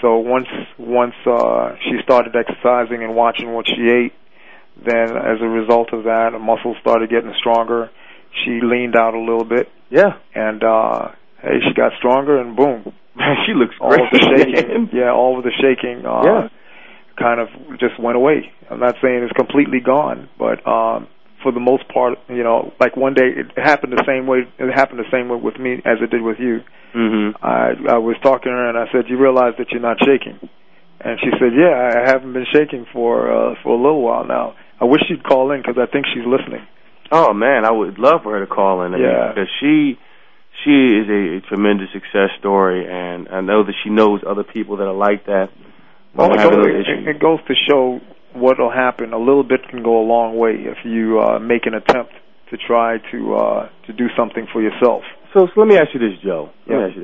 so 0.00 0.18
once 0.18 0.48
once 0.78 1.14
uh, 1.26 1.74
she 1.80 2.00
started 2.02 2.36
exercising 2.36 3.02
and 3.02 3.16
watching 3.16 3.52
what 3.54 3.66
she 3.66 3.90
ate, 3.90 4.12
then 4.84 5.16
as 5.16 5.40
a 5.40 5.48
result 5.48 5.92
of 5.92 6.04
that, 6.04 6.30
the 6.32 6.38
muscles 6.38 6.76
started 6.80 7.10
getting 7.10 7.32
stronger. 7.38 7.90
She 8.44 8.60
leaned 8.62 8.96
out 8.96 9.14
a 9.14 9.20
little 9.20 9.44
bit, 9.44 9.68
Yeah, 9.90 10.18
and 10.34 10.62
uh, 10.62 11.08
hey, 11.42 11.60
she 11.66 11.74
got 11.74 11.92
stronger, 11.98 12.40
and 12.40 12.54
boom, 12.56 12.92
she 13.46 13.54
looks 13.54 13.74
all 13.80 13.90
great. 13.90 14.02
of 14.02 14.10
the 14.12 14.20
shaking, 14.36 14.90
yeah, 14.92 15.10
all 15.12 15.38
of 15.38 15.44
the 15.44 15.52
shaking, 15.60 16.04
uh, 16.06 16.22
Yeah. 16.24 16.48
kind 17.18 17.40
of 17.40 17.48
just 17.80 17.98
went 17.98 18.16
away. 18.16 18.52
I'm 18.70 18.80
not 18.80 18.96
saying 19.02 19.22
it's 19.24 19.32
completely 19.32 19.80
gone, 19.80 20.28
but 20.38 20.64
um, 20.68 21.08
for 21.42 21.52
the 21.52 21.60
most 21.60 21.88
part, 21.88 22.18
you 22.28 22.44
know, 22.44 22.72
like 22.78 22.96
one 22.96 23.14
day 23.14 23.28
it 23.34 23.46
happened 23.56 23.92
the 23.94 24.04
same 24.06 24.26
way. 24.26 24.46
It 24.58 24.72
happened 24.72 25.00
the 25.00 25.10
same 25.10 25.28
way 25.28 25.36
with 25.42 25.58
me 25.58 25.80
as 25.84 25.98
it 26.02 26.10
did 26.10 26.22
with 26.22 26.38
you. 26.38 26.60
Mhm. 26.94 27.34
I 27.42 27.74
I 27.94 27.98
was 27.98 28.16
talking 28.22 28.50
to 28.52 28.56
her 28.56 28.68
and 28.68 28.78
I 28.78 28.86
said, 28.92 29.08
"You 29.08 29.16
realize 29.18 29.54
that 29.58 29.70
you're 29.72 29.80
not 29.80 29.98
shaking?" 30.04 30.38
And 31.00 31.18
she 31.20 31.30
said, 31.38 31.52
"Yeah, 31.54 31.92
I 31.94 32.08
haven't 32.10 32.32
been 32.32 32.46
shaking 32.52 32.86
for 32.92 33.30
uh, 33.32 33.54
for 33.62 33.70
a 33.72 33.76
little 33.76 34.02
while 34.02 34.24
now. 34.24 34.54
I 34.80 34.84
wish 34.84 35.02
she'd 35.08 35.24
call 35.24 35.50
in 35.52 35.60
because 35.60 35.76
I 35.78 35.86
think 35.90 36.06
she's 36.14 36.24
listening." 36.26 36.66
Oh 37.10 37.32
man, 37.32 37.64
I 37.64 37.70
would 37.72 37.98
love 37.98 38.22
for 38.22 38.32
her 38.32 38.40
to 38.40 38.46
call 38.46 38.82
in. 38.82 38.94
I 38.94 38.96
mean, 38.98 39.06
Yeah. 39.06 39.28
because 39.28 39.48
she 39.60 39.98
she 40.64 40.70
is 40.98 41.08
a, 41.08 41.40
tremendous 41.48 41.88
success 41.92 42.30
story, 42.38 42.86
and 42.86 43.28
I 43.28 43.40
know 43.40 43.62
that 43.64 43.74
she 43.82 43.90
knows 43.90 44.20
other 44.26 44.42
people 44.44 44.76
that 44.78 44.84
are 44.86 44.92
like 44.94 45.26
that. 45.26 45.48
Well, 46.14 46.32
it 46.32 46.38
goes, 46.38 46.66
it, 46.66 47.08
it 47.08 47.20
goes 47.20 47.38
to 47.46 47.54
show 47.68 48.00
what 48.34 48.58
will 48.58 48.70
happen. 48.70 49.12
A 49.12 49.18
little 49.18 49.44
bit 49.44 49.60
can 49.70 49.82
go 49.82 50.00
a 50.00 50.06
long 50.06 50.36
way 50.36 50.54
if 50.66 50.78
you 50.84 51.20
uh, 51.20 51.38
make 51.38 51.66
an 51.66 51.74
attempt 51.74 52.12
to 52.50 52.56
try 52.56 52.98
to 53.12 53.34
uh, 53.36 53.68
to 53.86 53.92
do 53.92 54.08
something 54.16 54.46
for 54.52 54.60
yourself. 54.60 55.02
So, 55.32 55.46
so 55.46 55.60
let 55.60 55.68
me 55.68 55.76
ask 55.76 55.94
you 55.94 56.00
this, 56.00 56.18
Joe. 56.22 56.50
Let 56.66 56.74
me 56.74 56.80
Yeah. 56.80 56.86
ask 56.88 56.96
you 56.96 57.02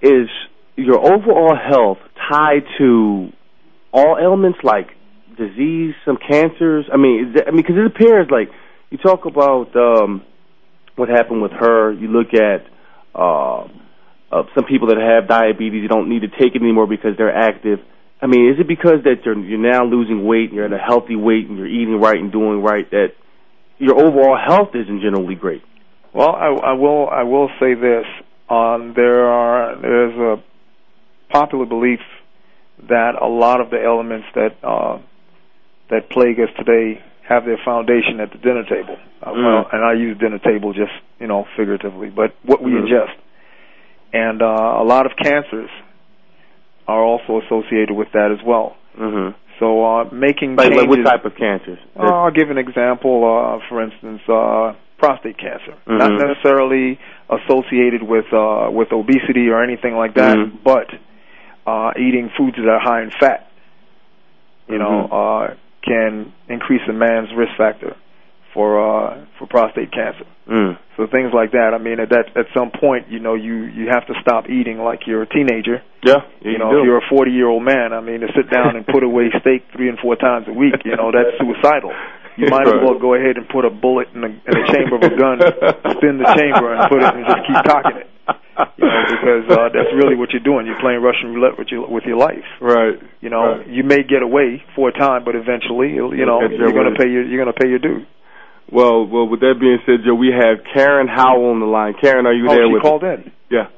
this: 0.00 0.12
Is 0.12 0.28
your 0.76 0.98
overall 1.00 1.56
health 1.56 1.98
tied 2.30 2.64
to 2.78 3.30
all 3.92 4.18
ailments 4.20 4.58
like 4.62 4.88
disease, 5.36 5.94
some 6.04 6.16
cancers? 6.16 6.86
I 6.92 6.96
mean, 6.96 7.34
I 7.46 7.50
mean, 7.50 7.62
because 7.62 7.76
it 7.76 7.86
appears 7.86 8.28
like 8.30 8.48
you 8.90 8.98
talk 8.98 9.24
about 9.26 9.74
um, 9.76 10.22
what 10.96 11.08
happened 11.08 11.42
with 11.42 11.52
her. 11.52 11.92
You 11.92 12.08
look 12.08 12.34
at 12.34 12.66
uh, 13.14 13.64
uh, 14.32 14.42
some 14.54 14.64
people 14.68 14.88
that 14.88 14.98
have 14.98 15.28
diabetes. 15.28 15.82
You 15.82 15.88
don't 15.88 16.08
need 16.08 16.22
to 16.22 16.28
take 16.28 16.54
it 16.54 16.62
anymore 16.62 16.86
because 16.86 17.16
they're 17.16 17.34
active. 17.34 17.78
I 18.20 18.26
mean, 18.26 18.50
is 18.50 18.58
it 18.58 18.66
because 18.66 19.04
that 19.04 19.24
you're 19.24 19.38
you're 19.38 19.58
now 19.58 19.84
losing 19.84 20.24
weight 20.24 20.48
and 20.48 20.54
you're 20.54 20.64
at 20.64 20.72
a 20.72 20.78
healthy 20.78 21.16
weight 21.16 21.48
and 21.48 21.58
you're 21.58 21.66
eating 21.66 22.00
right 22.00 22.16
and 22.16 22.32
doing 22.32 22.62
right 22.62 22.90
that 22.90 23.08
your 23.78 23.94
overall 23.94 24.38
health 24.38 24.70
isn't 24.74 25.00
generally 25.02 25.34
great? 25.34 25.62
Well, 26.14 26.34
I, 26.34 26.46
I 26.46 26.72
will 26.72 27.08
I 27.08 27.24
will 27.24 27.50
say 27.60 27.74
this: 27.74 28.06
um, 28.48 28.94
there 28.96 29.26
are 29.26 29.80
there's 29.80 30.18
a 30.18 30.42
popular 31.30 31.66
belief 31.66 32.00
that 32.88 33.12
a 33.20 33.26
lot 33.26 33.60
of 33.60 33.70
the 33.70 33.82
elements 33.82 34.26
that 34.34 34.56
uh, 34.62 34.98
that 35.90 36.10
plague 36.10 36.38
us 36.40 36.48
today 36.58 37.00
have 37.28 37.44
their 37.44 37.58
foundation 37.64 38.20
at 38.20 38.30
the 38.30 38.38
dinner 38.38 38.64
table. 38.64 38.96
Uh, 39.22 39.32
Mm. 39.32 39.44
Well, 39.44 39.68
and 39.72 39.84
I 39.84 39.92
use 39.94 40.16
dinner 40.18 40.38
table 40.38 40.72
just 40.72 40.92
you 41.20 41.26
know 41.26 41.46
figuratively, 41.56 42.10
but 42.10 42.34
what 42.44 42.62
we 42.62 42.72
Mhm. 42.72 42.86
ingest, 42.86 43.14
and 44.12 44.42
uh, 44.42 44.76
a 44.78 44.84
lot 44.84 45.06
of 45.06 45.16
cancers 45.16 45.70
are 46.88 47.02
also 47.02 47.40
associated 47.40 47.90
with 47.90 48.10
that 48.12 48.30
as 48.30 48.42
well. 48.44 48.76
Mm-hmm. 48.98 49.30
So 49.58 49.84
uh, 49.84 50.04
making 50.12 50.54
Like, 50.56 50.68
changes. 50.68 50.80
like 50.82 50.88
what 50.90 51.04
type 51.04 51.24
of 51.24 51.34
cancers? 51.34 51.78
Uh, 51.98 52.02
I'll 52.02 52.30
give 52.30 52.50
an 52.50 52.58
example. 52.58 53.24
Uh, 53.24 53.58
for 53.68 53.82
instance, 53.82 54.20
uh, 54.28 54.74
prostate 54.98 55.36
cancer, 55.38 55.74
Mhm. 55.86 55.98
not 55.98 56.12
necessarily 56.12 56.98
associated 57.28 58.02
with 58.02 58.32
uh, 58.32 58.68
with 58.70 58.92
obesity 58.92 59.48
or 59.50 59.62
anything 59.62 59.96
like 59.96 60.14
that, 60.14 60.36
Mhm. 60.36 60.52
but 60.62 60.94
uh, 61.66 61.92
eating 61.98 62.28
foods 62.36 62.56
that 62.56 62.68
are 62.68 62.78
high 62.78 63.02
in 63.02 63.10
fat, 63.10 63.48
you 64.68 64.78
know, 64.78 65.08
uh, 65.10 65.54
can 65.86 66.32
increase 66.48 66.82
a 66.88 66.92
man's 66.92 67.28
risk 67.36 67.52
factor 67.56 67.96
for 68.52 68.80
uh, 68.80 69.24
for 69.38 69.46
prostate 69.46 69.92
cancer. 69.92 70.26
mm. 70.48 70.78
So 70.96 71.06
things 71.06 71.30
like 71.36 71.52
that. 71.52 71.76
I 71.76 71.78
mean, 71.78 72.00
at 72.00 72.08
that 72.10 72.32
at 72.34 72.46
some 72.56 72.72
point, 72.72 73.08
you 73.08 73.20
know, 73.20 73.34
you 73.34 73.68
you 73.68 73.88
have 73.92 74.06
to 74.08 74.14
stop 74.20 74.48
eating 74.48 74.78
like 74.78 75.06
you're 75.06 75.22
a 75.22 75.28
teenager. 75.28 75.82
Yeah, 76.02 76.24
yeah, 76.40 76.52
You 76.52 76.58
know, 76.58 76.72
do. 76.72 76.78
if 76.80 76.84
you're 76.84 76.98
a 76.98 77.08
40 77.08 77.30
year 77.30 77.48
old 77.48 77.62
man, 77.62 77.92
I 77.92 78.00
mean, 78.00 78.20
to 78.20 78.28
sit 78.34 78.48
down 78.50 78.74
and 78.76 78.86
put 78.86 79.02
away 79.04 79.28
steak 79.40 79.68
three 79.76 79.88
and 79.88 79.98
four 79.98 80.16
times 80.16 80.46
a 80.48 80.52
week, 80.52 80.74
you 80.84 80.96
know, 80.96 81.12
that's 81.12 81.36
suicidal. 81.38 81.92
You 82.36 82.48
might 82.48 82.68
as 82.68 82.80
well 82.84 82.98
go 82.98 83.14
ahead 83.14 83.36
and 83.36 83.48
put 83.48 83.64
a 83.64 83.70
bullet 83.70 84.08
in 84.14 84.20
the, 84.20 84.28
in 84.28 84.52
the 84.52 84.64
chamber 84.68 84.96
of 85.00 85.02
a 85.08 85.16
gun, 85.16 85.40
spin 85.96 86.20
the 86.20 86.28
chamber, 86.36 86.68
and 86.76 86.84
put 86.92 87.00
it 87.00 87.08
and 87.16 87.24
just 87.24 87.42
keep 87.48 87.60
cocking 87.64 87.96
it. 88.04 88.08
You 88.28 88.88
know, 88.88 89.04
because 89.12 89.44
uh, 89.52 89.68
that's 89.68 89.92
really 89.94 90.16
what 90.16 90.30
you're 90.32 90.42
doing. 90.42 90.66
You're 90.66 90.80
playing 90.80 91.02
Russian 91.02 91.34
roulette 91.34 91.58
with 91.58 91.68
your 91.70 91.86
with 91.88 92.04
your 92.04 92.16
life. 92.16 92.44
Right. 92.60 92.96
You 93.20 93.28
know, 93.30 93.58
Right. 93.60 93.68
you 93.68 93.84
may 93.84 94.02
get 94.02 94.22
away 94.22 94.62
for 94.74 94.88
a 94.88 94.92
time, 94.92 95.24
but 95.24 95.34
eventually, 95.36 95.92
you'll- 95.92 96.16
you 96.16 96.24
know, 96.26 96.40
you're 96.40 96.72
going 96.72 96.92
to 96.92 96.98
pay 96.98 97.08
your 97.08 97.22
you're 97.22 97.42
going 97.42 97.52
to 97.52 97.60
pay 97.60 97.68
your 97.68 97.78
due. 97.78 98.04
Well, 98.72 99.06
well. 99.06 99.28
With 99.28 99.40
that 99.40 99.56
being 99.60 99.78
said, 99.86 100.00
Joe, 100.04 100.14
we 100.14 100.32
have 100.34 100.64
Karen 100.74 101.06
Howell 101.06 101.50
on 101.50 101.60
the 101.60 101.66
line. 101.66 101.94
Karen, 102.00 102.26
are 102.26 102.32
you 102.34 102.48
there? 102.48 102.52
oh, 102.52 102.56
there 102.56 102.66
she 102.68 102.72
with 102.74 102.82
called 102.82 103.04
us? 103.04 103.18
in. 103.24 103.32
Yeah. 103.50 103.68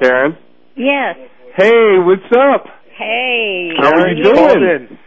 Karen. 0.00 0.36
Yes. 0.76 1.16
Hey, 1.56 1.96
what's 1.98 2.28
up? 2.36 2.66
Hey. 2.98 3.70
How 3.78 3.92
are 3.94 4.08
you 4.08 4.22
doing? 4.24 4.98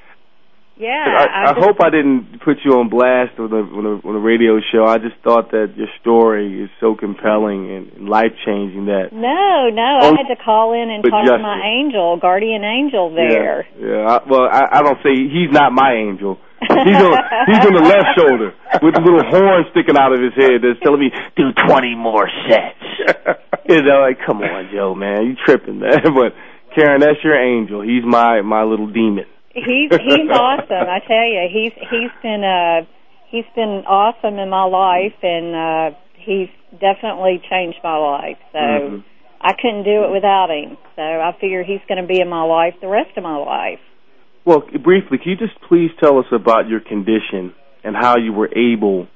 Yeah. 0.78 1.08
I, 1.08 1.52
I 1.52 1.54
just- 1.54 1.66
hope 1.66 1.78
I 1.82 1.90
didn't 1.90 2.42
put 2.44 2.58
you 2.66 2.80
on 2.80 2.90
blast 2.90 3.40
on 3.40 3.50
the, 3.50 3.64
on 3.64 3.84
the 3.84 3.94
on 4.08 4.14
the 4.14 4.20
radio 4.20 4.60
show. 4.72 4.84
I 4.84 4.98
just 4.98 5.16
thought 5.24 5.52
that 5.52 5.74
your 5.76 5.88
story 6.02 6.64
is 6.64 6.70
so 6.80 6.96
compelling 6.96 7.72
and 7.72 8.10
life 8.10 8.36
changing 8.46 8.86
that. 8.88 9.14
No, 9.16 9.72
no. 9.72 9.92
I 10.04 10.12
had 10.20 10.28
to 10.28 10.40
call 10.44 10.74
in 10.74 10.90
and 10.92 11.04
talk 11.04 11.26
to 11.26 11.38
my 11.40 11.64
angel, 11.64 12.18
guardian 12.20 12.64
angel 12.64 13.16
there. 13.16 13.66
Yeah. 13.80 13.88
yeah 13.88 14.20
I, 14.20 14.30
well, 14.30 14.48
I, 14.52 14.80
I 14.80 14.82
don't 14.84 15.00
say 15.04 15.16
he's 15.16 15.52
not 15.52 15.72
my 15.72 15.94
angel. 15.96 16.40
He's 16.60 16.98
on 16.98 17.14
he's 17.48 17.64
on 17.66 17.74
the 17.76 17.86
left 17.88 18.10
shoulder 18.18 18.52
with 18.82 18.96
a 18.98 19.02
little 19.04 19.24
horn 19.30 19.66
sticking 19.72 19.96
out 19.98 20.14
of 20.14 20.20
his 20.20 20.34
head 20.34 20.64
that's 20.64 20.80
telling 20.82 21.00
me 21.00 21.12
do 21.38 21.52
twenty 21.68 21.96
more 21.96 22.28
sets. 22.50 22.84
you 23.70 23.82
know, 23.84 24.02
like 24.02 24.18
come 24.26 24.42
on, 24.42 24.70
Joe, 24.74 24.96
man, 24.96 25.26
you 25.26 25.36
tripping, 25.46 25.80
man. 25.80 26.00
But 26.16 26.34
Karen, 26.76 27.00
that's 27.02 27.24
your 27.24 27.38
angel. 27.40 27.82
He's 27.82 28.04
my 28.04 28.42
my 28.42 28.64
little 28.64 28.88
demon. 28.88 29.26
He's 29.56 29.90
he's 29.90 30.30
awesome. 30.30 30.88
I 30.88 31.00
tell 31.08 31.26
you, 31.26 31.48
he's 31.52 31.74
he's 31.90 32.12
been 32.22 32.44
uh 32.44 32.86
he's 33.32 33.48
been 33.56 33.84
awesome 33.88 34.38
in 34.38 34.50
my 34.50 34.66
life, 34.66 35.18
and 35.24 35.56
uh 35.56 35.98
he's 36.16 36.50
definitely 36.80 37.42
changed 37.50 37.80
my 37.84 37.98
life. 37.98 38.38
So 38.52 38.60
Mhm. 38.60 39.04
I 39.42 39.54
couldn't 39.54 39.84
do 39.84 40.04
it 40.06 40.12
without 40.12 40.50
him. 40.50 40.78
So 40.96 41.02
I 41.02 41.32
figure 41.40 41.64
he's 41.64 41.82
going 41.88 42.02
to 42.02 42.08
be 42.08 42.20
in 42.20 42.28
my 42.30 42.42
life 42.44 42.74
the 42.82 42.88
rest 42.88 43.16
of 43.16 43.24
my 43.24 43.38
life. 43.38 43.80
Well, 44.44 44.62
briefly, 44.82 45.18
can 45.20 45.32
you 45.32 45.38
just 45.38 45.60
please 45.62 45.92
tell 46.02 46.18
us 46.20 46.26
about 46.32 46.68
your 46.68 46.80
condition 46.80 47.54
and 47.84 47.96
how 47.96 48.18
you 48.18 48.34
were 48.34 48.50
able 48.56 49.08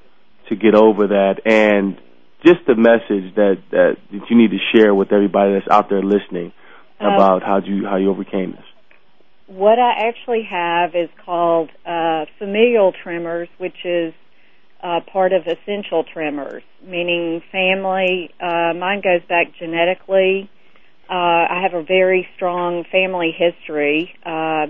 to 0.49 0.55
get 0.55 0.75
over 0.75 1.07
that, 1.07 1.41
and 1.45 1.97
just 2.45 2.61
the 2.67 2.75
message 2.75 3.33
that 3.35 3.57
that, 3.71 3.97
that 4.11 4.21
you 4.29 4.37
need 4.37 4.51
to 4.51 4.61
share 4.73 4.93
with 4.93 5.11
everybody 5.11 5.53
that's 5.53 5.67
out 5.69 5.89
there 5.89 6.03
listening 6.03 6.51
Uh, 7.01 7.07
about 7.13 7.41
how 7.43 7.57
you 7.59 7.85
how 7.87 7.95
you 7.97 8.09
overcame 8.09 8.51
this. 8.51 8.68
What 9.49 9.79
I 9.79 10.07
actually 10.07 10.43
have 10.43 10.91
is 10.93 11.09
called 11.25 11.71
uh, 11.83 12.25
familial 12.37 12.93
tremors, 13.03 13.49
which 13.57 13.83
is 13.83 14.13
uh, 14.83 14.99
part 15.11 15.33
of 15.33 15.47
essential 15.47 16.03
tremors, 16.03 16.61
meaning 16.85 17.41
family. 17.51 18.29
Uh, 18.39 18.73
mine 18.77 19.01
goes 19.01 19.27
back 19.27 19.47
genetically. 19.57 20.47
Uh, 21.09 21.49
I 21.49 21.61
have 21.63 21.73
a 21.73 21.83
very 21.83 22.27
strong 22.35 22.83
family 22.91 23.31
history. 23.35 24.13
Uh, 24.23 24.67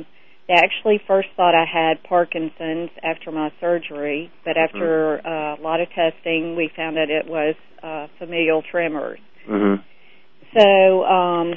they 0.47 0.53
actually 0.55 1.01
first 1.05 1.27
thought 1.35 1.53
I 1.53 1.65
had 1.65 2.01
Parkinson's 2.03 2.89
after 3.03 3.33
my 3.33 3.51
surgery, 3.59 4.31
but 4.45 4.55
after 4.55 5.19
uh, 5.27 5.59
a 5.59 5.61
lot 5.61 5.81
of 5.81 5.89
testing, 5.89 6.55
we 6.55 6.71
found 6.73 6.95
that 6.95 7.09
it 7.09 7.27
was 7.27 7.55
uh, 7.83 8.07
familial 8.17 8.63
tremors. 8.63 9.19
Mhm. 9.45 9.83
So 10.57 11.03
um, 11.03 11.53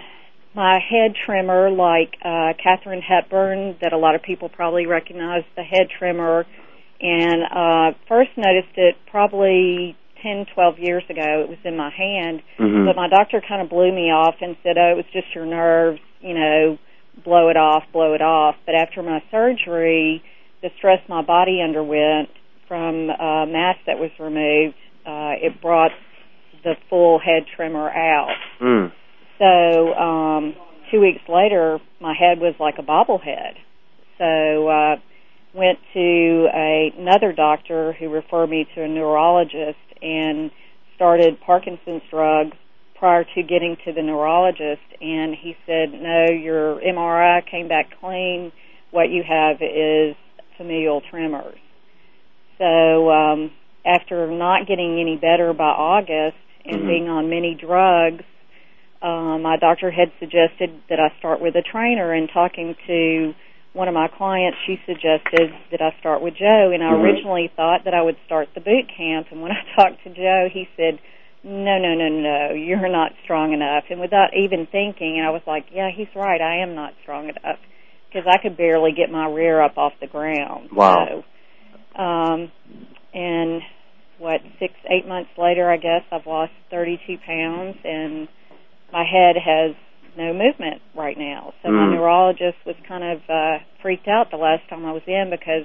my 0.54 0.78
head 0.78 1.14
tremor, 1.26 1.70
like 1.70 2.14
uh, 2.24 2.52
Katharine 2.62 3.02
Hepburn, 3.02 3.76
that 3.80 3.92
a 3.92 3.98
lot 3.98 4.14
of 4.14 4.22
people 4.22 4.48
probably 4.48 4.86
recognize 4.86 5.44
the 5.56 5.62
head 5.62 5.88
tremor, 5.98 6.44
and 7.00 7.42
uh, 7.44 7.98
first 8.08 8.30
noticed 8.36 8.76
it 8.76 8.96
probably 9.10 9.96
10, 10.22 10.46
12 10.54 10.78
years 10.78 11.02
ago. 11.10 11.42
It 11.42 11.48
was 11.48 11.58
in 11.64 11.76
my 11.76 11.90
hand, 11.90 12.42
Mhm. 12.58 12.86
but 12.86 12.96
my 12.96 13.08
doctor 13.08 13.40
kind 13.40 13.60
of 13.62 13.68
blew 13.68 13.90
me 13.90 14.10
off 14.12 14.36
and 14.40 14.56
said, 14.62 14.78
"Oh, 14.78 14.90
it 14.90 14.96
was 14.96 15.06
just 15.12 15.34
your 15.34 15.46
nerves, 15.46 16.00
you 16.20 16.34
know, 16.34 16.78
blow 17.24 17.48
it 17.48 17.56
off, 17.56 17.84
blow 17.92 18.14
it 18.14 18.22
off." 18.22 18.56
But 18.66 18.74
after 18.76 19.02
my 19.02 19.20
surgery, 19.30 20.22
the 20.60 20.70
stress 20.76 21.00
my 21.08 21.22
body 21.22 21.60
underwent 21.60 22.28
from 22.68 23.10
uh, 23.10 23.46
mass 23.46 23.76
that 23.86 23.98
was 23.98 24.10
removed, 24.20 24.76
uh, 25.04 25.34
it 25.40 25.60
brought 25.60 25.90
the 26.62 26.76
full 26.88 27.18
head 27.18 27.46
tremor 27.56 27.90
out. 27.90 28.36
Mm. 28.60 28.92
So 29.42 29.92
um, 29.94 30.54
two 30.92 31.00
weeks 31.00 31.22
later, 31.28 31.80
my 32.00 32.14
head 32.14 32.38
was 32.38 32.54
like 32.60 32.76
a 32.78 32.82
bobblehead. 32.82 33.54
So 34.18 34.68
uh, 34.68 34.96
went 35.52 35.78
to 35.94 36.46
a, 36.54 36.92
another 36.96 37.32
doctor 37.32 37.92
who 37.98 38.08
referred 38.08 38.50
me 38.50 38.68
to 38.76 38.84
a 38.84 38.88
neurologist 38.88 39.78
and 40.00 40.52
started 40.94 41.40
Parkinson's 41.44 42.02
drugs 42.08 42.56
prior 42.96 43.24
to 43.34 43.42
getting 43.42 43.76
to 43.84 43.92
the 43.92 44.02
neurologist. 44.02 44.86
And 45.00 45.34
he 45.34 45.56
said, 45.66 45.92
"No, 45.92 46.26
your 46.30 46.80
MRI 46.80 47.42
came 47.50 47.66
back 47.66 47.86
clean. 48.00 48.52
What 48.92 49.10
you 49.10 49.24
have 49.28 49.56
is 49.60 50.14
familial 50.56 51.02
tremors." 51.10 51.58
So 52.58 53.10
um, 53.10 53.50
after 53.84 54.30
not 54.30 54.68
getting 54.68 55.00
any 55.00 55.16
better 55.16 55.52
by 55.52 55.64
August 55.64 56.36
and 56.64 56.82
Mhm. 56.82 56.86
being 56.86 57.08
on 57.08 57.28
many 57.28 57.54
drugs, 57.56 58.22
um, 59.02 59.42
my 59.42 59.56
doctor 59.56 59.90
had 59.90 60.12
suggested 60.20 60.70
that 60.88 61.00
I 61.00 61.12
start 61.18 61.40
with 61.40 61.56
a 61.56 61.62
trainer. 61.62 62.12
And 62.12 62.28
talking 62.32 62.76
to 62.86 63.34
one 63.72 63.88
of 63.88 63.94
my 63.94 64.08
clients, 64.08 64.58
she 64.66 64.78
suggested 64.86 65.52
that 65.70 65.82
I 65.82 65.94
start 65.98 66.22
with 66.22 66.34
Joe. 66.36 66.70
And 66.72 66.82
I 66.82 66.92
Mhm. 66.92 67.02
originally 67.02 67.48
thought 67.48 67.84
that 67.84 67.94
I 67.94 68.02
would 68.02 68.16
start 68.24 68.54
the 68.54 68.60
boot 68.60 68.88
camp. 68.88 69.28
And 69.30 69.42
when 69.42 69.52
I 69.56 69.62
talked 69.76 70.02
to 70.04 70.10
Joe, 70.10 70.48
he 70.48 70.68
said, 70.76 70.98
"No, 71.42 71.78
no, 71.78 71.94
no, 71.94 72.08
no, 72.08 72.54
you're 72.54 72.88
not 72.88 73.12
strong 73.24 73.52
enough." 73.52 73.84
And 73.90 74.00
without 74.00 74.34
even 74.34 74.66
thinking, 74.66 75.18
and 75.18 75.26
I 75.26 75.30
was 75.30 75.42
like, 75.46 75.66
"Yeah, 75.72 75.90
he's 75.90 76.14
right. 76.14 76.40
I 76.40 76.58
am 76.58 76.74
not 76.74 76.94
strong 77.02 77.28
enough." 77.28 77.58
Because 78.08 78.26
I 78.26 78.38
could 78.38 78.56
barely 78.56 78.92
get 78.92 79.10
my 79.10 79.26
rear 79.26 79.60
up 79.60 79.78
off 79.78 79.94
the 79.98 80.06
ground. 80.06 80.70
Wow. 80.70 81.24
So, 81.96 82.02
um, 82.02 82.52
and 83.14 83.62
what 84.18 84.42
six, 84.58 84.74
eight 84.88 85.08
months 85.08 85.30
later, 85.36 85.70
I 85.70 85.78
guess 85.78 86.02
I've 86.12 86.26
lost 86.26 86.52
32 86.70 87.18
pounds, 87.18 87.76
and 87.84 88.28
my 88.92 89.04
head 89.04 89.36
has 89.36 89.74
no 90.16 90.32
movement 90.34 90.82
right 90.94 91.16
now. 91.16 91.54
So 91.62 91.70
my 91.70 91.86
Mm. 91.86 91.92
neurologist 91.94 92.58
was 92.66 92.76
kind 92.86 93.02
of 93.02 93.22
uh, 93.30 93.58
freaked 93.80 94.08
out 94.08 94.30
the 94.30 94.36
last 94.36 94.68
time 94.68 94.84
I 94.84 94.92
was 94.92 95.02
in 95.06 95.30
because 95.30 95.64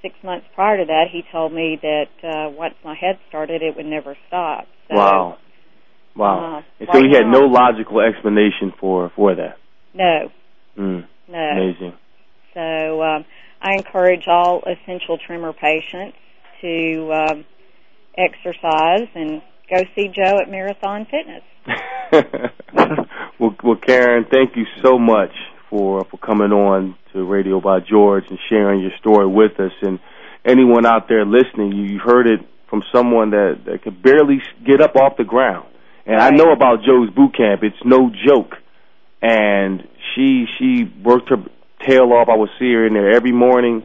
six 0.00 0.14
months 0.22 0.46
prior 0.54 0.78
to 0.78 0.84
that, 0.86 1.08
he 1.12 1.22
told 1.30 1.52
me 1.52 1.76
that 1.82 2.08
uh, 2.24 2.50
once 2.50 2.74
my 2.84 2.94
head 2.94 3.18
started, 3.28 3.62
it 3.62 3.76
would 3.76 3.86
never 3.86 4.16
stop. 4.26 4.66
So, 4.88 4.94
wow. 4.96 5.38
Wow. 6.16 6.56
uh, 6.58 6.62
and 6.80 6.88
so 6.90 6.98
right 6.98 7.08
he 7.10 7.14
had 7.14 7.26
now- 7.26 7.40
no 7.40 7.46
logical 7.46 8.00
explanation 8.00 8.72
for 8.80 9.10
for 9.14 9.34
that. 9.34 9.58
No, 9.94 10.30
Mm. 10.78 11.06
no. 11.28 11.38
Amazing. 11.50 11.92
So 12.54 13.02
um, 13.02 13.24
I 13.60 13.74
encourage 13.74 14.26
all 14.26 14.62
essential 14.62 15.18
tremor 15.18 15.52
patients 15.52 16.16
to 16.62 17.12
um, 17.12 17.44
exercise 18.16 19.08
and 19.14 19.42
go 19.70 19.82
see 19.94 20.08
Joe 20.08 20.38
at 20.40 20.50
Marathon 20.50 21.04
Fitness. 21.10 21.42
well, 23.38 23.54
well, 23.62 23.76
Karen, 23.76 24.26
thank 24.30 24.56
you 24.56 24.64
so 24.82 24.98
much 24.98 25.32
for 25.70 26.04
for 26.10 26.16
coming 26.18 26.52
on 26.52 26.96
to 27.12 27.24
Radio 27.24 27.60
by 27.60 27.80
George 27.80 28.24
and 28.30 28.38
sharing 28.48 28.80
your 28.80 28.92
story 28.98 29.26
with 29.26 29.58
us. 29.60 29.72
And 29.82 29.98
anyone 30.44 30.86
out 30.86 31.08
there 31.08 31.24
listening, 31.24 31.72
you, 31.72 31.84
you 31.84 31.98
heard 31.98 32.26
it 32.26 32.40
from 32.70 32.82
someone 32.92 33.30
that, 33.30 33.62
that 33.66 33.82
could 33.82 34.02
barely 34.02 34.40
get 34.64 34.80
up 34.80 34.96
off 34.96 35.16
the 35.16 35.24
ground. 35.24 35.66
And 36.06 36.16
I 36.20 36.30
know 36.30 36.52
about 36.52 36.84
Joe's 36.84 37.10
boot 37.10 37.36
camp; 37.36 37.62
it's 37.62 37.76
no 37.84 38.10
joke. 38.26 38.54
And 39.20 39.86
she 40.14 40.46
she 40.58 40.84
worked 41.04 41.28
her 41.30 41.42
tail 41.86 42.12
off. 42.12 42.28
I 42.28 42.36
would 42.36 42.50
see 42.58 42.72
her 42.72 42.86
in 42.86 42.94
there 42.94 43.10
every 43.10 43.32
morning, 43.32 43.84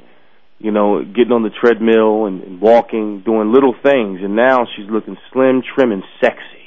you 0.60 0.72
know, 0.72 1.04
getting 1.04 1.34
on 1.34 1.44
the 1.44 1.50
treadmill 1.50 2.26
and, 2.26 2.42
and 2.44 2.62
walking, 2.62 3.22
doing 3.22 3.52
little 3.52 3.74
things. 3.84 4.20
And 4.24 4.36
now 4.36 4.66
she's 4.76 4.90
looking 4.90 5.18
slim, 5.32 5.64
trim, 5.76 5.92
and 5.92 6.04
sexy. 6.22 6.63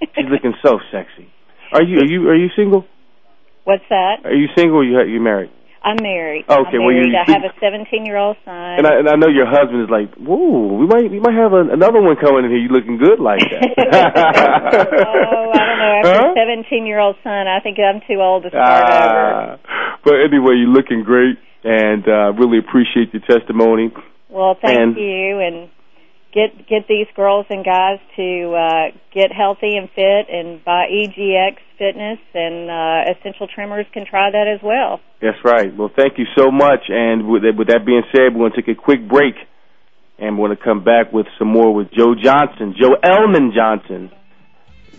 She's 0.00 0.28
looking 0.30 0.54
so 0.64 0.78
sexy. 0.90 1.28
Are 1.72 1.82
you 1.82 1.98
are 2.00 2.04
you 2.06 2.28
are 2.28 2.34
you 2.36 2.48
single? 2.56 2.84
What's 3.64 3.84
that? 3.90 4.24
Are 4.24 4.34
you 4.34 4.48
single 4.56 4.78
or 4.78 4.84
you 4.84 4.96
ha- 4.96 5.04
you 5.04 5.20
married? 5.20 5.50
I'm 5.82 5.96
married. 6.02 6.44
Okay, 6.44 6.76
I'm 6.76 6.84
well, 6.84 6.92
you- 6.92 7.16
I 7.16 7.24
have 7.30 7.42
a 7.44 7.54
17 7.60 8.04
year 8.04 8.16
old 8.18 8.36
son. 8.44 8.54
And 8.78 8.86
I 8.86 8.98
and 8.98 9.08
I 9.08 9.14
know 9.16 9.28
your 9.28 9.46
husband 9.46 9.82
is 9.82 9.88
like, 9.90 10.12
whoa, 10.16 10.76
we 10.76 10.86
might 10.86 11.10
we 11.10 11.20
might 11.20 11.34
have 11.36 11.52
a, 11.52 11.60
another 11.72 12.00
one 12.00 12.16
coming 12.16 12.44
in 12.44 12.50
here. 12.50 12.60
You 12.60 12.68
looking 12.68 12.98
good 12.98 13.20
like 13.20 13.40
that? 13.40 13.64
oh, 13.78 15.50
I 15.52 15.64
don't 15.66 15.78
know. 15.78 15.92
After 16.00 16.20
Huh? 16.20 16.32
a 16.32 16.34
17 16.64 16.86
year 16.86 16.98
old 16.98 17.16
son, 17.22 17.46
I 17.48 17.60
think 17.60 17.78
I'm 17.78 18.00
too 18.08 18.20
old 18.20 18.42
to 18.44 18.50
start 18.50 18.82
over. 18.84 19.58
Ah, 19.68 19.96
but 20.04 20.14
anyway, 20.20 20.54
you're 20.56 20.68
looking 20.72 21.02
great, 21.04 21.36
and 21.64 22.06
uh, 22.08 22.32
really 22.34 22.58
appreciate 22.58 23.12
your 23.12 23.22
testimony. 23.28 23.92
Well, 24.28 24.56
thank 24.60 24.78
and- 24.78 24.96
you, 24.96 25.38
and 25.40 25.68
get 26.32 26.68
get 26.68 26.86
these 26.88 27.06
girls 27.14 27.46
and 27.50 27.64
guys 27.64 27.98
to 28.16 28.54
uh, 28.54 28.96
get 29.12 29.32
healthy 29.32 29.76
and 29.76 29.88
fit, 29.90 30.28
and 30.32 30.64
buy 30.64 30.86
EGX 30.90 31.56
Fitness, 31.78 32.18
and 32.34 32.70
uh, 32.70 33.12
Essential 33.12 33.48
Tremors 33.48 33.86
can 33.92 34.06
try 34.06 34.30
that 34.30 34.46
as 34.46 34.60
well. 34.62 35.00
That's 35.20 35.38
right. 35.44 35.74
Well, 35.74 35.90
thank 35.94 36.18
you 36.18 36.26
so 36.36 36.50
much. 36.50 36.88
And 36.88 37.28
with 37.28 37.42
with 37.56 37.68
that 37.68 37.84
being 37.84 38.02
said, 38.12 38.34
we're 38.34 38.48
going 38.48 38.52
to 38.52 38.62
take 38.62 38.76
a 38.76 38.80
quick 38.80 39.08
break, 39.08 39.34
and 40.18 40.38
we're 40.38 40.48
going 40.48 40.58
to 40.58 40.64
come 40.64 40.84
back 40.84 41.12
with 41.12 41.26
some 41.38 41.48
more 41.48 41.74
with 41.74 41.90
Joe 41.92 42.14
Johnson, 42.14 42.74
Joe 42.80 42.94
Elman 43.02 43.52
Johnson, 43.54 44.10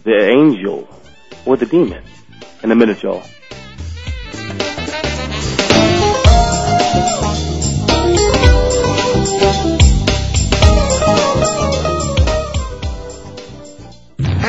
the 0.04 0.18
angel 0.18 0.88
or 1.46 1.58
the 1.58 1.66
demon, 1.66 2.04
in 2.64 2.72
a 2.72 2.76
minute, 2.76 3.02
y'all. 3.04 3.24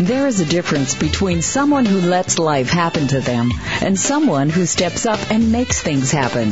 There 0.00 0.28
is 0.28 0.38
a 0.38 0.44
difference 0.44 0.94
between 0.94 1.42
someone 1.42 1.84
who 1.84 2.00
lets 2.00 2.38
life 2.38 2.70
happen 2.70 3.08
to 3.08 3.18
them 3.18 3.50
and 3.82 3.98
someone 3.98 4.48
who 4.48 4.64
steps 4.64 5.06
up 5.06 5.18
and 5.28 5.50
makes 5.50 5.82
things 5.82 6.12
happen. 6.12 6.50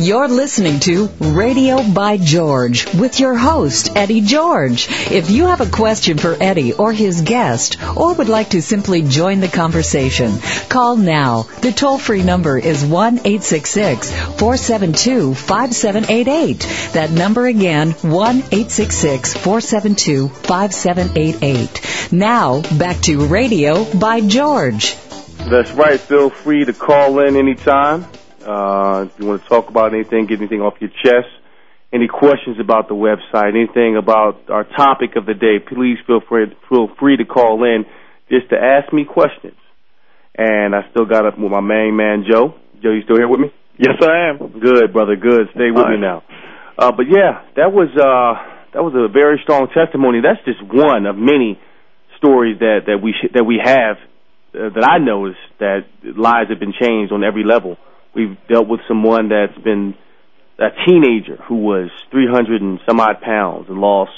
You're 0.00 0.28
listening 0.28 0.78
to 0.82 1.08
Radio 1.18 1.82
by 1.82 2.18
George 2.18 2.86
with 2.94 3.18
your 3.18 3.34
host, 3.34 3.96
Eddie 3.96 4.20
George. 4.20 4.86
If 5.10 5.28
you 5.28 5.46
have 5.46 5.60
a 5.60 5.68
question 5.68 6.18
for 6.18 6.36
Eddie 6.40 6.72
or 6.72 6.92
his 6.92 7.22
guest, 7.22 7.78
or 7.96 8.14
would 8.14 8.28
like 8.28 8.50
to 8.50 8.62
simply 8.62 9.02
join 9.02 9.40
the 9.40 9.48
conversation, 9.48 10.38
call 10.68 10.94
now. 10.94 11.48
The 11.62 11.72
toll 11.72 11.98
free 11.98 12.22
number 12.22 12.56
is 12.56 12.84
1 12.84 13.14
866 13.24 14.12
472 14.12 15.34
5788. 15.34 16.92
That 16.92 17.10
number 17.10 17.48
again, 17.48 17.90
1 17.90 18.36
866 18.36 19.34
472 19.34 20.28
5788. 20.28 22.12
Now, 22.12 22.62
back 22.78 23.00
to 23.00 23.26
Radio 23.26 23.82
by 23.98 24.20
George. 24.20 24.94
That's 25.38 25.72
right. 25.72 25.98
Feel 25.98 26.30
free 26.30 26.64
to 26.64 26.72
call 26.72 27.18
in 27.18 27.34
anytime. 27.34 28.06
Uh, 28.48 29.04
if 29.04 29.20
you 29.20 29.26
want 29.26 29.42
to 29.42 29.48
talk 29.48 29.68
about 29.68 29.92
anything, 29.92 30.24
get 30.24 30.40
anything 30.40 30.62
off 30.62 30.80
your 30.80 30.88
chest, 31.04 31.28
any 31.92 32.08
questions 32.08 32.56
about 32.58 32.88
the 32.88 32.94
website, 32.94 33.52
anything 33.52 33.98
about 33.98 34.48
our 34.48 34.64
topic 34.64 35.16
of 35.16 35.26
the 35.26 35.34
day, 35.34 35.58
please 35.60 35.98
feel 36.06 36.20
free 36.26 36.46
feel 36.70 36.88
free 36.98 37.18
to 37.18 37.26
call 37.26 37.62
in 37.64 37.84
just 38.30 38.48
to 38.48 38.56
ask 38.56 38.90
me 38.90 39.04
questions. 39.04 39.56
And 40.34 40.74
I 40.74 40.88
still 40.90 41.04
got 41.04 41.26
up 41.26 41.38
with 41.38 41.52
my 41.52 41.60
main 41.60 41.94
man 41.94 42.24
Joe. 42.24 42.54
Joe, 42.82 42.92
you 42.96 43.02
still 43.02 43.16
here 43.16 43.28
with 43.28 43.40
me? 43.40 43.52
Yes, 43.76 44.00
I 44.00 44.30
am. 44.32 44.58
Good, 44.58 44.94
brother. 44.94 45.16
Good. 45.16 45.48
Stay 45.54 45.70
with 45.70 45.84
me 45.84 46.00
now. 46.00 46.24
Uh, 46.78 46.92
but 46.92 47.04
yeah, 47.04 47.44
that 47.56 47.68
was 47.68 47.92
uh, 47.92 48.32
that 48.72 48.80
was 48.80 48.94
a 48.96 49.12
very 49.12 49.40
strong 49.42 49.68
testimony. 49.76 50.22
That's 50.24 50.42
just 50.46 50.64
one 50.64 51.04
of 51.04 51.16
many 51.16 51.60
stories 52.16 52.60
that 52.60 52.86
that 52.86 52.98
we 53.02 53.12
sh- 53.12 53.32
that 53.34 53.44
we 53.44 53.60
have 53.62 53.96
uh, 54.54 54.72
that 54.72 54.84
I 54.88 54.96
noticed 55.04 55.44
that 55.60 55.84
lives 56.00 56.48
have 56.48 56.58
been 56.58 56.72
changed 56.72 57.12
on 57.12 57.22
every 57.22 57.44
level. 57.44 57.76
We've 58.18 58.36
dealt 58.48 58.66
with 58.66 58.80
someone 58.88 59.28
that's 59.28 59.56
been 59.62 59.94
a 60.58 60.70
teenager 60.84 61.36
who 61.48 61.58
was 61.62 61.88
300 62.10 62.60
and 62.60 62.80
some 62.84 62.98
odd 62.98 63.20
pounds 63.20 63.66
and 63.68 63.78
lost 63.78 64.10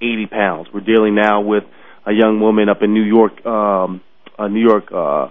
80 0.00 0.26
pounds. 0.26 0.68
We're 0.72 0.82
dealing 0.86 1.16
now 1.16 1.40
with 1.40 1.64
a 2.06 2.12
young 2.12 2.38
woman 2.40 2.68
up 2.68 2.82
in 2.82 2.94
New 2.94 3.02
York, 3.02 3.44
um, 3.44 4.02
uh, 4.38 4.46
New 4.46 4.60
York 4.62 4.84
uh, 4.94 5.30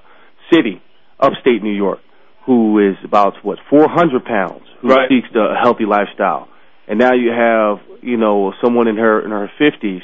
City, 0.51 0.81
upstate 1.17 1.63
New 1.63 1.71
York, 1.73 1.99
who 2.45 2.77
is 2.89 2.97
about 3.05 3.35
what 3.41 3.59
400 3.69 4.25
pounds, 4.25 4.63
who 4.81 4.89
Right. 4.89 5.07
seeks 5.07 5.29
a 5.33 5.55
healthy 5.55 5.85
lifestyle. 5.85 6.49
And 6.89 6.99
now 6.99 7.13
you 7.13 7.31
have, 7.31 7.79
you 8.01 8.17
know, 8.17 8.51
someone 8.61 8.89
in 8.89 8.97
her 8.97 9.23
in 9.23 9.31
her 9.31 9.49
50s, 9.57 10.01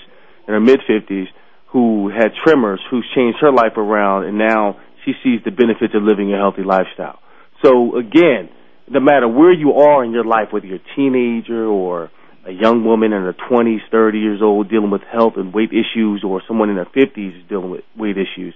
in 0.47 0.53
her 0.53 0.61
mid 0.61 0.79
50s, 0.87 1.27
who 1.73 2.07
had 2.07 2.31
tremors, 2.45 2.79
who's 2.89 3.05
changed 3.13 3.39
her 3.41 3.51
life 3.51 3.75
around, 3.75 4.23
and 4.23 4.37
now 4.37 4.77
she 5.03 5.11
sees 5.21 5.41
the 5.43 5.51
benefits 5.51 5.93
of 5.93 6.03
living 6.03 6.33
a 6.33 6.37
healthy 6.37 6.63
lifestyle. 6.63 7.19
So 7.63 7.97
again, 7.97 8.49
no 8.89 8.99
matter 8.99 9.27
where 9.27 9.53
you 9.53 9.73
are 9.73 10.03
in 10.03 10.11
your 10.11 10.25
life, 10.25 10.47
whether 10.51 10.65
you're 10.65 10.77
a 10.77 10.95
teenager 10.95 11.65
or 11.65 12.09
a 12.45 12.51
young 12.51 12.85
woman 12.85 13.13
in 13.13 13.21
her 13.21 13.33
20s, 13.33 13.79
30 13.91 14.17
years 14.17 14.41
old 14.41 14.69
dealing 14.69 14.91
with 14.91 15.01
health 15.01 15.33
and 15.35 15.53
weight 15.53 15.71
issues, 15.71 16.23
or 16.25 16.41
someone 16.47 16.69
in 16.69 16.75
their 16.75 16.85
50s 16.85 17.41
is 17.41 17.49
dealing 17.49 17.69
with 17.69 17.83
weight 17.97 18.17
issues, 18.17 18.55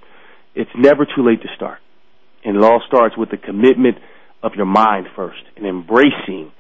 it's 0.56 0.72
never 0.76 1.06
too 1.06 1.26
late 1.26 1.42
to 1.42 1.50
start. 1.56 1.80
And 2.44 2.58
it 2.58 2.64
all 2.64 2.82
starts 2.88 3.18
with 3.18 3.30
the 3.30 3.38
commitment 3.38 3.98
of 4.42 4.54
your 4.56 4.66
mind 4.66 5.08
first 5.16 5.42
and 5.56 5.66
embracing 5.66 6.52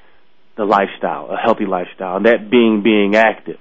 the 0.56 0.66
lifestyle, 0.66 1.30
a 1.32 1.38
healthy 1.38 1.66
lifestyle, 1.66 2.18
and 2.18 2.26
that 2.26 2.50
being 2.52 2.84
being 2.84 3.16
active, 3.16 3.58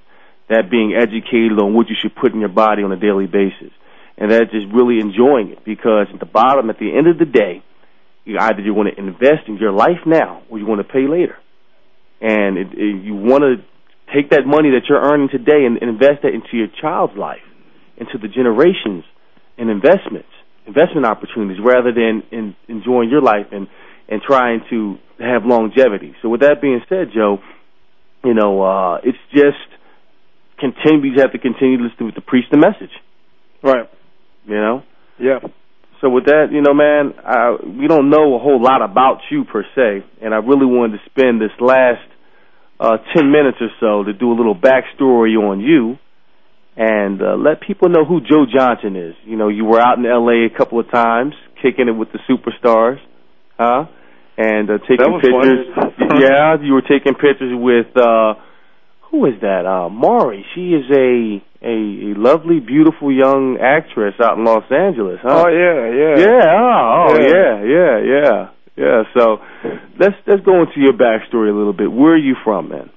that 0.49 0.71
being 0.71 0.95
educated 0.95 1.59
on 1.59 1.75
what 1.75 1.89
you 1.89 1.97
should 2.01 2.15
put 2.15 2.33
in 2.33 2.41
your 2.41 2.51
body 2.51 2.83
on 2.83 2.93
a 2.93 3.01
daily 3.01 3.27
basis, 3.27 3.73
and 4.19 4.31
that 4.31 4.51
just 4.53 4.67
really 4.73 5.01
enjoying 5.01 5.51
it 5.51 5.65
because 5.65 6.07
at 6.13 6.21
the 6.21 6.27
bottom, 6.27 6.69
at 6.69 6.79
the 6.79 6.95
end 6.95 7.09
of 7.09 7.19
the 7.19 7.25
day, 7.25 7.63
you 8.25 8.39
either 8.39 8.61
you 8.61 8.75
want 8.75 8.89
to 8.95 8.99
invest 8.99 9.49
in 9.49 9.57
your 9.57 9.73
life 9.73 10.07
now 10.07 10.43
or 10.51 10.59
you 10.59 10.67
want 10.67 10.87
to 10.87 10.93
pay 10.93 11.07
later, 11.09 11.37
and 12.21 12.57
it, 12.59 12.69
it, 12.73 13.05
you 13.05 13.15
want 13.15 13.43
to 13.43 13.57
take 14.15 14.31
that 14.31 14.47
money 14.47 14.71
that 14.71 14.83
you're 14.89 15.01
earning 15.01 15.29
today 15.29 15.65
and, 15.67 15.79
and 15.81 15.91
invest 15.91 16.23
that 16.23 16.35
into 16.35 16.55
your 16.57 16.69
child's 16.81 17.17
life, 17.17 17.45
into 17.97 18.19
the 18.19 18.29
generations 18.29 19.05
and 19.59 19.71
investments, 19.71 20.29
investment 20.67 21.07
opportunities, 21.07 21.59
rather 21.63 21.93
than 21.93 22.23
in, 22.31 22.57
enjoying 22.69 23.11
your 23.11 23.23
life 23.23 23.47
and 23.53 23.69
and 24.09 24.21
trying 24.21 24.61
to 24.69 24.99
have 25.19 25.45
longevity. 25.45 26.15
So 26.21 26.29
with 26.29 26.41
that 26.41 26.61
being 26.61 26.81
said, 26.89 27.09
Joe, 27.15 27.39
you 28.25 28.35
know, 28.35 28.63
uh, 28.63 28.97
it's 29.03 29.19
just 29.33 29.57
continue. 30.59 31.13
You 31.13 31.21
have 31.21 31.33
to 31.33 31.39
continue 31.39 31.79
to 31.79 31.85
listen 31.85 32.13
to 32.15 32.21
preach 32.21 32.45
the 32.51 32.59
message. 32.59 32.93
Right. 33.63 33.89
You 34.45 34.55
know. 34.55 34.83
Yeah. 35.19 35.39
So 36.03 36.11
with 36.11 36.27
that, 36.27 36.51
you 36.51 36.61
know, 36.63 36.75
man, 36.75 37.15
I, 37.23 37.55
we 37.63 37.87
don't 37.87 38.11
know 38.11 38.35
a 38.35 38.41
whole 38.43 38.61
lot 38.61 38.83
about 38.83 39.23
you 39.31 39.45
per 39.45 39.63
se, 39.63 40.05
and 40.21 40.35
I 40.35 40.39
really 40.39 40.67
wanted 40.67 40.99
to 40.99 41.03
spend 41.07 41.41
this 41.41 41.55
last 41.61 42.03
uh, 42.81 42.99
ten 43.15 43.31
minutes 43.31 43.59
or 43.61 43.71
so 43.79 44.03
to 44.03 44.13
do 44.13 44.33
a 44.33 44.35
little 44.35 44.59
backstory 44.59 45.39
on 45.39 45.61
you, 45.61 45.97
and 46.77 47.23
uh, 47.23 47.37
let 47.39 47.63
people 47.63 47.89
know 47.89 48.05
who 48.05 48.21
Joe 48.21 48.47
Johnson 48.51 48.97
is. 48.97 49.15
You 49.25 49.37
know, 49.37 49.47
you 49.47 49.65
were 49.65 49.79
out 49.79 49.97
in 49.97 50.05
L.A. 50.05 50.51
a 50.53 50.59
couple 50.59 50.81
of 50.81 50.91
times, 50.91 51.35
kicking 51.63 51.87
it 51.87 51.95
with 51.95 52.09
the 52.11 52.19
superstars, 52.27 52.99
huh? 53.57 53.87
And 54.37 54.71
uh, 54.71 54.79
taking 54.83 55.21
pictures. 55.23 55.71
yeah, 56.19 56.57
you 56.61 56.73
were 56.73 56.83
taking 56.83 57.15
pictures 57.15 57.55
with 57.55 57.95
uh, 57.95 58.35
who 59.13 59.27
is 59.27 59.35
that? 59.43 59.67
Uh, 59.67 59.91
Maury. 59.91 60.45
She 60.55 60.73
is 60.73 60.89
a, 60.91 61.37
a 61.63 62.11
a 62.11 62.19
lovely, 62.19 62.59
beautiful 62.61 63.13
young 63.13 63.59
actress 63.61 64.15
out 64.19 64.39
in 64.39 64.45
Los 64.45 64.65
Angeles, 64.73 65.21
huh? 65.23 65.45
Oh 65.45 65.49
yeah, 65.49 65.93
yeah. 65.93 66.15
Yeah. 66.17 66.49
Oh, 66.59 67.07
oh, 67.11 67.21
Yeah. 67.21 67.63
yeah, 67.63 67.63
yeah, 67.63 67.99
yeah, 68.03 68.49
yeah. 68.75 69.03
So 69.15 69.37
let's 70.01 70.17
let's 70.27 70.43
go 70.45 70.63
into 70.63 70.81
your 70.81 70.95
backstory 70.95 71.53
a 71.53 71.57
little 71.57 71.75
bit. 71.75 71.93
Where 71.93 72.15
are 72.15 72.17
you 72.17 72.35
from, 72.43 72.71
man? 72.71 72.91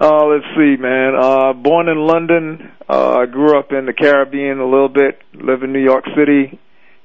Uh, 0.00 0.24
let's 0.24 0.46
see, 0.56 0.74
man. 0.80 1.12
Uh, 1.20 1.52
born 1.52 1.88
in 1.88 1.98
London. 1.98 2.72
Uh, 2.88 3.18
I 3.22 3.26
grew 3.26 3.56
up 3.58 3.70
in 3.72 3.84
the 3.86 3.92
Caribbean 3.92 4.58
a 4.58 4.64
little 4.64 4.88
bit. 4.88 5.20
Live 5.34 5.62
in 5.62 5.72
New 5.74 5.84
York 5.84 6.04
City, 6.16 6.58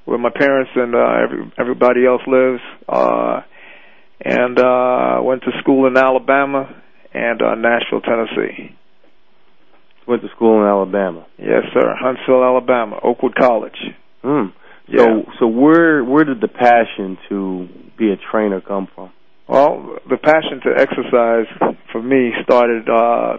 where 0.06 0.18
my 0.18 0.30
parents 0.34 0.70
and 0.74 0.94
uh, 0.94 1.22
every, 1.22 1.52
everybody 1.58 2.06
else 2.06 2.22
lives. 2.26 2.60
Uh, 2.88 3.42
and 4.20 4.58
uh, 4.58 5.20
went 5.22 5.42
to 5.42 5.50
school 5.60 5.86
in 5.86 5.96
Alabama 5.96 6.74
and 7.12 7.40
uh, 7.42 7.54
Nashville, 7.54 8.00
Tennessee. 8.00 8.76
Went 10.06 10.22
to 10.22 10.28
school 10.34 10.62
in 10.62 10.66
Alabama. 10.66 11.26
Yes, 11.38 11.64
sir. 11.74 11.94
Huntsville, 11.98 12.42
Alabama. 12.42 12.98
Oakwood 13.02 13.34
College. 13.34 13.76
Hmm. 14.22 14.46
Yeah. 14.88 14.98
So 14.98 15.32
so 15.40 15.46
where 15.46 16.02
where 16.02 16.24
did 16.24 16.40
the 16.40 16.48
passion 16.48 17.18
to 17.28 17.68
be 17.98 18.10
a 18.10 18.16
trainer 18.30 18.60
come 18.62 18.88
from? 18.94 19.12
Well, 19.46 19.98
the 20.08 20.16
passion 20.16 20.60
to 20.64 20.78
exercise 20.78 21.46
for 21.92 22.02
me 22.02 22.32
started 22.42 22.88
uh, 22.88 23.38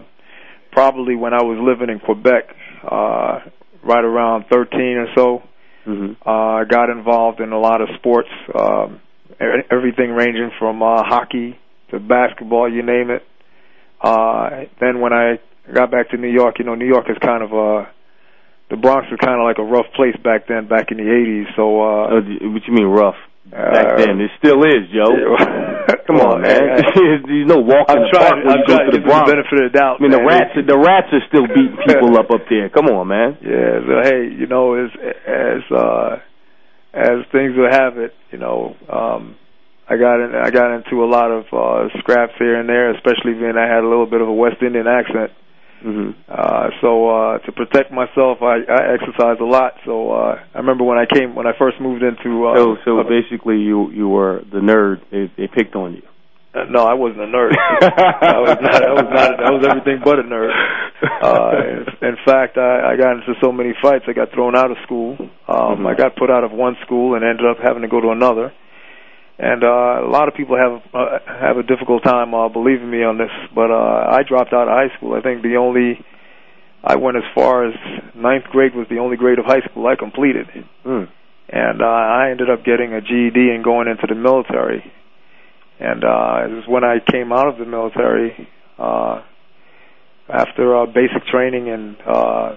probably 0.71 1.15
when 1.15 1.33
I 1.33 1.43
was 1.43 1.59
living 1.61 1.93
in 1.93 1.99
Quebec, 1.99 2.55
uh, 2.83 3.39
right 3.83 4.03
around 4.03 4.45
13 4.51 4.81
or 4.97 5.07
so. 5.15 5.43
Mm-hmm. 5.87 6.27
Uh, 6.27 6.31
I 6.31 6.63
got 6.65 6.89
involved 6.89 7.39
in 7.39 7.51
a 7.51 7.59
lot 7.59 7.81
of 7.81 7.89
sports, 7.97 8.29
um, 8.53 9.01
everything 9.39 10.11
ranging 10.11 10.51
from 10.59 10.81
uh, 10.81 11.03
hockey 11.03 11.57
to 11.91 11.99
basketball, 11.99 12.71
you 12.71 12.83
name 12.83 13.09
it. 13.09 13.23
Uh, 14.01 14.65
then 14.79 15.01
when 15.01 15.13
I 15.13 15.39
got 15.73 15.91
back 15.91 16.09
to 16.11 16.17
New 16.17 16.31
York, 16.31 16.55
you 16.59 16.65
know, 16.65 16.75
New 16.75 16.87
York 16.87 17.05
is 17.09 17.17
kind 17.21 17.43
of 17.43 17.51
a 17.51 17.87
the 18.69 18.77
Bronx 18.77 19.09
was 19.09 19.17
kind 19.17 19.41
of 19.41 19.45
like 19.49 19.57
a 19.57 19.65
rough 19.65 19.89
place 19.97 20.15
back 20.23 20.45
then, 20.47 20.67
back 20.69 20.91
in 20.93 20.97
the 20.97 21.09
'80s. 21.09 21.49
So, 21.57 21.81
uh, 21.81 22.21
Uh, 22.21 22.53
what 22.53 22.61
you 22.69 22.73
mean 22.73 22.85
rough? 22.85 23.17
Back 23.49 23.97
uh, 23.97 23.97
then, 23.97 24.21
it 24.21 24.29
still 24.37 24.61
is, 24.61 24.85
Joe. 24.93 25.09
Come 26.05 26.21
on, 26.21 26.41
man. 26.45 26.77
There's 27.25 27.49
no 27.49 27.57
walking 27.65 27.97
I'm 27.97 27.97
in 27.97 28.03
the 28.05 28.13
trying. 28.13 28.45
I'm 28.45 28.61
you 28.61 28.65
go 28.67 28.77
trying 28.77 28.91
to 28.91 28.97
the 28.97 29.01
Bronx. 29.03 29.25
the 29.25 29.33
benefit 29.33 29.57
of 29.57 29.65
the 29.73 29.77
doubt. 29.77 29.95
I 29.97 30.01
mean, 30.05 30.11
the 30.13 30.21
man. 30.21 30.27
rats, 30.29 30.53
the 30.53 30.77
rats 30.77 31.09
are 31.17 31.25
still 31.33 31.47
beating 31.49 31.81
people 31.81 32.13
up 32.13 32.29
up 32.29 32.45
there. 32.45 32.69
Come 32.69 32.85
on, 32.93 33.07
man. 33.09 33.37
Yeah. 33.41 33.81
So 33.89 33.93
hey, 34.05 34.29
you 34.37 34.45
know, 34.45 34.77
as 34.77 34.93
as 35.25 35.61
uh, 35.73 36.21
as 36.93 37.25
things 37.33 37.57
will 37.57 37.73
have 37.73 37.97
it, 37.97 38.13
you 38.29 38.37
know, 38.37 38.77
um, 38.85 39.33
I 39.89 39.97
got 39.97 40.19
in, 40.23 40.35
I 40.35 40.49
got 40.51 40.71
into 40.75 41.03
a 41.03 41.09
lot 41.09 41.31
of 41.31 41.45
uh, 41.51 41.89
scraps 41.99 42.33
here 42.37 42.59
and 42.59 42.69
there, 42.69 42.91
especially 42.93 43.33
being 43.33 43.57
I 43.57 43.65
had 43.67 43.83
a 43.83 43.87
little 43.89 44.05
bit 44.05 44.21
of 44.21 44.27
a 44.27 44.33
West 44.33 44.61
Indian 44.61 44.85
accent. 44.87 45.31
hmm 45.81 46.11
Uh, 46.27 46.69
so 46.81 47.09
uh, 47.09 47.37
to 47.39 47.51
protect 47.51 47.91
myself, 47.91 48.37
I, 48.41 48.57
I 48.69 48.93
exercise 48.93 49.37
a 49.41 49.49
lot. 49.57 49.73
So 49.85 50.11
uh, 50.11 50.39
I 50.53 50.57
remember 50.59 50.83
when 50.83 50.99
I 50.99 51.05
came 51.05 51.33
when 51.35 51.47
I 51.47 51.53
first 51.57 51.79
moved 51.81 52.03
into. 52.03 52.45
Uh, 52.47 52.55
So, 52.55 52.77
so 52.85 52.91
uh, 52.99 53.03
basically, 53.03 53.57
you 53.69 53.89
you 53.91 54.07
were 54.07 54.41
the 54.51 54.59
nerd. 54.59 54.97
They, 55.11 55.31
they 55.37 55.47
picked 55.47 55.75
on 55.75 55.93
you. 55.95 56.03
Uh, 56.53 56.65
no, 56.69 56.81
I 56.83 56.95
wasn't 56.95 57.21
a 57.21 57.27
nerd. 57.37 57.53
I 57.57 58.39
was 58.45 58.57
not. 58.61 58.81
I 58.91 58.93
was 58.93 59.07
not. 59.17 59.31
I 59.47 59.49
was 59.55 59.63
everything 59.69 60.01
but 60.03 60.19
a 60.19 60.23
nerd. 60.23 60.51
Uh, 61.21 61.51
in, 62.01 62.09
in 62.09 62.15
fact, 62.25 62.57
I, 62.57 62.91
I 62.91 62.97
got 62.97 63.11
into 63.17 63.33
so 63.41 63.51
many 63.51 63.73
fights. 63.81 64.05
I 64.07 64.13
got 64.13 64.31
thrown 64.33 64.55
out 64.55 64.69
of 64.71 64.77
school. 64.83 65.15
Um, 65.47 65.79
Mhm. 65.79 65.87
I 65.87 65.93
got 65.95 66.15
put 66.15 66.29
out 66.29 66.43
of 66.43 66.51
one 66.51 66.75
school 66.85 67.15
and 67.15 67.23
ended 67.23 67.45
up 67.45 67.57
having 67.63 67.83
to 67.83 67.87
go 67.87 68.01
to 68.01 68.09
another. 68.09 68.51
And 69.41 69.63
uh, 69.63 70.03
a 70.03 70.09
lot 70.09 70.27
of 70.27 70.33
people 70.33 70.57
have 70.57 70.81
uh, 70.93 71.19
have 71.25 71.57
a 71.57 71.63
difficult 71.63 72.03
time 72.03 72.33
uh, 72.33 72.49
believing 72.49 72.91
me 72.91 73.03
on 73.03 73.17
this, 73.17 73.31
but 73.55 73.71
uh, 73.71 74.09
I 74.11 74.23
dropped 74.27 74.51
out 74.51 74.67
of 74.67 74.73
high 74.75 74.93
school. 74.97 75.13
I 75.13 75.21
think 75.21 75.43
the 75.43 75.55
only 75.55 76.03
I 76.83 76.95
went 76.97 77.17
as 77.17 77.23
far 77.33 77.65
as 77.65 77.73
ninth 78.15 78.45
grade 78.51 78.75
was 78.75 78.87
the 78.89 78.99
only 78.99 79.17
grade 79.17 79.39
of 79.39 79.45
high 79.45 79.61
school 79.69 79.87
I 79.87 79.95
completed 79.95 80.47
Mm. 80.85 81.09
and 81.49 81.81
uh, 81.81 81.85
I 81.85 82.31
ended 82.31 82.49
up 82.49 82.63
getting 82.63 82.93
a 82.93 83.01
GED 83.01 83.35
and 83.53 83.63
going 83.63 83.87
into 83.87 84.07
the 84.07 84.15
military. 84.15 84.83
And 85.79 86.03
uh, 86.03 86.45
it 86.45 86.51
was 86.51 86.63
when 86.67 86.83
I 86.83 86.99
came 86.99 87.31
out 87.31 87.47
of 87.47 87.57
the 87.57 87.65
military 87.65 88.47
uh, 88.77 89.21
after 90.29 90.75
uh, 90.77 90.85
basic 90.85 91.25
training 91.31 91.69
and 91.69 91.97
uh, 92.05 92.55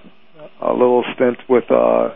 a 0.60 0.72
little 0.72 1.04
stint 1.14 1.38
with 1.48 1.70
uh, 1.70 2.10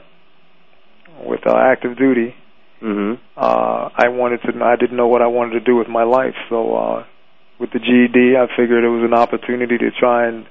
with 1.25 1.47
uh, 1.47 1.57
active 1.57 1.97
duty. 1.97 2.35
Hmm 2.81 3.15
Uh, 3.37 3.89
I 3.97 4.09
wanted 4.09 4.41
to. 4.43 4.65
I 4.65 4.77
didn't 4.77 4.97
know 4.97 5.09
what 5.09 5.23
I 5.23 5.27
wanted 5.27 5.53
to 5.59 5.61
do 5.61 5.77
with 5.77 5.89
my 5.89 6.05
life, 6.05 6.35
so 6.51 6.75
uh, 6.77 7.05
with 7.59 7.71
the 7.73 7.79
GED, 7.79 8.37
I 8.37 8.47
figured 8.57 8.85
it 8.85 8.89
was 8.89 9.05
an 9.05 9.15
opportunity 9.15 9.79
to 9.79 9.91
try 9.99 10.27
and 10.29 10.47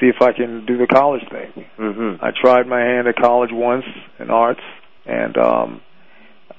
see 0.00 0.06
if 0.06 0.20
I 0.20 0.32
can 0.32 0.66
do 0.66 0.76
the 0.76 0.86
college 0.86 1.22
thing. 1.30 1.64
hmm 1.76 2.14
I 2.20 2.30
tried 2.38 2.66
my 2.66 2.80
hand 2.80 3.08
at 3.08 3.16
college 3.16 3.50
once 3.52 3.84
in 4.18 4.30
arts, 4.30 4.60
and 5.06 5.36
um, 5.38 5.80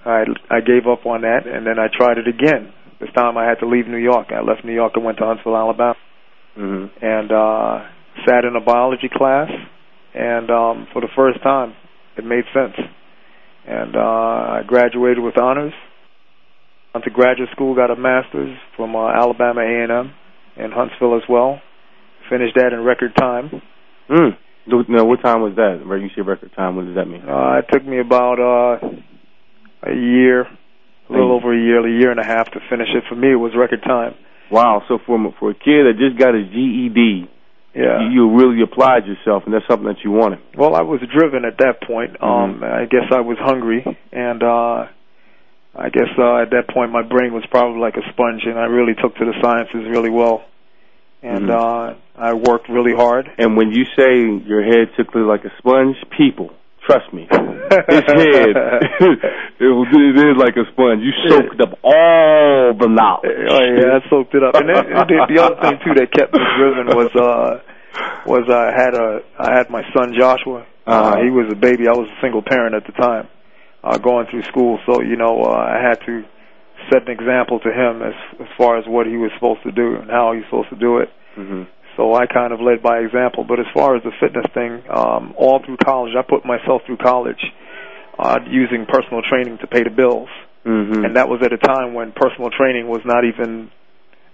I 0.06 0.24
I 0.50 0.60
gave 0.62 0.88
up 0.88 1.06
on 1.06 1.22
that, 1.22 1.46
and 1.46 1.66
then 1.66 1.78
I 1.80 1.88
tried 1.96 2.18
it 2.18 2.28
again. 2.28 2.74
This 3.00 3.10
time 3.16 3.38
I 3.38 3.46
had 3.46 3.60
to 3.60 3.68
leave 3.68 3.88
New 3.88 3.98
York. 4.02 4.28
I 4.32 4.42
left 4.42 4.66
New 4.66 4.74
York 4.74 4.94
and 4.96 5.06
went 5.06 5.20
to 5.20 5.26
Huntsville, 5.26 5.56
Alabama, 5.58 5.96
hmm 6.56 6.86
and 7.02 7.32
uh, 7.32 7.86
sat 8.26 8.46
in 8.46 8.56
a 8.56 8.62
biology 8.62 9.10
class, 9.14 9.50
and 10.16 10.50
um, 10.50 10.88
for 10.92 11.02
the 11.02 11.10
first 11.16 11.42
time, 11.44 11.76
it 12.18 12.26
made 12.26 12.46
sense. 12.54 12.74
And 13.68 13.96
uh, 13.96 14.00
I 14.00 14.62
graduated 14.66 15.20
with 15.20 15.38
honors. 15.38 15.74
Went 16.94 17.04
to 17.04 17.12
graduate 17.12 17.50
school, 17.52 17.76
got 17.76 17.92
a 17.92 17.96
master's 17.96 18.58
from 18.76 18.96
uh, 18.96 19.10
Alabama 19.10 19.62
A&M 19.62 20.14
in 20.56 20.72
Huntsville 20.72 21.18
as 21.18 21.24
well. 21.30 21.62
Finished 22.30 22.56
that 22.56 22.74
in 22.74 22.84
record 22.84 23.14
time. 23.16 23.62
Mm. 24.10 24.38
Now, 24.90 25.06
what 25.06 25.22
time 25.22 25.42
was 25.42 25.56
that? 25.56 25.86
Where 25.86 25.98
you 25.98 26.10
say 26.16 26.22
record 26.22 26.52
time? 26.56 26.76
What 26.76 26.86
does 26.86 26.96
that 26.96 27.06
mean? 27.06 27.22
Uh, 27.28 27.60
it 27.60 27.66
took 27.72 27.86
me 27.86 28.00
about 28.00 28.40
uh, 28.40 28.88
a 29.84 29.94
year, 29.94 30.42
a 30.42 31.12
little 31.12 31.34
over 31.34 31.54
a 31.54 31.62
year, 31.62 31.86
a 31.86 32.00
year 32.00 32.12
and 32.12 32.20
a 32.20 32.26
half 32.26 32.52
to 32.52 32.60
finish 32.70 32.88
it. 32.96 33.04
For 33.08 33.16
me, 33.16 33.32
it 33.32 33.36
was 33.36 33.52
record 33.56 33.84
time. 33.84 34.16
Wow. 34.52 34.84
So 34.88 34.98
for 35.06 35.18
for 35.40 35.52
a 35.52 35.54
kid 35.54 35.86
that 35.88 35.96
just 36.00 36.18
got 36.20 36.34
his 36.34 36.48
GED, 36.48 37.30
Yeah. 37.74 38.02
you, 38.10 38.10
you 38.10 38.36
really 38.38 38.62
applied 38.64 39.06
yourself, 39.06 39.44
and 39.46 39.54
that's 39.54 39.68
something 39.68 39.88
that 39.88 40.04
you 40.04 40.12
wanted. 40.12 40.40
Well, 40.58 40.76
I 40.76 40.82
was 40.82 41.00
driven 41.14 41.46
at 41.46 41.58
that 41.60 41.82
point. 41.82 42.18
Um, 42.22 42.60
Mhm. 42.62 42.64
I 42.64 42.86
guess 42.86 43.12
I 43.12 43.22
was 43.22 43.38
hungry, 43.38 43.86
and 44.12 44.42
uh, 44.42 44.88
I 45.76 45.90
guess 45.90 46.10
uh, 46.18 46.38
at 46.38 46.50
that 46.52 46.68
point 46.70 46.92
my 46.92 47.04
brain 47.04 47.34
was 47.34 47.46
probably 47.52 47.80
like 47.80 47.98
a 47.98 48.10
sponge, 48.10 48.46
and 48.46 48.58
I 48.58 48.66
really 48.66 48.96
took 48.96 49.16
to 49.18 49.26
the 49.26 49.34
sciences 49.42 49.88
really 49.90 50.10
well. 50.10 50.44
And 51.22 51.50
Mhm. 51.50 51.52
uh, 51.52 51.94
I 52.18 52.34
worked 52.34 52.70
really 52.70 52.94
hard. 52.96 53.30
And 53.38 53.58
when 53.58 53.72
you 53.72 53.86
say 53.96 54.26
your 54.46 54.64
head 54.64 54.90
took 54.96 55.12
to 55.12 55.20
like 55.28 55.46
a 55.46 55.52
sponge, 55.58 55.98
people, 56.18 56.52
trust 56.88 57.12
me, 57.14 57.28
his 57.30 58.06
head, 58.08 58.56
it, 59.60 59.72
was, 59.76 59.88
it 59.92 60.16
is 60.18 60.38
like 60.40 60.56
a 60.56 60.66
sponge. 60.72 61.04
You 61.04 61.12
soaked 61.30 61.60
up 61.62 61.78
all 61.84 62.74
the 62.74 62.88
knowledge. 62.88 63.28
Oh 63.52 63.62
yeah, 63.62 64.00
I 64.00 64.10
soaked 64.10 64.34
it 64.34 64.42
up. 64.44 64.56
And 64.56 64.70
then, 64.72 64.88
the 64.88 65.38
other 65.44 65.60
thing 65.62 65.78
too 65.84 65.94
that 66.00 66.10
kept 66.16 66.34
me 66.34 66.40
driven 66.58 66.88
was 66.96 67.12
uh 67.14 67.60
was 68.26 68.48
I 68.50 68.72
had 68.72 68.96
a 68.96 69.20
I 69.38 69.58
had 69.58 69.70
my 69.70 69.84
son 69.96 70.14
Joshua. 70.18 70.66
Uh, 70.88 70.92
Uh-huh. 70.92 71.24
he 71.24 71.30
was 71.30 71.52
a 71.52 71.56
baby. 71.56 71.88
I 71.88 71.92
was 71.92 72.08
a 72.08 72.22
single 72.24 72.42
parent 72.42 72.74
at 72.74 72.86
the 72.88 72.94
time, 72.94 73.28
uh, 73.84 73.98
going 73.98 74.26
through 74.32 74.44
school. 74.44 74.80
So 74.88 75.02
you 75.02 75.18
know 75.18 75.44
uh, 75.44 75.52
I 75.52 75.80
had 75.84 76.00
to 76.06 76.24
set 76.90 77.04
an 77.04 77.12
example 77.12 77.60
to 77.60 77.70
him 77.70 78.02
as 78.02 78.16
as 78.40 78.48
far 78.58 78.78
as 78.78 78.86
what 78.88 79.06
he 79.08 79.18
was 79.18 79.32
supposed 79.36 79.64
to 79.64 79.72
do 79.72 79.96
and 80.00 80.10
how 80.10 80.32
he's 80.34 80.46
supposed 80.46 80.70
to 80.70 80.80
do 80.80 81.00
it. 81.04 81.10
hmm 81.36 81.64
So 81.98 82.14
I 82.14 82.28
kind 82.28 82.54
of 82.54 82.62
led 82.62 82.82
by 82.82 83.00
example. 83.00 83.44
But 83.44 83.60
as 83.60 83.66
far 83.74 83.96
as 83.98 84.04
the 84.04 84.12
fitness 84.22 84.46
thing, 84.54 84.84
um, 84.90 85.34
all 85.38 85.60
through 85.66 85.78
college, 85.84 86.14
I 86.18 86.22
put 86.22 86.46
myself 86.46 86.84
through 86.86 86.98
college 86.98 87.42
uh, 88.18 88.38
using 88.48 88.86
personal 88.88 89.22
training 89.28 89.58
to 89.62 89.68
pay 89.68 89.84
the 89.84 89.90
bills 89.90 90.30
hmm 90.68 91.06
and 91.06 91.16
that 91.16 91.30
was 91.30 91.40
at 91.44 91.54
a 91.54 91.58
time 91.58 91.94
when 91.94 92.12
personal 92.12 92.50
training 92.50 92.88
was 92.90 93.00
not 93.06 93.24
even 93.24 93.72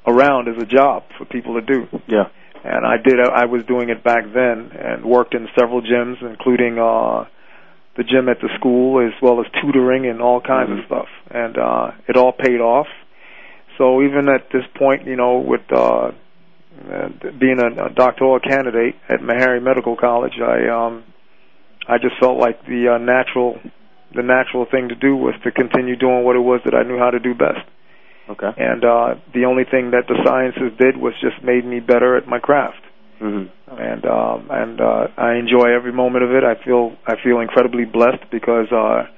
around 0.08 0.48
as 0.48 0.56
a 0.62 0.66
job 0.66 1.04
for 1.18 1.26
people 1.26 1.60
to 1.60 1.62
do. 1.62 1.88
yeah. 2.08 2.26
And 2.66 2.86
I 2.86 2.96
did. 2.98 3.20
I 3.20 3.46
was 3.46 3.64
doing 3.66 3.90
it 3.90 4.04
back 4.04 4.24
then, 4.34 4.72
and 4.74 5.04
worked 5.06 5.36
in 5.36 5.48
several 5.60 5.82
gyms, 5.82 6.16
including 6.22 6.80
uh, 6.80 7.26
the 7.98 8.04
gym 8.04 8.30
at 8.30 8.40
the 8.42 8.50
school, 8.58 9.06
as 9.06 9.12
well 9.22 9.42
as 9.42 9.48
tutoring 9.62 10.08
and 10.08 10.22
all 10.22 10.40
kinds 10.42 10.70
Mhm. 10.70 10.80
of 10.80 10.86
stuff. 10.86 11.10
And 11.30 11.58
uh, 11.58 11.92
it 12.08 12.16
all 12.18 12.32
paid 12.32 12.62
off. 12.62 12.88
So 13.78 14.02
even 14.02 14.30
at 14.30 14.50
this 14.50 14.64
point, 14.76 15.06
you 15.06 15.18
know, 15.18 15.40
with 15.40 15.62
uh, 15.72 16.12
uh, 16.92 17.10
being 17.40 17.60
a, 17.60 17.86
a 17.86 17.94
doctoral 17.94 18.40
candidate 18.40 18.96
at 19.10 19.20
Meharry 19.20 19.62
Medical 19.62 19.96
College, 19.96 20.34
I 20.42 20.70
um, 20.70 21.04
I 21.88 21.98
just 21.98 22.16
felt 22.20 22.40
like 22.40 22.66
the 22.66 22.96
uh, 22.96 22.98
natural 22.98 23.60
the 24.16 24.24
natural 24.24 24.66
thing 24.70 24.90
to 24.90 24.96
do 24.96 25.16
was 25.16 25.34
to 25.44 25.52
continue 25.52 25.96
doing 25.96 26.24
what 26.24 26.36
it 26.36 26.46
was 26.46 26.62
that 26.66 26.76
I 26.76 26.84
knew 26.84 26.98
how 26.98 27.10
to 27.10 27.20
do 27.20 27.34
best. 27.34 27.66
Okay. 28.30 28.52
And 28.56 28.86
uh, 28.86 29.16
the 29.34 29.46
only 29.46 29.64
thing 29.66 29.92
that 29.92 30.08
the 30.08 30.16
sciences 30.24 30.72
did 30.80 30.96
was 30.96 31.14
just 31.20 31.44
made 31.44 31.66
me 31.66 31.80
better 31.80 32.16
at 32.16 32.28
my 32.28 32.40
craft. 32.40 32.80
Mm-hmm. 33.20 33.52
And 33.74 34.06
um, 34.06 34.48
and 34.52 34.82
uh, 34.82 35.08
I 35.18 35.36
enjoy 35.36 35.74
every 35.74 35.92
moment 35.92 36.24
of 36.24 36.32
it. 36.32 36.44
I 36.44 36.56
feel 36.64 36.96
I 37.08 37.16
feel 37.24 37.40
incredibly 37.40 37.86
blessed 37.86 38.30
because 38.32 38.68
uh, 38.72 39.10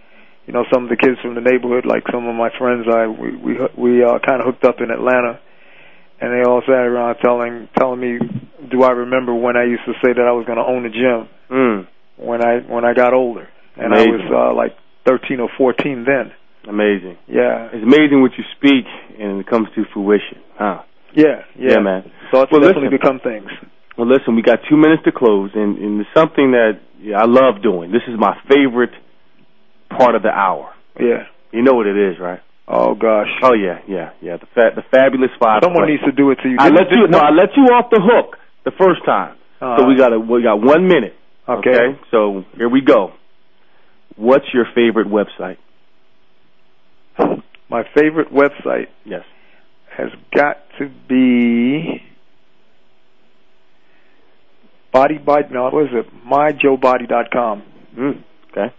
you 0.46 0.54
know 0.54 0.64
some 0.72 0.84
of 0.84 0.90
the 0.90 0.96
kids 0.98 1.20
from 1.22 1.36
the 1.36 1.42
neighborhood, 1.42 1.86
like 1.86 2.04
some 2.12 2.28
of 2.28 2.36
my 2.36 2.50
friends, 2.58 2.86
I 2.88 3.08
we 3.08 3.36
we 3.36 3.54
we 3.78 4.04
uh, 4.04 4.20
kind 4.26 4.42
of 4.42 4.48
hooked 4.48 4.64
up 4.64 4.78
in 4.80 4.92
Atlanta, 4.92 5.40
and 6.22 6.32
they 6.34 6.48
all 6.48 6.62
sat 6.66 6.86
around 6.86 7.16
telling 7.24 7.68
telling 7.78 8.00
me, 8.00 8.20
do 8.72 8.84
I 8.84 8.92
remember 8.92 9.34
when 9.34 9.58
I 9.58 9.64
used 9.66 9.84
to 9.86 9.94
say 10.04 10.14
that 10.14 10.26
I 10.28 10.32
was 10.32 10.46
going 10.46 10.58
to 10.58 10.66
own 10.66 10.86
a 10.86 10.90
gym 10.90 11.30
Mm. 11.52 11.88
when 12.18 12.44
I 12.44 12.60
when 12.68 12.84
I 12.86 12.94
got 12.94 13.14
older, 13.14 13.48
and 13.78 13.94
I 13.94 14.02
was 14.08 14.22
uh, 14.34 14.56
like 14.56 14.74
13 15.06 15.40
or 15.40 15.50
14 15.58 16.06
then. 16.08 16.32
Amazing. 16.68 17.18
Yeah, 17.28 17.70
It's 17.72 17.84
amazing 17.84 18.22
what 18.24 18.32
you 18.40 18.44
speak, 18.58 18.86
and 19.20 19.40
it 19.40 19.46
comes 19.48 19.68
to 19.76 19.84
fruition. 19.94 20.40
Huh. 20.58 20.82
yeah, 21.14 21.44
yeah, 21.56 21.74
Yeah, 21.74 21.80
man. 21.80 22.02
Thoughts 22.32 22.50
Well, 22.52 22.62
definitely 22.62 22.90
listen. 22.90 22.98
become 23.00 23.20
things. 23.22 23.52
Well, 23.98 24.08
listen, 24.08 24.36
we 24.36 24.42
got 24.42 24.60
two 24.68 24.76
minutes 24.76 25.04
to 25.06 25.12
close, 25.12 25.52
and, 25.54 25.78
and 25.78 26.02
it's 26.02 26.10
something 26.18 26.52
that 26.58 26.80
yeah, 27.00 27.22
I 27.22 27.26
love 27.28 27.62
doing. 27.62 27.92
This 27.92 28.02
is 28.08 28.16
my 28.18 28.36
favorite 28.50 28.90
part 29.96 30.16
of 30.16 30.24
the 30.24 30.30
hour. 30.30 30.74
Yeah. 31.00 31.28
You 31.52 31.62
know 31.62 31.74
what 31.74 31.86
it 31.86 31.96
is, 31.98 32.18
right? 32.20 32.40
Oh 32.68 32.96
gosh. 32.96 33.28
Oh 33.44 33.54
yeah, 33.54 33.80
yeah, 33.88 34.12
yeah. 34.22 34.38
The 34.38 34.48
fa- 34.48 34.72
the 34.76 34.84
fabulous 34.92 35.30
five. 35.40 35.62
Someone 35.64 35.84
questions. 35.84 36.02
needs 36.02 36.16
to 36.16 36.22
do 36.22 36.32
it 36.32 36.40
to 36.44 36.50
you. 36.50 36.58
I 36.60 36.70
let 36.70 36.92
you. 36.92 37.08
No, 37.08 37.20
I 37.20 37.30
let 37.30 37.50
you 37.56 37.64
off 37.66 37.90
the 37.92 38.02
hook 38.02 38.38
the 38.64 38.72
first 38.72 39.06
time. 39.06 39.38
Uh, 39.62 39.78
so 39.80 39.86
we 39.88 39.96
got 39.96 40.14
a 40.14 40.20
we 40.20 40.42
got 40.44 40.62
one 40.62 40.88
minute. 40.88 41.14
Okay. 41.48 41.98
So 42.12 42.44
here 42.58 42.70
we 42.70 42.82
go. 42.82 43.14
What's 44.16 44.46
your 44.54 44.66
favorite 44.74 45.08
website? 45.08 45.58
My 47.70 47.84
favorite 47.96 48.32
website 48.32 48.88
Yes. 49.06 49.24
has 49.98 50.10
got 50.36 50.58
to 50.80 50.90
be 51.08 52.02
Body 54.92 55.18
by 55.18 55.42
no, 55.52 55.70
what 55.72 55.84
is 55.84 55.90
it? 55.94 56.06
MyJoeBody.com. 56.26 57.64
Mm. 57.98 58.24
Okay. 58.52 58.74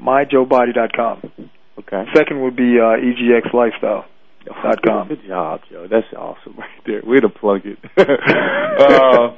MyJoeBody.com. 0.00 1.30
Okay. 1.78 2.04
Second 2.14 2.42
would 2.42 2.56
be 2.56 2.78
uh, 2.78 2.96
EGXLifestyle. 2.96 4.04
Dot 4.44 4.82
com. 4.86 5.08
Good 5.08 5.26
job, 5.26 5.60
Joe. 5.70 5.86
That's 5.90 6.06
awesome 6.14 6.56
right 6.58 6.68
there. 6.86 7.00
Way 7.02 7.20
to 7.20 7.30
plug 7.30 7.62
it. 7.64 7.78
uh, 7.96 9.34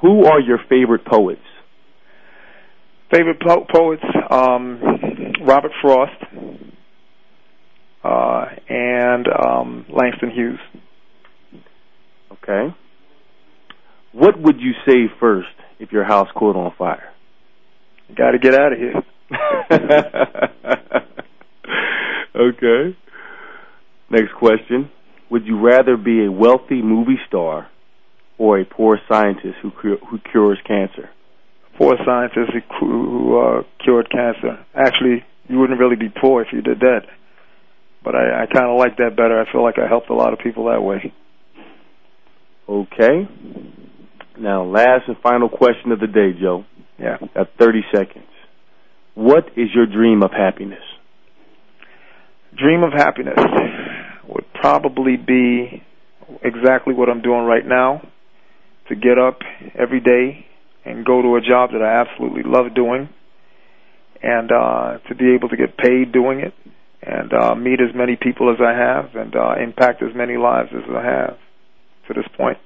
who 0.00 0.24
are 0.24 0.40
your 0.40 0.58
favorite 0.68 1.04
poets? 1.04 1.40
Favorite 3.12 3.40
po- 3.40 3.66
poets: 3.72 4.02
um, 4.28 4.80
Robert 5.46 5.70
Frost 5.80 6.12
uh, 8.02 8.46
and 8.68 9.26
um, 9.28 9.86
Langston 9.88 10.30
Hughes. 10.30 10.60
Okay. 12.32 12.74
What 14.12 14.40
would 14.40 14.60
you 14.60 14.72
say 14.86 15.12
first 15.20 15.48
if 15.78 15.92
your 15.92 16.04
house 16.04 16.28
caught 16.34 16.56
on 16.56 16.72
fire? 16.76 17.12
Got 18.16 18.32
to 18.32 18.38
get 18.38 18.54
out 18.54 18.72
of 18.72 18.78
here. 18.78 19.02
okay. 22.36 22.96
Next 24.10 24.32
question. 24.38 24.90
Would 25.30 25.46
you 25.46 25.60
rather 25.60 25.96
be 25.96 26.24
a 26.24 26.32
wealthy 26.32 26.82
movie 26.82 27.18
star 27.28 27.68
or 28.38 28.58
a 28.58 28.64
poor 28.64 28.98
scientist 29.08 29.56
who 29.62 29.70
cu- 29.70 29.98
who 30.10 30.18
cures 30.32 30.58
cancer? 30.66 31.10
Poor 31.78 31.94
scientist 32.04 32.50
who, 32.80 32.88
who 32.88 33.38
uh, 33.38 33.62
cured 33.82 34.10
cancer. 34.10 34.64
Actually, 34.74 35.24
you 35.48 35.58
wouldn't 35.58 35.78
really 35.78 35.96
be 35.96 36.08
poor 36.08 36.42
if 36.42 36.48
you 36.52 36.60
did 36.62 36.80
that. 36.80 37.02
But 38.02 38.14
I, 38.14 38.42
I 38.42 38.46
kind 38.46 38.68
of 38.70 38.78
like 38.78 38.96
that 38.96 39.14
better. 39.16 39.40
I 39.40 39.50
feel 39.52 39.62
like 39.62 39.78
I 39.78 39.86
helped 39.86 40.10
a 40.10 40.14
lot 40.14 40.32
of 40.32 40.38
people 40.40 40.66
that 40.66 40.82
way. 40.82 41.12
Okay. 42.68 43.28
Now, 44.38 44.64
last 44.64 45.02
and 45.06 45.16
final 45.22 45.48
question 45.48 45.92
of 45.92 46.00
the 46.00 46.06
day, 46.06 46.32
Joe. 46.40 46.64
Yeah. 46.98 47.18
Got 47.34 47.50
30 47.58 47.80
seconds. 47.94 48.24
What 49.14 49.48
is 49.56 49.68
your 49.74 49.86
dream 49.86 50.22
of 50.22 50.30
happiness? 50.30 50.82
Dream 52.56 52.82
of 52.82 52.92
happiness 52.92 53.38
would 54.28 54.44
probably 54.54 55.16
be 55.16 55.82
exactly 56.42 56.94
what 56.94 57.08
I'm 57.08 57.22
doing 57.22 57.44
right 57.44 57.66
now 57.66 58.02
to 58.88 58.94
get 58.94 59.18
up 59.18 59.40
every 59.74 60.00
day 60.00 60.46
and 60.84 61.04
go 61.04 61.22
to 61.22 61.36
a 61.36 61.40
job 61.40 61.70
that 61.72 61.82
I 61.82 62.00
absolutely 62.00 62.42
love 62.44 62.74
doing 62.74 63.08
and 64.22 64.50
uh, 64.52 64.98
to 65.08 65.14
be 65.14 65.34
able 65.34 65.48
to 65.48 65.56
get 65.56 65.76
paid 65.76 66.12
doing 66.12 66.40
it 66.40 66.54
and 67.02 67.32
uh, 67.32 67.54
meet 67.54 67.80
as 67.80 67.94
many 67.94 68.16
people 68.20 68.50
as 68.52 68.58
I 68.60 68.72
have 68.72 69.14
and 69.14 69.34
uh, 69.34 69.54
impact 69.62 70.02
as 70.02 70.14
many 70.14 70.36
lives 70.36 70.68
as 70.74 70.82
I 70.88 71.02
have 71.04 71.38
to 72.08 72.14
this 72.14 72.28
point. 72.36 72.58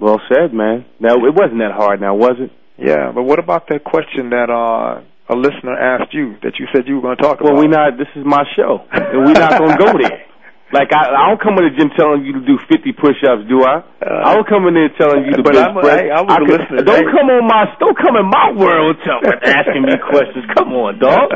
Well 0.00 0.20
said, 0.28 0.52
man. 0.52 0.84
Now, 1.00 1.14
it 1.14 1.34
wasn't 1.34 1.58
that 1.58 1.72
hard 1.74 2.00
now, 2.00 2.14
was 2.14 2.36
it? 2.38 2.50
Yeah, 2.78 3.10
but 3.12 3.24
what 3.24 3.38
about 3.38 3.68
that 3.68 3.82
question 3.84 4.30
that 4.30 4.50
uh, 4.50 5.02
a 5.28 5.36
listener 5.36 5.74
asked 5.76 6.14
you 6.14 6.36
that 6.42 6.58
you 6.58 6.66
said 6.72 6.86
you 6.86 6.96
were 6.96 7.02
going 7.02 7.16
to 7.16 7.22
talk 7.22 7.40
Well, 7.40 7.52
about? 7.52 7.58
Well, 7.58 7.68
we 7.68 7.68
not. 7.68 7.98
This 7.98 8.08
is 8.14 8.24
my 8.24 8.44
show, 8.56 8.86
and 8.92 9.26
we're 9.26 9.32
not 9.32 9.58
going 9.58 9.76
to 9.76 9.84
go 9.84 9.92
there. 9.98 10.24
Like 10.68 10.92
I, 10.92 11.08
I 11.08 11.32
don't 11.32 11.40
come 11.40 11.56
in 11.56 11.64
the 11.64 11.72
gym 11.80 11.88
telling 11.96 12.28
you 12.28 12.36
to 12.36 12.44
do 12.44 12.60
50 12.68 12.92
push-ups, 13.00 13.48
do 13.48 13.64
I? 13.64 13.80
I 14.04 14.36
don't 14.36 14.44
come 14.44 14.68
in 14.68 14.76
there 14.76 14.92
telling 15.00 15.24
you 15.24 15.32
to 15.32 15.40
Uh, 15.40 15.48
but 15.48 15.54
bench 15.56 15.64
I'm 15.64 15.80
press. 15.80 15.96
hey, 15.96 16.10
I 16.12 16.20
was 16.20 16.28
I 16.28 16.38
could- 16.44 16.60
listener. 16.60 16.82
Don't 16.84 17.08
Hey. 17.08 17.08
come 17.08 17.28
on 17.32 17.44
my, 17.48 17.62
don't 17.80 17.96
come 17.96 18.14
in 18.20 18.26
my 18.28 18.52
world 18.52 19.00
tell, 19.00 19.16
asking 19.48 19.88
me 19.88 19.96
questions. 19.96 20.44
Come 20.52 20.76
on, 20.76 21.00
dog. 21.00 21.32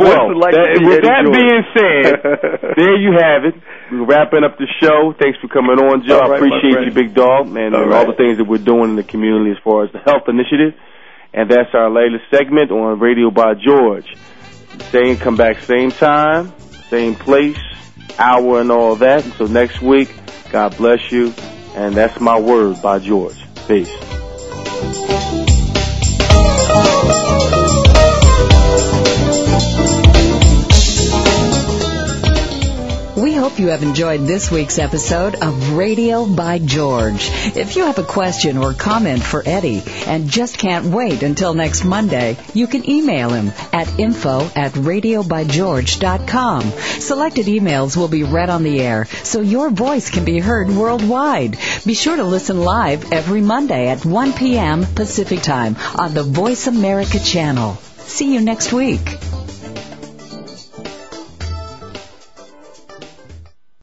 Well, 0.00 0.32
like 0.40 0.56
that- 0.56 0.80
with 0.80 1.04
that 1.04 1.28
being 1.28 1.62
said, 1.76 2.72
there 2.80 2.96
you 2.96 3.12
have 3.20 3.44
it. 3.44 3.54
We're 3.92 4.08
wrapping 4.08 4.44
up 4.48 4.56
the 4.56 4.66
show. 4.80 5.12
Thanks 5.20 5.36
for 5.44 5.48
coming 5.52 5.76
on, 5.76 6.00
Joe. 6.08 6.24
Right, 6.24 6.32
I 6.32 6.36
appreciate 6.40 6.88
you, 6.88 6.92
big 6.96 7.12
dog, 7.12 7.52
man, 7.52 7.74
All 7.76 7.84
and 7.84 7.92
all 7.92 8.06
right. 8.06 8.08
the 8.08 8.16
things 8.16 8.38
that 8.40 8.48
we're 8.48 8.64
doing 8.64 8.90
in 8.90 8.96
the 8.96 9.04
community 9.04 9.50
as 9.52 9.60
far 9.62 9.84
as 9.84 9.92
the 9.92 10.00
health 10.00 10.24
initiative. 10.26 10.72
And 11.36 11.50
that's 11.50 11.68
our 11.74 11.90
latest 11.92 12.24
segment 12.32 12.70
on 12.72 12.98
Radio 12.98 13.28
by 13.30 13.54
George. 13.60 14.08
Same, 14.88 15.16
come 15.18 15.36
back 15.36 15.60
same 15.62 15.90
time, 15.90 16.52
same 16.88 17.14
place, 17.14 17.58
hour 18.18 18.60
and 18.60 18.70
all 18.70 18.96
that. 18.96 19.24
Until 19.24 19.48
next 19.48 19.82
week, 19.82 20.14
God 20.50 20.76
bless 20.76 21.10
you. 21.10 21.32
And 21.74 21.94
that's 21.94 22.20
my 22.20 22.38
word 22.38 22.80
by 22.80 22.98
George. 23.00 23.36
Peace. 23.66 23.90
We 33.24 33.32
hope 33.32 33.58
you 33.58 33.68
have 33.68 33.82
enjoyed 33.82 34.26
this 34.26 34.50
week's 34.50 34.78
episode 34.78 35.36
of 35.36 35.72
Radio 35.72 36.26
by 36.26 36.58
George. 36.58 37.30
If 37.56 37.74
you 37.74 37.84
have 37.84 37.98
a 37.98 38.02
question 38.02 38.58
or 38.58 38.74
comment 38.74 39.22
for 39.22 39.42
Eddie 39.46 39.82
and 40.06 40.28
just 40.28 40.58
can't 40.58 40.92
wait 40.94 41.22
until 41.22 41.54
next 41.54 41.86
Monday, 41.86 42.36
you 42.52 42.66
can 42.66 42.86
email 42.86 43.30
him 43.30 43.50
at 43.72 43.98
info 43.98 44.42
at 44.54 44.72
radiobygeorge.com. 44.72 46.70
Selected 47.00 47.46
emails 47.46 47.96
will 47.96 48.08
be 48.08 48.24
read 48.24 48.50
on 48.50 48.62
the 48.62 48.82
air 48.82 49.06
so 49.22 49.40
your 49.40 49.70
voice 49.70 50.10
can 50.10 50.26
be 50.26 50.38
heard 50.38 50.68
worldwide. 50.68 51.56
Be 51.86 51.94
sure 51.94 52.16
to 52.16 52.24
listen 52.24 52.60
live 52.60 53.10
every 53.10 53.40
Monday 53.40 53.88
at 53.88 54.04
1 54.04 54.34
p.m. 54.34 54.84
Pacific 54.84 55.40
Time 55.40 55.76
on 55.96 56.12
the 56.12 56.24
Voice 56.24 56.66
America 56.66 57.18
channel. 57.18 57.76
See 58.00 58.34
you 58.34 58.42
next 58.42 58.70
week. 58.70 59.16